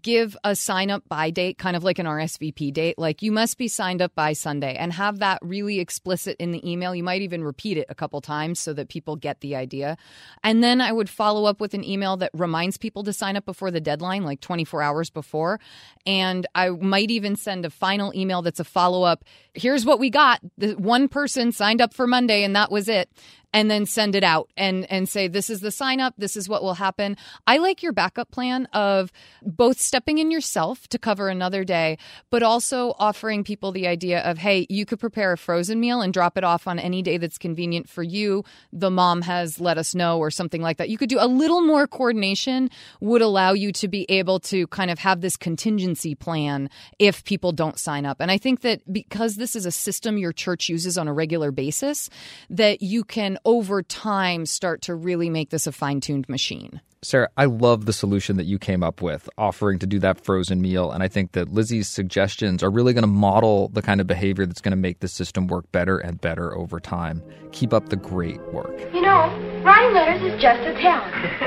Give 0.00 0.36
a 0.44 0.54
sign 0.54 0.90
up 0.90 1.08
by 1.08 1.30
date, 1.30 1.58
kind 1.58 1.76
of 1.76 1.84
like 1.84 1.98
an 1.98 2.06
RSVP 2.06 2.72
date. 2.72 2.98
Like 2.98 3.22
you 3.22 3.32
must 3.32 3.58
be 3.58 3.68
signed 3.68 4.00
up 4.00 4.14
by 4.14 4.32
Sunday 4.32 4.74
and 4.76 4.92
have 4.92 5.18
that 5.18 5.38
really 5.42 5.80
explicit 5.80 6.36
in 6.38 6.52
the 6.52 6.70
email. 6.70 6.94
You 6.94 7.02
might 7.02 7.22
even 7.22 7.44
repeat 7.44 7.76
it 7.76 7.86
a 7.88 7.94
couple 7.94 8.20
times 8.20 8.58
so 8.60 8.72
that 8.72 8.88
people 8.88 9.16
get 9.16 9.40
the 9.40 9.56
idea. 9.56 9.96
And 10.42 10.62
then 10.62 10.80
I 10.80 10.92
would 10.92 11.08
follow 11.10 11.44
up 11.44 11.60
with 11.60 11.74
an 11.74 11.84
email 11.84 12.16
that 12.18 12.30
reminds 12.32 12.78
people 12.78 13.04
to 13.04 13.12
sign 13.12 13.36
up 13.36 13.44
before 13.44 13.70
the 13.70 13.80
deadline, 13.80 14.24
like 14.24 14.40
24 14.40 14.82
hours 14.82 15.10
before. 15.10 15.60
And 16.06 16.46
I 16.54 16.70
might 16.70 17.10
even 17.10 17.36
send 17.36 17.64
a 17.64 17.70
final 17.70 18.12
email 18.14 18.42
that's 18.42 18.60
a 18.60 18.64
follow 18.64 19.02
up. 19.02 19.24
Here's 19.54 19.84
what 19.84 19.98
we 19.98 20.10
got. 20.10 20.40
The 20.58 20.72
one 20.72 21.08
person 21.08 21.52
signed 21.52 21.80
up 21.80 21.94
for 21.94 22.06
Monday 22.06 22.44
and 22.44 22.56
that 22.56 22.70
was 22.70 22.88
it 22.88 23.10
and 23.52 23.70
then 23.70 23.86
send 23.86 24.14
it 24.14 24.24
out 24.24 24.50
and 24.56 24.90
and 24.90 25.08
say 25.08 25.28
this 25.28 25.50
is 25.50 25.60
the 25.60 25.70
sign 25.70 26.00
up. 26.00 26.14
This 26.18 26.36
is 26.36 26.48
what 26.48 26.62
will 26.62 26.74
happen. 26.74 27.16
I 27.46 27.58
like 27.58 27.82
your 27.82 27.92
backup 27.92 28.30
plan 28.30 28.66
of 28.72 29.12
both 29.42 29.80
stepping 29.80 30.18
in 30.18 30.30
yourself 30.30 30.88
to 30.88 30.98
cover 30.98 31.28
another 31.28 31.64
day 31.64 31.98
but 32.30 32.42
also 32.42 32.94
offering 32.98 33.44
people 33.44 33.72
the 33.72 33.86
idea 33.86 34.20
of 34.20 34.38
hey 34.38 34.66
you 34.68 34.84
could 34.86 35.00
prepare 35.00 35.32
a 35.32 35.38
frozen 35.38 35.80
meal 35.80 36.00
and 36.00 36.12
drop 36.12 36.38
it 36.38 36.44
off 36.44 36.66
on 36.66 36.78
any 36.78 37.02
day 37.02 37.18
that's 37.18 37.38
convenient 37.38 37.88
for 37.88 38.02
you. 38.02 38.44
The 38.72 38.90
mom 38.90 39.22
has 39.22 39.60
let 39.60 39.78
us 39.78 39.94
know 39.94 40.18
or 40.18 40.30
something 40.30 40.62
like 40.62 40.78
that. 40.78 40.88
You 40.88 40.98
could 40.98 41.08
do 41.08 41.18
a 41.20 41.26
little 41.26 41.62
more 41.62 41.86
coordination 41.86 42.70
would 43.00 43.22
allow 43.22 43.52
you 43.52 43.72
to 43.72 43.88
be 43.88 44.06
able 44.08 44.40
to 44.40 44.66
kind 44.68 44.90
of 44.90 44.98
have 44.98 45.20
this 45.20 45.36
contingency 45.36 46.14
plan 46.14 46.70
if 46.98 47.24
people 47.24 47.52
don't 47.52 47.78
sign 47.78 48.06
up. 48.06 48.20
And 48.20 48.30
i 48.30 48.38
think 48.38 48.60
that 48.62 48.80
because 48.92 49.36
this 49.36 49.54
is 49.54 49.66
a 49.66 49.70
system 49.70 50.18
your 50.18 50.32
church 50.32 50.68
uses 50.68 50.98
on 50.98 51.08
a 51.08 51.12
regular 51.12 51.50
basis 51.50 52.10
that 52.50 52.82
you 52.82 53.04
can 53.04 53.38
over 53.44 53.82
time 53.82 54.46
start 54.46 54.82
to 54.82 54.94
really 54.94 55.30
make 55.30 55.50
this 55.50 55.66
a 55.66 55.72
fine-tuned 55.72 56.28
machine 56.28 56.80
Sarah, 57.04 57.28
I 57.36 57.46
love 57.46 57.86
the 57.86 57.92
solution 57.92 58.36
that 58.36 58.44
you 58.44 58.60
came 58.60 58.84
up 58.84 59.02
with, 59.02 59.28
offering 59.36 59.80
to 59.80 59.88
do 59.88 59.98
that 59.98 60.24
frozen 60.24 60.62
meal. 60.62 60.92
And 60.92 61.02
I 61.02 61.08
think 61.08 61.32
that 61.32 61.52
Lizzie's 61.52 61.88
suggestions 61.88 62.62
are 62.62 62.70
really 62.70 62.92
going 62.92 63.02
to 63.02 63.08
model 63.08 63.70
the 63.70 63.82
kind 63.82 64.00
of 64.00 64.06
behavior 64.06 64.46
that's 64.46 64.60
going 64.60 64.70
to 64.70 64.76
make 64.76 65.00
the 65.00 65.08
system 65.08 65.48
work 65.48 65.70
better 65.72 65.98
and 65.98 66.20
better 66.20 66.56
over 66.56 66.78
time. 66.78 67.20
Keep 67.50 67.72
up 67.72 67.88
the 67.88 67.96
great 67.96 68.40
work. 68.52 68.78
You 68.94 69.02
know, 69.02 69.62
writing 69.64 69.94
letters 69.94 70.32
is 70.32 70.40
just 70.40 70.60
a 70.60 70.74
talent. 70.74 71.12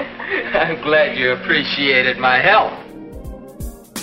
I'm 0.56 0.84
glad 0.84 1.18
you 1.18 1.32
appreciated 1.32 2.18
my 2.18 2.42
help. 2.42 2.74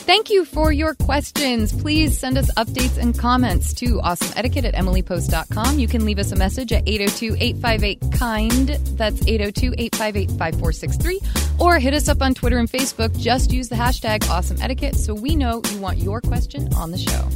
Thank 0.02 0.30
you 0.30 0.44
for 0.44 0.72
your 0.72 0.96
questions. 0.96 1.72
Please 1.72 2.18
send 2.18 2.36
us 2.36 2.52
updates 2.54 2.98
and 2.98 3.16
comments 3.16 3.72
to 3.74 4.00
awesomeetiquette 4.00 4.64
at 4.64 4.74
emilypost.com. 4.74 5.78
You 5.78 5.86
can 5.86 6.04
leave 6.04 6.18
us 6.18 6.32
a 6.32 6.36
message 6.36 6.72
at 6.72 6.82
802 6.88 7.36
858 7.38 8.00
KIND. 8.18 8.68
That's 8.98 9.24
802 9.24 9.74
858 9.78 10.28
5463. 10.30 11.20
Or 11.60 11.78
hit 11.78 11.94
us 11.94 12.08
up 12.08 12.20
on 12.20 12.34
Twitter 12.34 12.58
and 12.58 12.68
Facebook. 12.68 13.16
Just 13.16 13.52
use 13.52 13.68
the 13.68 13.76
hashtag 13.76 14.22
awesomeetiquette 14.22 14.96
so 14.96 15.14
we 15.14 15.36
know 15.36 15.62
you 15.70 15.78
want 15.78 15.98
your 15.98 16.20
question 16.20 16.74
on 16.74 16.90
the 16.90 16.98
show. 16.98 17.28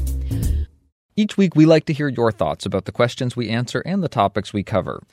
Each 1.14 1.36
week, 1.36 1.54
we 1.54 1.66
like 1.66 1.84
to 1.84 1.92
hear 1.92 2.08
your 2.08 2.32
thoughts 2.32 2.66
about 2.66 2.84
the 2.84 2.92
questions 2.92 3.36
we 3.36 3.48
answer 3.48 3.78
and 3.86 4.02
the 4.02 4.08
topics 4.08 4.52
we 4.52 4.64
cover. 4.64 5.04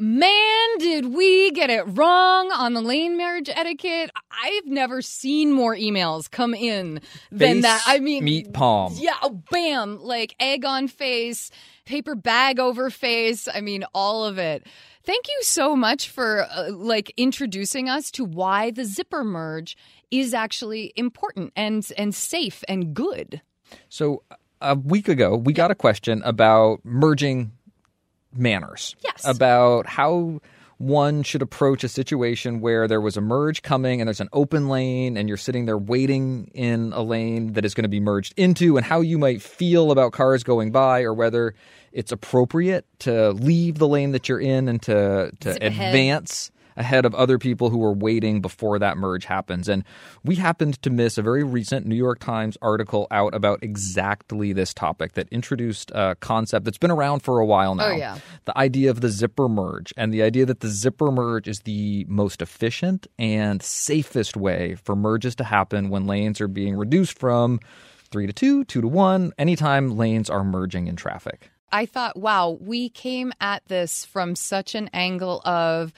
Man, 0.00 0.78
did 0.78 1.12
we 1.12 1.50
get 1.50 1.70
it 1.70 1.82
wrong 1.88 2.52
on 2.52 2.72
the 2.72 2.80
lane 2.80 3.16
marriage 3.16 3.48
etiquette? 3.52 4.12
I've 4.30 4.66
never 4.66 5.02
seen 5.02 5.52
more 5.52 5.74
emails 5.74 6.30
come 6.30 6.54
in 6.54 7.00
than 7.32 7.54
Face, 7.54 7.62
that. 7.62 7.82
I 7.84 7.98
mean, 7.98 8.22
meat 8.22 8.52
palm. 8.52 8.94
Yeah, 8.96 9.16
oh, 9.22 9.42
bam, 9.50 10.00
like 10.00 10.36
egg 10.38 10.64
on 10.64 10.86
face, 10.86 11.50
paper 11.84 12.14
bag 12.14 12.60
over 12.60 12.90
face. 12.90 13.48
I 13.52 13.60
mean, 13.60 13.84
all 13.92 14.24
of 14.24 14.38
it. 14.38 14.68
Thank 15.02 15.26
you 15.26 15.42
so 15.42 15.74
much 15.74 16.08
for 16.08 16.46
uh, 16.48 16.70
like 16.70 17.12
introducing 17.16 17.88
us 17.88 18.12
to 18.12 18.24
why 18.24 18.70
the 18.70 18.84
zipper 18.84 19.24
merge 19.24 19.76
is 20.12 20.32
actually 20.32 20.92
important 20.94 21.52
and 21.56 21.90
and 21.98 22.14
safe 22.14 22.62
and 22.68 22.94
good. 22.94 23.42
So, 23.88 24.22
a 24.60 24.76
week 24.76 25.08
ago, 25.08 25.36
we 25.36 25.52
got 25.52 25.72
a 25.72 25.74
question 25.74 26.22
about 26.24 26.84
merging 26.84 27.50
manners. 28.34 28.94
Yes. 29.02 29.26
About 29.26 29.86
how 29.86 30.40
one 30.78 31.24
should 31.24 31.42
approach 31.42 31.82
a 31.82 31.88
situation 31.88 32.60
where 32.60 32.86
there 32.86 33.00
was 33.00 33.16
a 33.16 33.20
merge 33.20 33.62
coming 33.62 34.00
and 34.00 34.06
there's 34.06 34.20
an 34.20 34.28
open 34.32 34.68
lane 34.68 35.16
and 35.16 35.28
you're 35.28 35.36
sitting 35.36 35.66
there 35.66 35.76
waiting 35.76 36.48
in 36.54 36.92
a 36.92 37.02
lane 37.02 37.54
that 37.54 37.64
is 37.64 37.74
going 37.74 37.82
to 37.82 37.88
be 37.88 37.98
merged 37.98 38.32
into, 38.36 38.76
and 38.76 38.86
how 38.86 39.00
you 39.00 39.18
might 39.18 39.42
feel 39.42 39.90
about 39.90 40.12
cars 40.12 40.44
going 40.44 40.70
by, 40.70 41.02
or 41.02 41.12
whether 41.12 41.54
it's 41.92 42.12
appropriate 42.12 42.86
to 43.00 43.30
leave 43.32 43.78
the 43.78 43.88
lane 43.88 44.12
that 44.12 44.28
you're 44.28 44.40
in 44.40 44.68
and 44.68 44.80
to, 44.82 45.32
to 45.40 45.52
Zip 45.54 45.62
advance 45.62 46.52
ahead 46.78 47.04
of 47.04 47.14
other 47.14 47.38
people 47.38 47.70
who 47.70 47.78
were 47.78 47.92
waiting 47.92 48.40
before 48.40 48.78
that 48.78 48.96
merge 48.96 49.24
happens. 49.24 49.68
And 49.68 49.84
we 50.24 50.36
happened 50.36 50.80
to 50.82 50.90
miss 50.90 51.18
a 51.18 51.22
very 51.22 51.44
recent 51.44 51.86
New 51.86 51.96
York 51.96 52.20
Times 52.20 52.56
article 52.62 53.06
out 53.10 53.34
about 53.34 53.62
exactly 53.62 54.52
this 54.52 54.72
topic 54.72 55.12
that 55.14 55.28
introduced 55.30 55.90
a 55.94 56.16
concept 56.20 56.64
that's 56.64 56.78
been 56.78 56.90
around 56.90 57.20
for 57.20 57.40
a 57.40 57.46
while 57.46 57.72
oh, 57.72 57.74
now. 57.74 57.88
Oh, 57.88 57.96
yeah. 57.96 58.18
The 58.44 58.56
idea 58.56 58.90
of 58.90 59.00
the 59.00 59.08
zipper 59.08 59.48
merge 59.48 59.92
and 59.96 60.14
the 60.14 60.22
idea 60.22 60.46
that 60.46 60.60
the 60.60 60.68
zipper 60.68 61.10
merge 61.10 61.48
is 61.48 61.60
the 61.60 62.06
most 62.08 62.40
efficient 62.40 63.06
and 63.18 63.62
safest 63.62 64.36
way 64.36 64.76
for 64.84 64.94
merges 64.96 65.34
to 65.36 65.44
happen 65.44 65.90
when 65.90 66.06
lanes 66.06 66.40
are 66.40 66.48
being 66.48 66.76
reduced 66.76 67.18
from 67.18 67.60
three 68.10 68.26
to 68.26 68.32
two, 68.32 68.64
two 68.64 68.80
to 68.80 68.88
one, 68.88 69.32
anytime 69.38 69.96
lanes 69.96 70.30
are 70.30 70.44
merging 70.44 70.86
in 70.86 70.96
traffic. 70.96 71.50
I 71.70 71.84
thought, 71.86 72.16
wow, 72.16 72.56
we 72.60 72.88
came 72.88 73.32
at 73.40 73.62
this 73.66 74.04
from 74.04 74.34
such 74.34 74.74
an 74.74 74.88
angle 74.92 75.42
of 75.44 75.92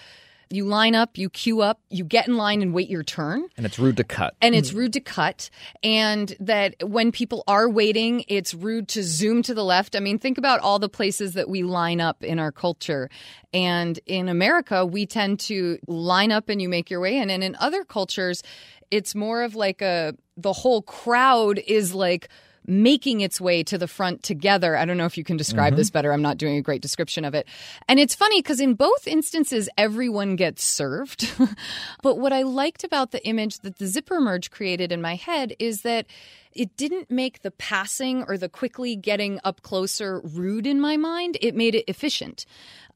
you 0.50 0.64
line 0.64 0.96
up, 0.96 1.16
you 1.16 1.30
queue 1.30 1.62
up, 1.62 1.80
you 1.90 2.04
get 2.04 2.26
in 2.26 2.36
line 2.36 2.60
and 2.60 2.74
wait 2.74 2.90
your 2.90 3.04
turn. 3.04 3.48
And 3.56 3.64
it's 3.64 3.78
rude 3.78 3.96
to 3.98 4.04
cut. 4.04 4.34
And 4.42 4.54
it's 4.54 4.72
rude 4.72 4.92
to 4.94 5.00
cut. 5.00 5.48
And 5.82 6.34
that 6.40 6.74
when 6.82 7.12
people 7.12 7.44
are 7.46 7.68
waiting, 7.68 8.24
it's 8.26 8.52
rude 8.52 8.88
to 8.88 9.02
zoom 9.02 9.42
to 9.44 9.54
the 9.54 9.64
left. 9.64 9.94
I 9.94 10.00
mean, 10.00 10.18
think 10.18 10.38
about 10.38 10.60
all 10.60 10.80
the 10.80 10.88
places 10.88 11.34
that 11.34 11.48
we 11.48 11.62
line 11.62 12.00
up 12.00 12.24
in 12.24 12.40
our 12.40 12.50
culture. 12.50 13.08
And 13.54 13.98
in 14.06 14.28
America, 14.28 14.84
we 14.84 15.06
tend 15.06 15.38
to 15.40 15.78
line 15.86 16.32
up 16.32 16.48
and 16.48 16.60
you 16.60 16.68
make 16.68 16.90
your 16.90 17.00
way 17.00 17.16
in. 17.18 17.30
And 17.30 17.44
in 17.44 17.56
other 17.60 17.84
cultures, 17.84 18.42
it's 18.90 19.14
more 19.14 19.42
of 19.42 19.54
like 19.54 19.80
a, 19.82 20.14
the 20.36 20.52
whole 20.52 20.82
crowd 20.82 21.58
is 21.58 21.94
like, 21.94 22.28
making 22.66 23.20
its 23.20 23.40
way 23.40 23.62
to 23.64 23.78
the 23.78 23.88
front 23.88 24.22
together. 24.22 24.76
I 24.76 24.84
don't 24.84 24.96
know 24.96 25.06
if 25.06 25.16
you 25.16 25.24
can 25.24 25.36
describe 25.36 25.76
this 25.76 25.88
mm-hmm. 25.88 25.94
better. 25.94 26.12
I'm 26.12 26.22
not 26.22 26.38
doing 26.38 26.56
a 26.56 26.62
great 26.62 26.82
description 26.82 27.24
of 27.24 27.34
it. 27.34 27.46
And 27.88 27.98
it's 27.98 28.14
funny 28.14 28.40
because 28.40 28.60
in 28.60 28.74
both 28.74 29.06
instances, 29.06 29.68
everyone 29.76 30.36
gets 30.36 30.64
served. 30.64 31.32
but 32.02 32.18
what 32.18 32.32
I 32.32 32.42
liked 32.42 32.84
about 32.84 33.10
the 33.10 33.26
image 33.26 33.58
that 33.60 33.78
the 33.78 33.86
zipper 33.86 34.20
merge 34.20 34.50
created 34.50 34.92
in 34.92 35.00
my 35.00 35.14
head 35.14 35.54
is 35.58 35.82
that 35.82 36.06
it 36.52 36.76
didn't 36.76 37.10
make 37.10 37.42
the 37.42 37.50
passing 37.52 38.24
or 38.24 38.36
the 38.36 38.48
quickly 38.48 38.96
getting 38.96 39.38
up 39.44 39.62
closer 39.62 40.20
rude 40.20 40.66
in 40.66 40.80
my 40.80 40.96
mind. 40.96 41.38
It 41.40 41.54
made 41.54 41.74
it 41.74 41.84
efficient. 41.86 42.44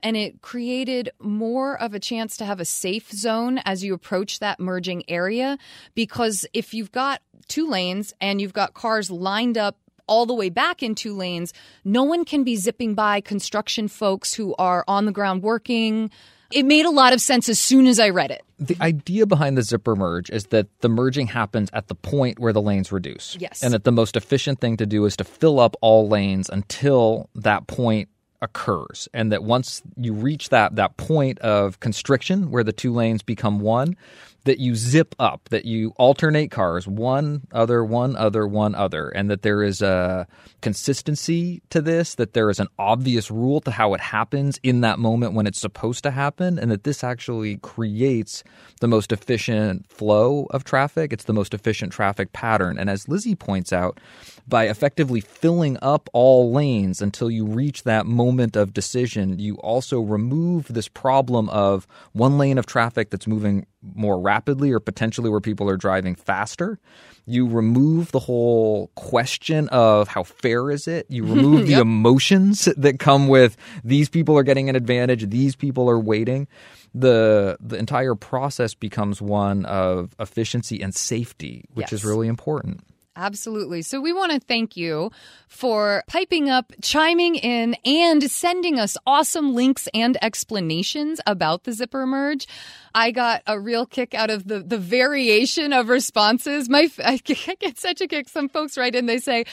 And 0.02 0.16
it 0.16 0.42
created 0.42 1.10
more 1.20 1.80
of 1.80 1.94
a 1.94 2.00
chance 2.00 2.36
to 2.38 2.44
have 2.44 2.60
a 2.60 2.64
safe 2.64 3.10
zone 3.12 3.58
as 3.64 3.84
you 3.84 3.94
approach 3.94 4.40
that 4.40 4.60
merging 4.60 5.08
area. 5.08 5.56
Because 5.94 6.44
if 6.52 6.74
you've 6.74 6.92
got 6.92 7.22
two 7.48 7.68
lanes 7.68 8.12
and 8.20 8.40
you've 8.40 8.52
got 8.52 8.74
cars 8.74 9.10
lined 9.10 9.58
up 9.58 9.76
all 10.06 10.26
the 10.26 10.34
way 10.34 10.50
back 10.50 10.82
in 10.82 10.94
two 10.94 11.14
lanes, 11.14 11.52
no 11.84 12.02
one 12.02 12.24
can 12.24 12.44
be 12.44 12.56
zipping 12.56 12.94
by 12.94 13.20
construction 13.20 13.88
folks 13.88 14.34
who 14.34 14.54
are 14.56 14.84
on 14.86 15.06
the 15.06 15.12
ground 15.12 15.42
working. 15.42 16.10
It 16.52 16.64
made 16.64 16.86
a 16.86 16.90
lot 16.90 17.12
of 17.12 17.20
sense 17.20 17.48
as 17.48 17.58
soon 17.58 17.86
as 17.86 17.98
I 17.98 18.10
read 18.10 18.30
it. 18.30 18.42
The 18.58 18.76
idea 18.80 19.26
behind 19.26 19.56
the 19.56 19.62
zipper 19.62 19.96
merge 19.96 20.30
is 20.30 20.46
that 20.46 20.68
the 20.80 20.88
merging 20.88 21.26
happens 21.26 21.70
at 21.72 21.88
the 21.88 21.94
point 21.94 22.38
where 22.38 22.52
the 22.52 22.62
lanes 22.62 22.92
reduce. 22.92 23.36
Yes. 23.40 23.62
And 23.62 23.74
that 23.74 23.84
the 23.84 23.92
most 23.92 24.16
efficient 24.16 24.60
thing 24.60 24.76
to 24.76 24.86
do 24.86 25.04
is 25.04 25.16
to 25.16 25.24
fill 25.24 25.58
up 25.58 25.74
all 25.80 26.08
lanes 26.08 26.48
until 26.48 27.28
that 27.34 27.66
point 27.66 28.08
occurs. 28.42 29.08
And 29.12 29.32
that 29.32 29.42
once 29.42 29.82
you 29.96 30.12
reach 30.12 30.50
that 30.50 30.76
that 30.76 30.96
point 30.96 31.38
of 31.40 31.80
constriction 31.80 32.50
where 32.50 32.62
the 32.62 32.72
two 32.72 32.92
lanes 32.92 33.22
become 33.22 33.58
one, 33.60 33.96
that 34.44 34.58
you 34.58 34.74
zip 34.74 35.14
up, 35.18 35.48
that 35.48 35.64
you 35.64 35.92
alternate 35.96 36.50
cars, 36.50 36.86
one 36.86 37.42
other, 37.52 37.84
one 37.84 38.14
other, 38.16 38.46
one 38.46 38.74
other, 38.74 39.08
and 39.08 39.30
that 39.30 39.42
there 39.42 39.62
is 39.62 39.82
a 39.82 40.26
consistency 40.60 41.62
to 41.70 41.80
this, 41.80 42.14
that 42.16 42.34
there 42.34 42.50
is 42.50 42.60
an 42.60 42.68
obvious 42.78 43.30
rule 43.30 43.60
to 43.62 43.70
how 43.70 43.94
it 43.94 44.00
happens 44.00 44.60
in 44.62 44.82
that 44.82 44.98
moment 44.98 45.34
when 45.34 45.46
it's 45.46 45.60
supposed 45.60 46.02
to 46.02 46.10
happen, 46.10 46.58
and 46.58 46.70
that 46.70 46.84
this 46.84 47.02
actually 47.02 47.56
creates 47.58 48.44
the 48.80 48.88
most 48.88 49.12
efficient 49.12 49.88
flow 49.90 50.46
of 50.50 50.64
traffic. 50.64 51.12
It's 51.12 51.24
the 51.24 51.32
most 51.32 51.54
efficient 51.54 51.92
traffic 51.92 52.32
pattern. 52.32 52.78
And 52.78 52.90
as 52.90 53.08
Lizzie 53.08 53.34
points 53.34 53.72
out, 53.72 53.98
by 54.46 54.68
effectively 54.68 55.20
filling 55.20 55.78
up 55.80 56.08
all 56.12 56.52
lanes 56.52 57.00
until 57.00 57.30
you 57.30 57.46
reach 57.46 57.84
that 57.84 58.06
moment 58.06 58.56
of 58.56 58.74
decision, 58.74 59.38
you 59.38 59.56
also 59.56 60.00
remove 60.00 60.66
this 60.68 60.88
problem 60.88 61.48
of 61.48 61.86
one 62.12 62.36
lane 62.36 62.58
of 62.58 62.66
traffic 62.66 63.10
that's 63.10 63.26
moving 63.26 63.66
more 63.94 64.20
rapidly 64.20 64.70
or 64.70 64.80
potentially 64.80 65.30
where 65.30 65.40
people 65.40 65.68
are 65.68 65.76
driving 65.76 66.14
faster. 66.14 66.78
You 67.26 67.48
remove 67.48 68.12
the 68.12 68.18
whole 68.18 68.88
question 68.96 69.68
of 69.70 70.08
how 70.08 70.24
fair 70.24 70.70
is 70.70 70.86
it. 70.86 71.06
You 71.08 71.24
remove 71.34 71.66
the 71.66 71.80
emotions 71.80 72.66
that 72.76 72.98
come 72.98 73.28
with 73.28 73.56
these 73.82 74.10
people 74.10 74.36
are 74.36 74.42
getting 74.42 74.68
an 74.68 74.76
advantage, 74.76 75.28
these 75.30 75.56
people 75.56 75.88
are 75.88 75.98
waiting. 75.98 76.48
The 76.94 77.56
the 77.60 77.76
entire 77.76 78.14
process 78.14 78.74
becomes 78.74 79.20
one 79.20 79.64
of 79.64 80.14
efficiency 80.20 80.80
and 80.80 80.94
safety, 80.94 81.64
which 81.72 81.92
is 81.92 82.04
really 82.04 82.28
important. 82.28 82.84
Absolutely. 83.16 83.82
So 83.82 84.00
we 84.00 84.12
want 84.12 84.32
to 84.32 84.40
thank 84.40 84.76
you 84.76 85.12
for 85.46 86.02
piping 86.08 86.50
up, 86.50 86.72
chiming 86.82 87.36
in, 87.36 87.76
and 87.84 88.28
sending 88.28 88.80
us 88.80 88.96
awesome 89.06 89.54
links 89.54 89.88
and 89.94 90.18
explanations 90.20 91.20
about 91.24 91.62
the 91.62 91.72
zipper 91.72 92.06
merge. 92.06 92.48
I 92.92 93.12
got 93.12 93.42
a 93.46 93.58
real 93.58 93.86
kick 93.86 94.14
out 94.14 94.30
of 94.30 94.48
the 94.48 94.60
the 94.60 94.78
variation 94.78 95.72
of 95.72 95.88
responses. 95.88 96.68
My 96.68 96.90
I 97.04 97.18
get 97.18 97.78
such 97.78 98.00
a 98.00 98.08
kick. 98.08 98.28
Some 98.28 98.48
folks 98.48 98.76
write 98.76 98.96
in, 98.96 99.06
they 99.06 99.18
say, 99.18 99.44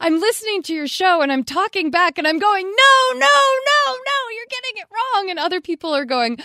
"I'm 0.00 0.18
listening 0.18 0.62
to 0.62 0.74
your 0.74 0.88
show 0.88 1.20
and 1.20 1.30
I'm 1.30 1.44
talking 1.44 1.90
back 1.90 2.16
and 2.16 2.26
I'm 2.26 2.38
going, 2.38 2.64
no, 2.64 3.18
no, 3.18 3.18
no, 3.18 3.92
no, 3.92 4.30
you're 4.34 4.46
getting 4.50 4.82
it 4.82 4.86
wrong," 4.90 5.28
and 5.28 5.38
other 5.38 5.60
people 5.60 5.94
are 5.94 6.06
going. 6.06 6.38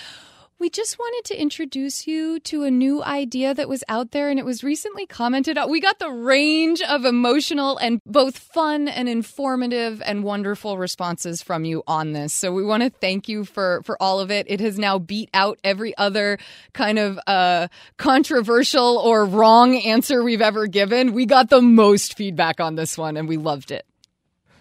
We 0.60 0.72
just 0.72 0.98
wanted 0.98 1.28
to 1.28 1.40
introduce 1.40 2.08
you 2.08 2.40
to 2.40 2.64
a 2.64 2.72
new 2.72 3.04
idea 3.04 3.54
that 3.54 3.70
was 3.70 3.84
out 3.88 4.10
there 4.10 4.30
and 4.30 4.40
it 4.40 4.46
was 4.46 4.64
recently 4.64 5.06
commented 5.06 5.56
on. 5.56 5.70
We 5.70 5.80
got 5.80 6.00
the 6.00 6.10
range 6.10 6.82
of 6.82 7.06
emotional 7.06 7.78
and 7.78 8.02
both 8.08 8.40
fun 8.40 8.88
and 8.88 9.08
informative 9.08 10.02
and 10.04 10.24
wonderful 10.24 10.80
responses 10.80 11.44
from 11.44 11.64
you 11.64 11.84
on 11.86 12.14
this. 12.14 12.34
So 12.34 12.52
we 12.52 12.64
want 12.64 12.82
to 12.82 12.90
thank 12.90 13.30
you 13.30 13.46
for 13.46 13.84
for 13.86 14.02
all 14.02 14.20
of 14.20 14.32
it. 14.32 14.48
It 14.50 14.60
has 14.60 14.80
now 14.80 14.98
beat 14.98 15.30
out 15.32 15.60
every 15.64 15.96
other 15.96 16.40
kind 16.74 16.98
of 16.98 17.20
uh 17.28 17.68
controversial 17.98 18.98
or 18.98 19.26
wrong 19.26 19.78
answer 19.78 20.24
we've 20.24 20.42
ever 20.42 20.66
given. 20.66 21.14
We 21.14 21.28
got 21.28 21.52
the 21.52 21.62
most 21.62 22.18
feedback 22.18 22.60
on 22.60 22.74
this 22.74 22.98
one 22.98 23.16
and 23.16 23.28
we 23.28 23.38
loved 23.38 23.70
it. 23.70 23.86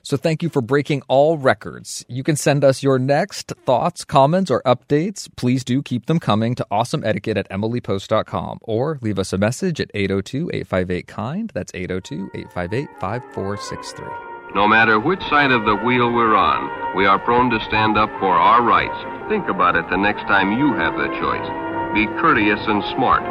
So 0.07 0.17
thank 0.17 0.41
you 0.41 0.49
for 0.49 0.63
breaking 0.63 1.03
all 1.09 1.37
records. 1.37 2.07
You 2.07 2.23
can 2.23 2.37
send 2.37 2.63
us 2.63 2.81
your 2.81 2.97
next 2.97 3.53
thoughts, 3.65 4.05
comments, 4.05 4.53
or 4.53 4.63
updates. 4.63 5.29
Please 5.35 5.65
do 5.65 5.83
keep 5.83 6.07
them 6.07 6.21
coming 6.21 6.55
to 6.55 6.65
awesomeetiquette 6.71 7.37
at 7.37 7.51
emilypost.com 7.51 8.61
or 8.63 9.01
leave 9.03 9.19
us 9.19 9.33
a 9.33 9.39
message 9.39 9.81
at 9.81 9.93
802-858-KIND. 9.95 11.51
That's 11.55 11.73
802-858-5463. 11.73 14.55
No 14.55 14.69
matter 14.69 15.01
which 15.01 15.23
side 15.23 15.51
of 15.51 15.65
the 15.65 15.75
wheel 15.75 16.13
we're 16.13 16.37
on, 16.37 16.97
we 16.97 17.05
are 17.05 17.19
prone 17.19 17.51
to 17.51 17.59
stand 17.65 17.99
up 17.99 18.11
for 18.21 18.33
our 18.33 18.63
rights. 18.63 19.29
Think 19.29 19.49
about 19.49 19.75
it 19.75 19.91
the 19.91 19.97
next 19.97 20.23
time 20.29 20.57
you 20.57 20.73
have 20.75 20.95
the 20.95 21.09
choice. 21.19 21.49
Be 21.95 22.07
courteous 22.23 22.65
and 22.69 22.85
smart. 22.95 23.25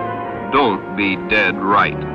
Don't 0.52 0.98
be 0.98 1.16
dead 1.30 1.56
right. 1.56 2.15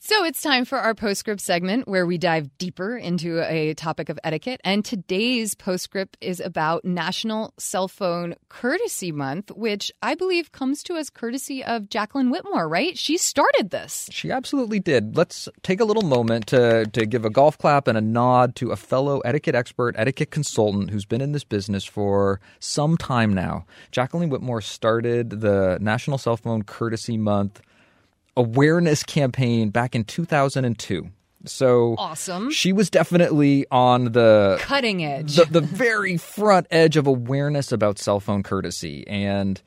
So 0.00 0.24
it's 0.24 0.40
time 0.40 0.64
for 0.64 0.78
our 0.78 0.94
postscript 0.94 1.40
segment 1.40 1.88
where 1.88 2.06
we 2.06 2.18
dive 2.18 2.56
deeper 2.56 2.96
into 2.96 3.42
a 3.42 3.74
topic 3.74 4.08
of 4.08 4.18
etiquette. 4.22 4.60
And 4.62 4.84
today's 4.84 5.56
postscript 5.56 6.16
is 6.20 6.38
about 6.38 6.84
National 6.84 7.52
Cell 7.58 7.88
Phone 7.88 8.36
Courtesy 8.48 9.10
Month, 9.10 9.50
which 9.50 9.90
I 10.00 10.14
believe 10.14 10.52
comes 10.52 10.84
to 10.84 10.94
us 10.94 11.10
courtesy 11.10 11.64
of 11.64 11.90
Jacqueline 11.90 12.30
Whitmore, 12.30 12.68
right? 12.68 12.96
She 12.96 13.18
started 13.18 13.70
this. 13.70 14.08
She 14.12 14.30
absolutely 14.30 14.78
did. 14.78 15.16
Let's 15.16 15.48
take 15.64 15.80
a 15.80 15.84
little 15.84 16.04
moment 16.04 16.46
to, 16.46 16.86
to 16.92 17.04
give 17.04 17.24
a 17.24 17.30
golf 17.30 17.58
clap 17.58 17.88
and 17.88 17.98
a 17.98 18.00
nod 18.00 18.54
to 18.56 18.70
a 18.70 18.76
fellow 18.76 19.18
etiquette 19.20 19.56
expert, 19.56 19.96
etiquette 19.98 20.30
consultant 20.30 20.90
who's 20.90 21.06
been 21.06 21.20
in 21.20 21.32
this 21.32 21.44
business 21.44 21.84
for 21.84 22.40
some 22.60 22.96
time 22.96 23.34
now. 23.34 23.66
Jacqueline 23.90 24.30
Whitmore 24.30 24.60
started 24.60 25.40
the 25.40 25.76
National 25.80 26.18
Cell 26.18 26.36
Phone 26.36 26.62
Courtesy 26.62 27.18
Month 27.18 27.62
awareness 28.38 29.02
campaign 29.02 29.70
back 29.70 29.94
in 29.94 30.04
2002. 30.04 31.10
So 31.44 31.94
Awesome. 31.98 32.50
She 32.50 32.72
was 32.72 32.90
definitely 32.90 33.66
on 33.70 34.12
the 34.12 34.58
Cutting 34.60 35.04
edge. 35.04 35.36
the, 35.36 35.44
the 35.44 35.60
very 35.60 36.16
front 36.16 36.66
edge 36.70 36.96
of 36.96 37.06
awareness 37.06 37.70
about 37.70 37.98
cell 37.98 38.20
phone 38.20 38.42
courtesy 38.42 39.06
and 39.06 39.60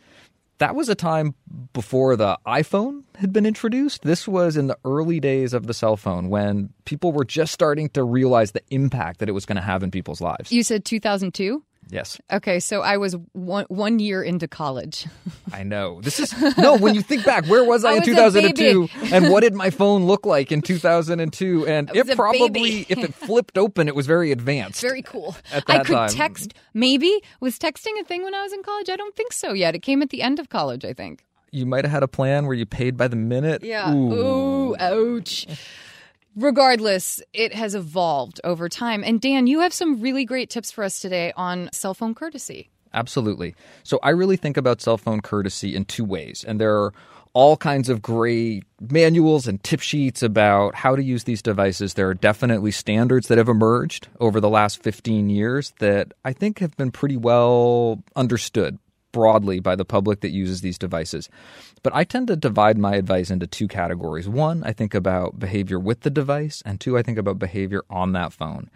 that 0.58 0.76
was 0.76 0.90
a 0.90 0.96
time 0.96 1.34
before 1.74 2.16
the 2.16 2.38
iPhone 2.46 3.04
had 3.16 3.34
been 3.34 3.48
introduced. 3.48 4.04
This 4.04 4.28
was 4.28 4.56
in 4.56 4.68
the 4.68 4.78
early 4.86 5.20
days 5.20 5.54
of 5.54 5.66
the 5.66 5.74
cell 5.74 5.98
phone 5.98 6.30
when 6.30 6.72
people 6.86 7.12
were 7.12 7.26
just 7.26 7.52
starting 7.52 7.90
to 7.90 8.04
realize 8.04 8.52
the 8.52 8.62
impact 8.70 9.20
that 9.22 9.30
it 9.30 9.32
was 9.32 9.48
going 9.48 9.56
to 9.56 9.62
have 9.62 9.82
in 9.82 9.90
people's 9.90 10.22
lives. 10.22 10.52
You 10.52 10.62
said 10.62 10.86
2002? 10.86 11.64
Yes. 11.92 12.22
Okay, 12.32 12.62
so 12.62 12.82
I 12.82 12.96
was 12.96 13.18
one 13.34 13.66
one 13.68 14.00
year 14.00 14.24
into 14.24 14.48
college. 14.48 15.08
I 15.54 15.64
know. 15.64 16.00
This 16.02 16.22
is 16.22 16.34
no. 16.58 16.78
When 16.78 16.96
you 16.96 17.02
think 17.02 17.26
back, 17.26 17.46
where 17.48 17.66
was 17.66 17.84
I, 17.84 17.90
I 17.90 17.94
in 17.96 18.00
was 18.00 18.08
2002, 18.08 18.90
and 19.14 19.30
what 19.30 19.42
did 19.42 19.54
my 19.54 19.70
phone 19.70 20.06
look 20.06 20.26
like 20.26 20.54
in 20.54 20.62
2002? 20.62 21.68
And 21.68 21.92
it 21.94 22.16
probably, 22.16 22.86
if 22.88 22.98
it 22.98 23.14
flipped 23.14 23.58
open, 23.58 23.90
it 23.90 23.96
was 23.96 24.08
very 24.08 24.32
advanced. 24.32 24.82
Very 24.82 25.02
cool. 25.02 25.36
At 25.52 25.66
I 25.68 25.80
could 25.80 25.94
time. 25.94 26.10
text. 26.10 26.54
Maybe 26.74 27.22
was 27.42 27.60
texting 27.60 28.00
a 28.00 28.06
thing 28.06 28.24
when 28.24 28.34
I 28.34 28.42
was 28.42 28.54
in 28.54 28.64
college? 28.64 28.90
I 28.90 28.96
don't 28.96 29.16
think 29.16 29.34
so 29.34 29.52
yet. 29.52 29.76
It 29.76 29.80
came 29.80 30.02
at 30.02 30.12
the 30.12 30.22
end 30.22 30.40
of 30.40 30.48
college, 30.48 30.86
I 30.86 30.94
think. 30.94 31.26
You 31.52 31.66
might 31.66 31.84
have 31.84 31.92
had 31.92 32.04
a 32.04 32.08
plan 32.08 32.46
where 32.46 32.56
you 32.56 32.66
paid 32.66 32.96
by 32.96 33.10
the 33.10 33.18
minute. 33.18 33.64
Yeah. 33.64 33.94
Ooh. 33.94 34.14
Ooh, 34.14 34.76
ouch. 34.80 35.46
Regardless, 36.36 37.22
it 37.34 37.54
has 37.54 37.76
evolved 37.76 38.40
over 38.44 38.70
time. 38.70 39.04
And 39.04 39.20
Dan, 39.20 39.48
you 39.48 39.60
have 39.62 39.74
some 39.74 40.00
really 40.00 40.24
great 40.24 40.50
tips 40.50 40.72
for 40.72 40.84
us 40.84 41.00
today 41.00 41.34
on 41.36 41.70
cell 41.74 41.94
phone 41.94 42.16
courtesy. 42.16 42.70
Absolutely. 42.94 43.56
So 43.84 44.00
I 44.04 44.10
really 44.10 44.38
think 44.38 44.58
about 44.58 44.82
cell 44.82 44.98
phone 44.98 45.22
courtesy 45.22 45.76
in 45.76 45.86
two 45.86 46.06
ways. 46.06 46.46
And 46.48 46.60
there 46.60 46.76
are 46.78 46.94
all 47.34 47.56
kinds 47.56 47.90
of 47.90 48.02
great 48.02 48.64
manuals 48.80 49.48
and 49.48 49.64
tip 49.64 49.80
sheets 49.80 50.22
about 50.22 50.76
how 50.76 50.96
to 50.96 51.04
use 51.04 51.24
these 51.24 51.42
devices. 51.42 51.94
There 51.94 52.10
are 52.10 52.14
definitely 52.14 52.72
standards 52.72 53.28
that 53.28 53.38
have 53.38 53.48
emerged 53.48 54.10
over 54.20 54.40
the 54.40 54.50
last 54.50 54.84
15 54.84 55.30
years 55.30 55.74
that 55.80 56.14
I 56.26 56.34
think 56.34 56.60
have 56.60 56.76
been 56.76 56.92
pretty 56.92 57.18
well 57.18 58.04
understood 58.16 58.80
broadly 59.12 59.60
by 59.60 59.76
the 59.76 59.86
public 59.86 60.22
that 60.22 60.32
uses 60.32 60.62
these 60.62 60.78
devices. 60.78 61.30
But 61.84 61.96
I 61.96 62.04
tend 62.04 62.28
to 62.28 62.36
divide 62.36 62.78
my 62.78 62.96
advice 62.96 63.32
into 63.32 63.48
two 63.48 63.68
categories. 63.68 64.30
One, 64.30 64.64
I 64.64 64.74
think 64.74 64.94
about 64.94 65.40
behavior 65.40 65.80
with 65.80 66.02
the 66.02 66.10
device, 66.10 66.62
and 66.66 66.80
two, 66.80 66.98
I 66.98 67.04
think 67.04 67.18
about 67.18 67.40
behavior 67.40 67.84
on 67.90 68.14
that 68.14 68.34
phone. 68.34 68.70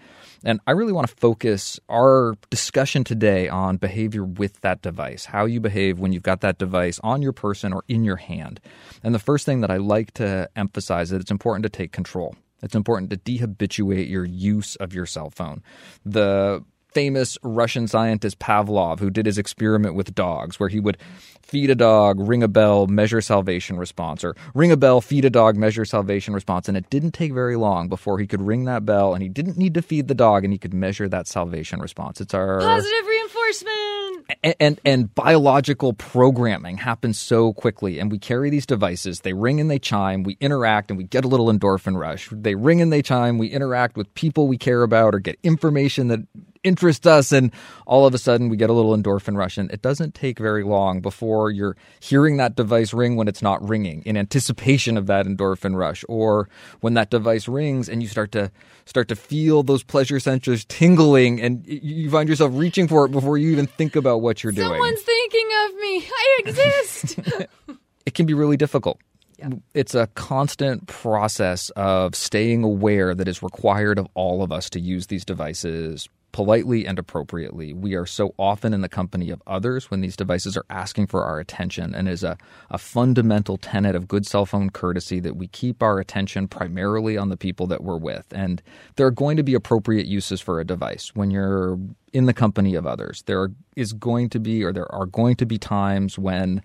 And 0.44 0.60
I 0.68 0.72
really 0.72 0.94
want 0.94 1.08
to 1.08 1.16
focus 1.16 1.80
our 1.90 2.36
discussion 2.50 3.04
today 3.04 3.50
on 3.50 3.78
behavior 3.78 4.24
with 4.24 4.62
that 4.62 4.82
device, 4.82 5.26
how 5.26 5.46
you 5.46 5.60
behave 5.60 6.00
when 6.00 6.14
you've 6.14 6.24
got 6.24 6.42
that 6.42 6.58
device 6.58 7.00
on 7.04 7.22
your 7.22 7.34
person 7.34 7.74
or 7.74 7.84
in 7.88 8.04
your 8.04 8.18
hand. 8.18 8.60
And 9.04 9.16
the 9.16 9.20
first 9.20 9.46
thing 9.46 9.62
that 9.62 9.72
I 9.72 9.78
like 9.78 10.14
to 10.16 10.50
emphasize 10.56 11.08
is 11.08 11.12
that 11.12 11.22
it's 11.22 11.32
important 11.32 11.64
to 11.64 11.70
take 11.70 11.92
control. 11.92 12.36
It's 12.62 12.76
important 12.76 13.10
to 13.12 13.18
dehabituate 13.18 14.10
your 14.10 14.26
use 14.26 14.76
of 14.78 14.94
your 14.94 15.06
cell 15.06 15.30
phone. 15.30 15.62
The 16.06 16.64
famous 16.96 17.38
Russian 17.43 17.88
scientist 17.88 18.39
Pavlov, 18.39 19.00
who 19.00 19.10
did 19.12 19.26
his 19.26 19.38
experiment 19.38 19.96
with 19.96 20.16
dogs, 20.16 20.60
where 20.60 20.70
he 20.70 20.80
would 20.80 20.98
feed 21.43 21.70
a 21.70 21.76
dog, 21.76 22.20
ring 22.20 22.41
a 22.41 22.48
bell, 22.48 22.88
measure 22.88 23.22
salivation 23.22 23.78
response, 23.78 24.24
or 24.24 24.34
ring 24.56 24.72
a 24.72 24.78
bell, 24.78 25.02
feed 25.02 25.26
a 25.26 25.30
dog, 25.30 25.58
measure 25.58 25.86
salivation 25.86 26.34
response. 26.34 26.68
And 26.68 26.76
it 26.78 26.89
didn't 26.89 27.12
take 27.12 27.34
very 27.34 27.58
long 27.58 27.89
before 27.89 28.18
he 28.18 28.26
could 28.26 28.41
ring 28.41 28.64
that 28.66 28.86
bell 28.86 29.14
and 29.14 29.22
he 29.22 29.30
didn't 29.30 29.58
need 29.58 29.74
to 29.76 29.82
feed 29.84 30.08
the 30.08 30.16
dog 30.16 30.43
and 30.46 30.54
he 30.54 30.58
could 30.58 30.74
measure 30.74 31.08
that 31.10 31.28
salivation 31.28 31.80
response. 31.82 32.20
It's 32.22 32.34
our 32.34 32.62
Positive 32.62 33.06
reinforcement. 33.06 34.32
and, 34.43 34.56
and 34.60 34.82
and 34.86 35.16
biological 35.16 35.93
programming 35.93 36.78
happens 36.78 37.20
so 37.20 37.54
quickly 37.54 38.00
and 38.00 38.10
we 38.12 38.18
carry 38.18 38.50
these 38.50 38.66
devices 38.66 39.20
they 39.20 39.34
ring 39.34 39.60
and 39.60 39.70
they 39.70 39.78
chime 39.78 40.24
we 40.24 40.38
interact 40.39 40.89
and 40.89 40.98
we 40.98 41.04
get 41.04 41.26
a 41.26 41.28
little 41.28 41.48
endorphin 41.52 41.96
rush 42.00 42.30
they 42.32 42.56
ring 42.56 42.82
and 42.82 42.91
they 42.91 43.02
chime 43.02 43.38
we 43.38 43.48
interact 43.48 43.96
with 43.98 44.12
people 44.16 44.48
we 44.48 44.58
care 44.58 44.82
about 44.84 45.14
or 45.14 45.20
get 45.20 45.38
information 45.43 46.08
that 46.08 46.22
interests 46.66 47.05
us 47.05 47.32
and 47.32 47.51
all 47.86 48.05
of 48.05 48.13
a 48.13 48.18
sudden 48.18 48.49
we 48.49 48.57
get 48.57 48.70
a 48.70 48.74
little 48.74 48.95
endorphin 48.95 49.38
rush 49.38 49.57
and 49.57 49.72
it 49.72 49.82
doesn't 49.82 50.16
take 50.16 50.39
very 50.39 50.63
long 50.63 50.99
before 50.99 51.51
you're 51.51 51.78
hearing 51.99 52.38
that 52.38 52.55
device 52.55 52.93
ring 52.93 53.16
when 53.16 53.28
it's 53.28 53.41
not 53.41 53.66
ringing 53.68 54.01
in 54.03 54.18
anticipation 54.18 54.97
of 54.97 55.07
that 55.07 55.26
endorphin 55.26 55.76
rush 55.76 56.03
or 56.09 56.49
when 56.82 56.95
that 56.95 57.09
device 57.09 57.47
rings 57.47 57.88
and 57.88 58.01
you 58.01 58.07
start 58.09 58.32
to 58.32 58.51
start 58.86 59.07
to 59.07 59.16
feel 59.16 59.63
those 59.63 59.84
pleasure 59.84 60.20
centers 60.20 60.66
tingling 60.66 61.39
and 61.39 61.66
you 61.68 62.09
find 62.09 62.28
yourself 62.28 62.51
reaching 62.55 62.88
for 62.88 63.05
it 63.05 63.11
before 63.11 63.38
you 63.38 63.51
even 63.51 63.68
think 63.68 63.95
about 63.95 64.22
what 64.22 64.43
you're 64.43 64.51
doing 64.51 64.68
Someone's 64.68 65.01
thinking 65.01 65.47
of 65.66 65.76
me. 65.76 66.07
I 66.07 66.41
exist. 66.45 67.20
it 68.05 68.13
can 68.13 68.26
be 68.26 68.34
really 68.34 68.57
difficult. 68.57 68.99
It's 69.74 69.93
a 69.93 70.07
constant 70.16 70.88
process 70.88 71.70
of 71.72 72.16
staying 72.16 72.63
aware 72.63 73.13
that 73.13 73.28
is 73.28 73.43
required 73.43 73.99
of 73.99 74.07
all 74.13 74.41
of 74.41 74.51
us 74.51 74.70
to 74.72 74.80
use 74.80 75.07
these 75.07 75.26
devices 75.26 76.07
politely 76.36 76.86
and 76.86 77.00
appropriately. 77.00 77.72
We 77.72 77.96
are 77.96 78.06
so 78.06 78.36
often 78.38 78.74
in 78.74 78.82
the 78.82 78.90
company 78.90 79.30
of 79.30 79.42
others 79.48 79.90
when 79.90 80.02
these 80.02 80.18
devices 80.18 80.58
are 80.58 80.66
asking 80.70 81.08
for 81.08 81.24
our 81.24 81.40
attention, 81.40 81.96
and 81.96 82.10
is 82.10 82.26
a, 82.26 82.38
a 82.70 82.78
fundamental 82.78 83.56
tenet 83.56 83.96
of 83.96 84.10
good 84.10 84.26
cell 84.26 84.46
phone 84.46 84.70
courtesy 84.70 85.22
that 85.22 85.38
we 85.38 85.48
keep 85.48 85.82
our 85.82 85.98
attention 85.98 86.50
primarily 86.50 87.18
on 87.18 87.30
the 87.30 87.38
people 87.38 87.68
that 87.68 87.86
we're 87.86 87.96
with. 87.96 88.26
And 88.34 88.62
there 88.98 89.08
are 89.08 89.12
going 89.12 89.38
to 89.38 89.44
be 89.44 89.54
appropriate 89.54 90.08
uses 90.08 90.42
for 90.42 90.60
a 90.60 90.66
device 90.66 91.12
when 91.16 91.32
you're 91.32 91.80
in 92.12 92.26
the 92.26 92.34
company 92.34 92.76
of 92.76 92.86
others. 92.86 93.24
There 93.28 93.52
is 93.78 93.94
going 93.94 94.28
to 94.32 94.40
be, 94.42 94.62
or 94.62 94.74
there 94.74 94.94
are 94.94 95.06
going 95.06 95.38
to 95.38 95.46
be 95.46 95.58
times 95.58 96.20
when 96.20 96.62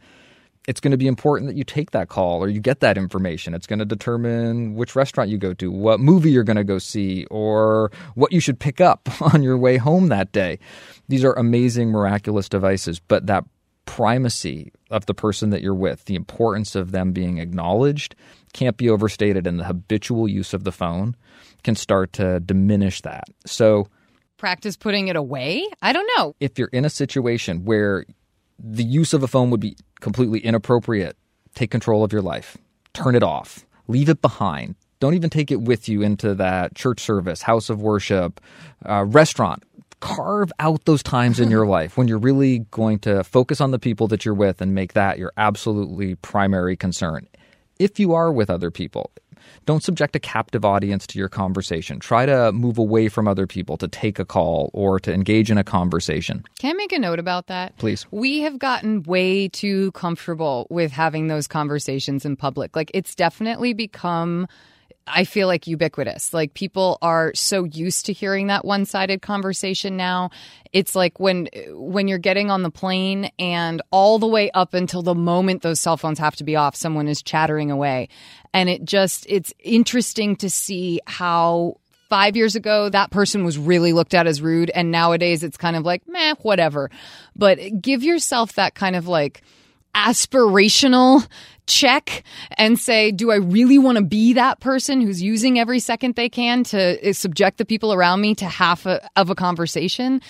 it's 0.68 0.80
going 0.80 0.90
to 0.92 0.96
be 0.98 1.06
important 1.06 1.48
that 1.48 1.56
you 1.56 1.64
take 1.64 1.92
that 1.92 2.08
call 2.08 2.42
or 2.42 2.48
you 2.48 2.60
get 2.60 2.80
that 2.80 2.98
information. 2.98 3.54
It's 3.54 3.66
going 3.66 3.78
to 3.78 3.84
determine 3.84 4.74
which 4.74 4.94
restaurant 4.94 5.30
you 5.30 5.38
go 5.38 5.54
to, 5.54 5.70
what 5.70 6.00
movie 6.00 6.30
you're 6.30 6.44
going 6.44 6.56
to 6.56 6.64
go 6.64 6.78
see, 6.78 7.24
or 7.26 7.90
what 8.14 8.32
you 8.32 8.40
should 8.40 8.60
pick 8.60 8.80
up 8.80 9.08
on 9.34 9.42
your 9.42 9.56
way 9.56 9.78
home 9.78 10.08
that 10.08 10.32
day. 10.32 10.58
These 11.08 11.24
are 11.24 11.32
amazing, 11.32 11.90
miraculous 11.90 12.48
devices, 12.48 13.00
but 13.00 13.26
that 13.26 13.44
primacy 13.86 14.70
of 14.90 15.06
the 15.06 15.14
person 15.14 15.50
that 15.50 15.62
you're 15.62 15.74
with, 15.74 16.04
the 16.04 16.14
importance 16.14 16.76
of 16.76 16.92
them 16.92 17.12
being 17.12 17.38
acknowledged, 17.38 18.14
can't 18.52 18.76
be 18.76 18.88
overstated, 18.88 19.46
and 19.46 19.58
the 19.58 19.64
habitual 19.64 20.28
use 20.28 20.54
of 20.54 20.64
the 20.64 20.72
phone 20.72 21.16
can 21.64 21.74
start 21.74 22.12
to 22.12 22.38
diminish 22.40 23.00
that. 23.02 23.24
So, 23.46 23.88
Practice 24.36 24.76
putting 24.76 25.08
it 25.08 25.16
away? 25.16 25.66
I 25.82 25.92
don't 25.92 26.08
know. 26.16 26.34
if 26.40 26.58
you're 26.58 26.68
in 26.68 26.84
a 26.84 26.90
situation 26.90 27.64
where 27.64 28.06
the 28.62 28.84
use 28.84 29.12
of 29.12 29.22
a 29.22 29.28
phone 29.28 29.50
would 29.50 29.60
be 29.60 29.76
completely 30.00 30.40
inappropriate, 30.40 31.16
take 31.54 31.70
control 31.70 32.04
of 32.04 32.12
your 32.12 32.22
life. 32.22 32.56
Turn 32.92 33.14
it 33.14 33.22
off. 33.22 33.64
Leave 33.88 34.08
it 34.08 34.20
behind. 34.20 34.74
Don't 35.00 35.14
even 35.14 35.30
take 35.30 35.50
it 35.50 35.62
with 35.62 35.88
you 35.88 36.02
into 36.02 36.34
that 36.34 36.74
church 36.74 37.00
service, 37.00 37.42
house 37.42 37.70
of 37.70 37.80
worship, 37.80 38.40
uh, 38.86 39.04
restaurant. 39.04 39.62
Carve 40.00 40.52
out 40.58 40.84
those 40.84 41.02
times 41.02 41.40
in 41.40 41.50
your 41.50 41.66
life 41.78 41.96
when 41.96 42.06
you're 42.06 42.18
really 42.18 42.60
going 42.70 42.98
to 43.00 43.24
focus 43.24 43.60
on 43.60 43.70
the 43.70 43.78
people 43.78 44.08
that 44.08 44.24
you're 44.24 44.34
with 44.34 44.60
and 44.60 44.74
make 44.74 44.92
that 44.92 45.18
your 45.18 45.32
absolutely 45.36 46.16
primary 46.16 46.76
concern. 46.76 47.26
If 47.80 47.98
you 47.98 48.12
are 48.12 48.30
with 48.30 48.50
other 48.50 48.70
people, 48.70 49.10
don't 49.64 49.82
subject 49.82 50.14
a 50.14 50.18
captive 50.18 50.66
audience 50.66 51.06
to 51.06 51.18
your 51.18 51.30
conversation. 51.30 51.98
Try 51.98 52.26
to 52.26 52.52
move 52.52 52.76
away 52.76 53.08
from 53.08 53.26
other 53.26 53.46
people 53.46 53.78
to 53.78 53.88
take 53.88 54.18
a 54.18 54.26
call 54.26 54.68
or 54.74 55.00
to 55.00 55.10
engage 55.10 55.50
in 55.50 55.56
a 55.56 55.64
conversation. 55.64 56.44
Can 56.58 56.72
I 56.72 56.74
make 56.74 56.92
a 56.92 56.98
note 56.98 57.18
about 57.18 57.46
that? 57.46 57.74
Please. 57.78 58.06
We 58.10 58.40
have 58.40 58.58
gotten 58.58 59.02
way 59.04 59.48
too 59.48 59.92
comfortable 59.92 60.66
with 60.68 60.92
having 60.92 61.28
those 61.28 61.46
conversations 61.48 62.26
in 62.26 62.36
public. 62.36 62.76
Like, 62.76 62.90
it's 62.92 63.14
definitely 63.14 63.72
become. 63.72 64.46
I 65.06 65.24
feel 65.24 65.46
like 65.46 65.66
ubiquitous. 65.66 66.32
Like 66.32 66.54
people 66.54 66.98
are 67.02 67.32
so 67.34 67.64
used 67.64 68.06
to 68.06 68.12
hearing 68.12 68.46
that 68.48 68.64
one-sided 68.64 69.22
conversation 69.22 69.96
now. 69.96 70.30
It's 70.72 70.94
like 70.94 71.18
when 71.18 71.48
when 71.72 72.08
you're 72.08 72.18
getting 72.18 72.50
on 72.50 72.62
the 72.62 72.70
plane 72.70 73.30
and 73.38 73.82
all 73.90 74.18
the 74.18 74.26
way 74.26 74.50
up 74.52 74.74
until 74.74 75.02
the 75.02 75.14
moment 75.14 75.62
those 75.62 75.80
cell 75.80 75.96
phones 75.96 76.18
have 76.18 76.36
to 76.36 76.44
be 76.44 76.56
off, 76.56 76.76
someone 76.76 77.08
is 77.08 77.22
chattering 77.22 77.70
away. 77.70 78.08
And 78.54 78.68
it 78.68 78.84
just 78.84 79.26
it's 79.28 79.52
interesting 79.58 80.36
to 80.36 80.50
see 80.50 81.00
how 81.06 81.76
five 82.08 82.36
years 82.36 82.56
ago 82.56 82.88
that 82.88 83.10
person 83.10 83.44
was 83.44 83.56
really 83.56 83.92
looked 83.92 84.14
at 84.14 84.26
as 84.26 84.42
rude 84.42 84.68
and 84.74 84.90
nowadays 84.90 85.44
it's 85.44 85.56
kind 85.56 85.76
of 85.76 85.84
like 85.84 86.02
meh 86.08 86.34
whatever 86.42 86.90
but 87.36 87.60
give 87.80 88.02
yourself 88.02 88.54
that 88.54 88.74
kind 88.74 88.96
of 88.96 89.06
like 89.06 89.42
aspirational 89.94 91.26
check 91.66 92.24
and 92.58 92.78
say 92.78 93.12
do 93.12 93.30
i 93.30 93.36
really 93.36 93.78
want 93.78 93.96
to 93.96 94.02
be 94.02 94.32
that 94.32 94.58
person 94.60 95.00
who's 95.00 95.22
using 95.22 95.58
every 95.58 95.78
second 95.78 96.16
they 96.16 96.28
can 96.28 96.64
to 96.64 97.08
uh, 97.08 97.12
subject 97.12 97.58
the 97.58 97.64
people 97.64 97.92
around 97.92 98.20
me 98.20 98.34
to 98.34 98.44
half 98.46 98.86
a, 98.86 99.08
of 99.16 99.30
a 99.30 99.34
conversation 99.34 100.20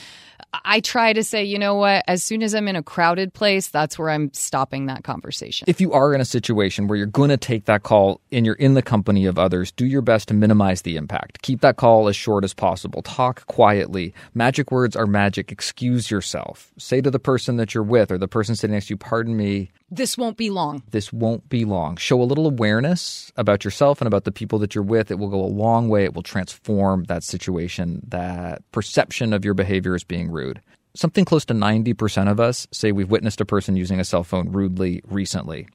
i 0.65 0.81
try 0.81 1.13
to 1.13 1.23
say 1.23 1.45
you 1.45 1.59
know 1.59 1.75
what 1.75 2.05
as 2.07 2.23
soon 2.23 2.43
as 2.43 2.55
i'm 2.55 2.69
in 2.69 2.77
a 2.77 2.83
crowded 2.83 3.33
place 3.33 3.69
that's 3.69 3.99
where 3.99 4.11
i'm 4.11 4.33
stopping 4.33 4.87
that 4.87 5.05
conversation 5.05 5.65
if 5.69 5.81
you 5.81 5.93
are 5.93 6.15
in 6.15 6.21
a 6.21 6.25
situation 6.25 6.87
where 6.87 6.97
you're 6.97 7.07
going 7.07 7.31
to 7.31 7.37
take 7.37 7.67
that 7.67 7.83
call 7.83 8.21
and 8.33 8.45
you're 8.45 8.55
in 8.57 8.75
the 8.75 8.83
company 8.83 9.27
of 9.27 9.39
others, 9.39 9.73
do 9.73 9.87
your 9.87 10.03
best 10.03 10.29
to 10.29 10.35
minimize 10.35 10.83
the 10.83 10.97
impact. 10.97 11.43
Keep 11.43 11.61
that 11.61 11.77
call 11.77 12.09
as 12.09 12.17
short 12.17 12.45
as 12.45 12.55
possible. 12.55 13.03
Talk 13.03 13.47
quietly. 13.47 14.15
Magic 14.35 14.71
words 14.71 14.97
are 14.97 15.07
magic. 15.07 15.53
Excuse 15.53 16.11
yourself. 16.11 16.73
Say 16.79 17.01
to 17.01 17.11
the 17.11 17.19
person 17.19 17.57
that 17.57 17.75
you're 17.75 17.85
with 17.85 18.11
or 18.11 18.19
the 18.19 18.29
person 18.29 18.57
sitting 18.57 18.75
next 18.75 18.87
to 18.87 18.95
you, 18.95 18.97
pardon 18.97 19.37
me, 19.37 19.71
this 19.91 20.17
won't 20.17 20.37
be 20.37 20.51
long 20.51 20.83
this 20.91 21.13
won't 21.13 21.49
be 21.49 21.65
long. 21.65 21.97
Show 21.97 22.21
a 22.21 22.25
little 22.25 22.47
awareness 22.47 23.33
about 23.37 23.65
yourself 23.65 24.01
and 24.01 24.07
about 24.07 24.25
the 24.25 24.33
people 24.33 24.59
that 24.61 24.75
you're 24.75 24.85
with. 24.85 25.11
It 25.11 25.19
will 25.19 25.29
go 25.29 25.41
a 25.41 25.47
long 25.47 25.89
way. 25.89 26.05
It 26.05 26.15
will 26.15 26.23
transform 26.23 27.05
that 27.05 27.23
situation, 27.23 28.01
that 28.09 28.63
perception 28.73 29.33
of 29.33 29.45
your 29.45 29.55
behavior 29.55 29.95
as 29.95 30.05
being 30.05 30.31
rude. 30.31 30.61
something 30.95 31.25
close 31.25 31.45
to 31.45 31.55
90% 31.55 32.29
of 32.29 32.41
us 32.41 32.67
say 32.73 32.91
we've 32.91 33.11
witnessed 33.11 33.41
a 33.41 33.45
person 33.45 33.77
using 33.77 34.01
a 34.01 34.05
cell 34.05 34.25
phone 34.25 34.51
rudely 34.51 35.01
recently. 35.07 35.69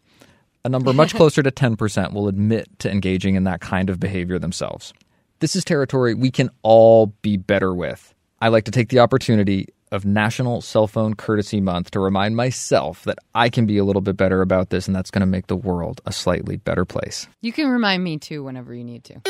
A 0.66 0.70
number 0.70 0.91
much 0.93 1.16
closer 1.20 1.41
to 1.41 1.51
10% 1.51 2.13
will 2.13 2.28
admit 2.28 2.68
to 2.80 2.91
engaging 2.91 3.36
in 3.36 3.45
that 3.45 3.61
kind 3.61 3.89
of 3.89 3.99
behavior 3.99 4.39
themselves. 4.39 4.93
This 5.39 5.55
is 5.55 5.63
territory 5.63 6.13
we 6.13 6.32
can 6.32 6.49
all 6.63 7.07
be 7.22 7.38
better 7.38 7.74
with. 7.74 8.13
I 8.41 8.49
like 8.49 8.66
to 8.66 8.72
take 8.72 8.89
the 8.89 8.99
opportunity 8.99 9.68
of 9.91 10.05
National 10.05 10.61
Cell 10.61 10.88
Phone 10.88 11.13
Courtesy 11.13 11.61
Month 11.61 11.91
to 11.91 11.99
remind 11.99 12.36
myself 12.36 13.03
that 13.03 13.19
I 13.33 13.49
can 13.49 13.65
be 13.65 13.77
a 13.77 13.83
little 13.83 14.01
bit 14.01 14.17
better 14.17 14.41
about 14.41 14.69
this, 14.69 14.88
and 14.88 14.95
that's 14.95 15.11
going 15.11 15.21
to 15.21 15.25
make 15.25 15.47
the 15.47 15.55
world 15.55 16.01
a 16.05 16.11
slightly 16.11 16.57
better 16.57 16.86
place. 16.86 17.27
You 17.41 17.53
can 17.53 17.69
remind 17.69 18.03
me 18.03 18.17
too 18.17 18.43
whenever 18.43 18.73
you 18.73 18.83
need 18.83 19.03
to. 19.05 19.21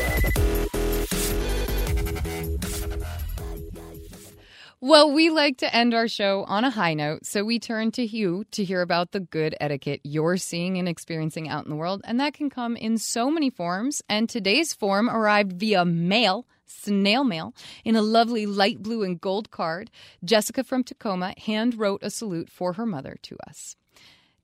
Well, 4.86 5.14
we 5.14 5.30
like 5.30 5.60
to 5.60 5.74
end 5.74 5.94
our 5.94 6.10
show 6.10 6.44
on 6.44 6.66
a 6.66 6.70
high 6.70 6.94
note, 6.94 7.26
so 7.26 7.46
we 7.46 7.58
turn 7.58 7.92
to 7.92 8.06
you 8.06 8.44
to 8.52 8.66
hear 8.66 8.82
about 8.82 9.14
the 9.14 9.22
good 9.22 9.56
etiquette 9.62 10.02
you're 10.04 10.36
seeing 10.36 10.78
and 10.78 10.90
experiencing 10.90 11.48
out 11.48 11.64
in 11.64 11.70
the 11.70 11.78
world. 11.78 12.02
And 12.04 12.20
that 12.20 12.34
can 12.34 12.50
come 12.50 12.76
in 12.76 12.98
so 12.98 13.32
many 13.32 13.50
forms. 13.50 14.02
And 14.10 14.28
today's 14.28 14.74
form 14.74 15.10
arrived 15.10 15.54
via 15.54 15.86
mail, 15.86 16.46
snail 16.66 17.24
mail, 17.24 17.54
in 17.86 17.96
a 17.96 18.02
lovely 18.02 18.46
light 18.46 18.84
blue 18.84 19.04
and 19.04 19.22
gold 19.22 19.52
card. 19.52 19.90
Jessica 20.22 20.66
from 20.66 20.84
Tacoma 20.84 21.34
hand 21.38 21.80
wrote 21.80 22.04
a 22.04 22.10
salute 22.10 22.50
for 22.50 22.74
her 22.74 22.86
mother 22.86 23.16
to 23.22 23.38
us. 23.48 23.78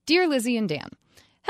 Dear 0.06 0.26
Lizzie 0.26 0.56
and 0.56 0.70
Dan, 0.70 0.88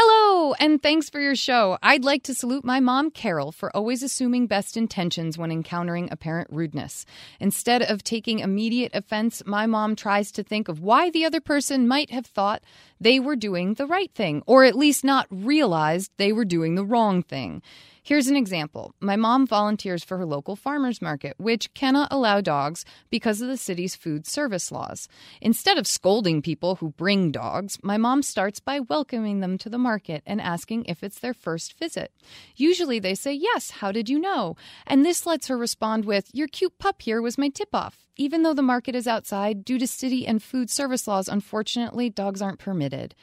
Hello, 0.01 0.53
and 0.61 0.81
thanks 0.81 1.09
for 1.09 1.19
your 1.19 1.35
show. 1.35 1.77
I'd 1.83 2.05
like 2.05 2.23
to 2.23 2.33
salute 2.33 2.63
my 2.63 2.79
mom, 2.79 3.11
Carol, 3.11 3.51
for 3.51 3.69
always 3.75 4.01
assuming 4.01 4.47
best 4.47 4.77
intentions 4.77 5.37
when 5.37 5.51
encountering 5.51 6.07
apparent 6.09 6.47
rudeness. 6.51 7.05
Instead 7.41 7.81
of 7.81 8.01
taking 8.01 8.39
immediate 8.39 8.95
offense, 8.95 9.43
my 9.45 9.65
mom 9.65 9.97
tries 9.97 10.31
to 10.31 10.41
think 10.41 10.69
of 10.69 10.79
why 10.79 11.09
the 11.09 11.25
other 11.25 11.41
person 11.41 11.85
might 11.85 12.11
have 12.11 12.25
thought 12.25 12.63
they 13.01 13.19
were 13.19 13.35
doing 13.35 13.73
the 13.73 13.85
right 13.85 14.09
thing, 14.15 14.41
or 14.45 14.63
at 14.63 14.77
least 14.77 15.03
not 15.03 15.27
realized 15.29 16.11
they 16.15 16.31
were 16.31 16.45
doing 16.45 16.75
the 16.75 16.85
wrong 16.85 17.21
thing. 17.21 17.61
Here's 18.09 18.25
an 18.25 18.35
example. 18.35 18.95
My 18.99 19.15
mom 19.15 19.45
volunteers 19.45 20.03
for 20.03 20.17
her 20.17 20.25
local 20.25 20.55
farmers 20.55 20.99
market, 20.99 21.35
which 21.37 21.71
cannot 21.75 22.11
allow 22.11 22.41
dogs 22.41 22.83
because 23.11 23.39
of 23.39 23.47
the 23.47 23.55
city's 23.55 23.95
food 23.95 24.25
service 24.25 24.71
laws. 24.71 25.07
Instead 25.41 25.77
of 25.77 25.85
scolding 25.85 26.41
people 26.41 26.77
who 26.77 26.89
bring 26.89 27.31
dogs, 27.31 27.77
my 27.83 27.97
mom 27.97 28.23
starts 28.23 28.59
by 28.59 28.79
welcoming 28.79 29.41
them 29.41 29.59
to 29.59 29.69
the 29.69 29.77
market 29.77 30.23
and 30.25 30.41
asking 30.41 30.85
if 30.85 31.03
it's 31.03 31.19
their 31.19 31.35
first 31.35 31.77
visit. 31.77 32.11
Usually 32.55 32.97
they 32.97 33.13
say, 33.13 33.31
Yes, 33.31 33.69
how 33.69 33.91
did 33.91 34.09
you 34.09 34.17
know? 34.17 34.55
And 34.87 35.05
this 35.05 35.27
lets 35.27 35.47
her 35.47 35.55
respond 35.55 36.05
with, 36.05 36.31
Your 36.33 36.47
cute 36.47 36.79
pup 36.79 37.03
here 37.03 37.21
was 37.21 37.37
my 37.37 37.49
tip 37.49 37.75
off. 37.75 38.07
Even 38.17 38.41
though 38.41 38.55
the 38.55 38.63
market 38.63 38.95
is 38.95 39.07
outside, 39.07 39.63
due 39.63 39.77
to 39.77 39.85
city 39.85 40.25
and 40.25 40.41
food 40.41 40.71
service 40.71 41.07
laws, 41.07 41.27
unfortunately, 41.27 42.09
dogs 42.09 42.41
aren't 42.41 42.57
permitted. 42.57 43.13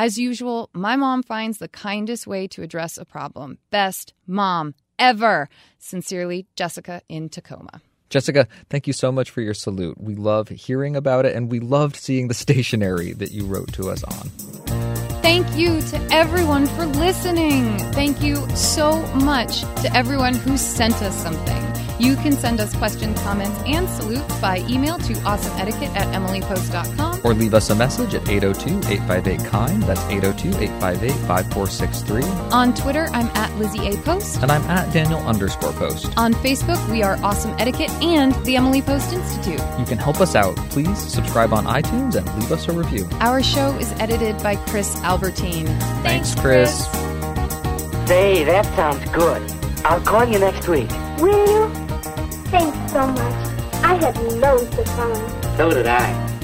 As 0.00 0.16
usual, 0.16 0.70
my 0.72 0.96
mom 0.96 1.22
finds 1.22 1.58
the 1.58 1.68
kindest 1.68 2.26
way 2.26 2.48
to 2.48 2.62
address 2.62 2.96
a 2.96 3.04
problem. 3.04 3.58
Best 3.68 4.14
mom 4.26 4.74
ever. 4.98 5.50
Sincerely, 5.78 6.46
Jessica 6.56 7.02
in 7.10 7.28
Tacoma. 7.28 7.82
Jessica, 8.08 8.48
thank 8.70 8.86
you 8.86 8.94
so 8.94 9.12
much 9.12 9.28
for 9.28 9.42
your 9.42 9.52
salute. 9.52 10.00
We 10.00 10.14
love 10.14 10.48
hearing 10.48 10.96
about 10.96 11.26
it 11.26 11.36
and 11.36 11.50
we 11.50 11.60
loved 11.60 11.96
seeing 11.96 12.28
the 12.28 12.34
stationery 12.46 13.12
that 13.12 13.32
you 13.32 13.44
wrote 13.44 13.74
to 13.74 13.90
us 13.90 14.02
on. 14.02 14.30
Thank 15.20 15.54
you 15.54 15.82
to 15.82 16.08
everyone 16.10 16.64
for 16.64 16.86
listening. 16.86 17.76
Thank 17.92 18.22
you 18.22 18.36
so 18.56 19.02
much 19.16 19.60
to 19.82 19.90
everyone 19.94 20.32
who 20.32 20.56
sent 20.56 20.94
us 21.02 21.14
something. 21.14 21.69
You 22.00 22.16
can 22.16 22.32
send 22.32 22.58
us 22.60 22.74
questions, 22.74 23.20
comments, 23.20 23.60
and 23.66 23.86
salutes 23.86 24.40
by 24.40 24.60
email 24.70 24.96
to 24.96 25.12
awesomeetiquette 25.12 25.94
at 25.94 26.06
emilypost.com. 26.14 27.20
Or 27.22 27.34
leave 27.34 27.52
us 27.52 27.68
a 27.68 27.74
message 27.74 28.14
at 28.14 28.22
802-858-KIND. 28.22 29.82
That's 29.82 30.00
802-858-5463. 30.04 32.52
On 32.52 32.72
Twitter, 32.72 33.08
I'm 33.12 33.26
at 33.36 33.54
Lizzie 33.58 33.86
A. 33.88 33.98
Post. 33.98 34.42
And 34.42 34.50
I'm 34.50 34.62
at 34.62 34.90
Daniel 34.94 35.20
underscore 35.20 35.74
Post. 35.74 36.16
On 36.16 36.32
Facebook, 36.32 36.82
we 36.90 37.02
are 37.02 37.18
Awesome 37.22 37.54
Etiquette 37.58 37.90
and 38.02 38.34
the 38.46 38.56
Emily 38.56 38.80
Post 38.80 39.12
Institute. 39.12 39.60
You 39.78 39.84
can 39.84 39.98
help 39.98 40.22
us 40.22 40.34
out. 40.34 40.56
Please 40.70 40.98
subscribe 40.98 41.52
on 41.52 41.66
iTunes 41.66 42.14
and 42.14 42.26
leave 42.40 42.50
us 42.50 42.66
a 42.66 42.72
review. 42.72 43.06
Our 43.20 43.42
show 43.42 43.76
is 43.76 43.92
edited 44.00 44.42
by 44.42 44.56
Chris 44.56 44.96
Albertine. 45.02 45.66
Thanks, 46.02 46.34
Chris. 46.34 46.86
Say, 48.06 48.42
that 48.44 48.64
sounds 48.74 49.04
good. 49.10 49.42
I'll 49.84 50.00
call 50.00 50.24
you 50.24 50.38
next 50.38 50.66
week. 50.66 50.88
Will 51.18 51.46
you? 51.46 51.89
Thanks 52.50 52.92
so 52.92 53.06
much. 53.06 53.84
I 53.84 53.94
had 53.94 54.16
loads 54.34 54.76
of 54.76 54.86
fun. 54.86 55.56
So 55.56 55.70
did 55.72 55.86
I. 55.86 56.39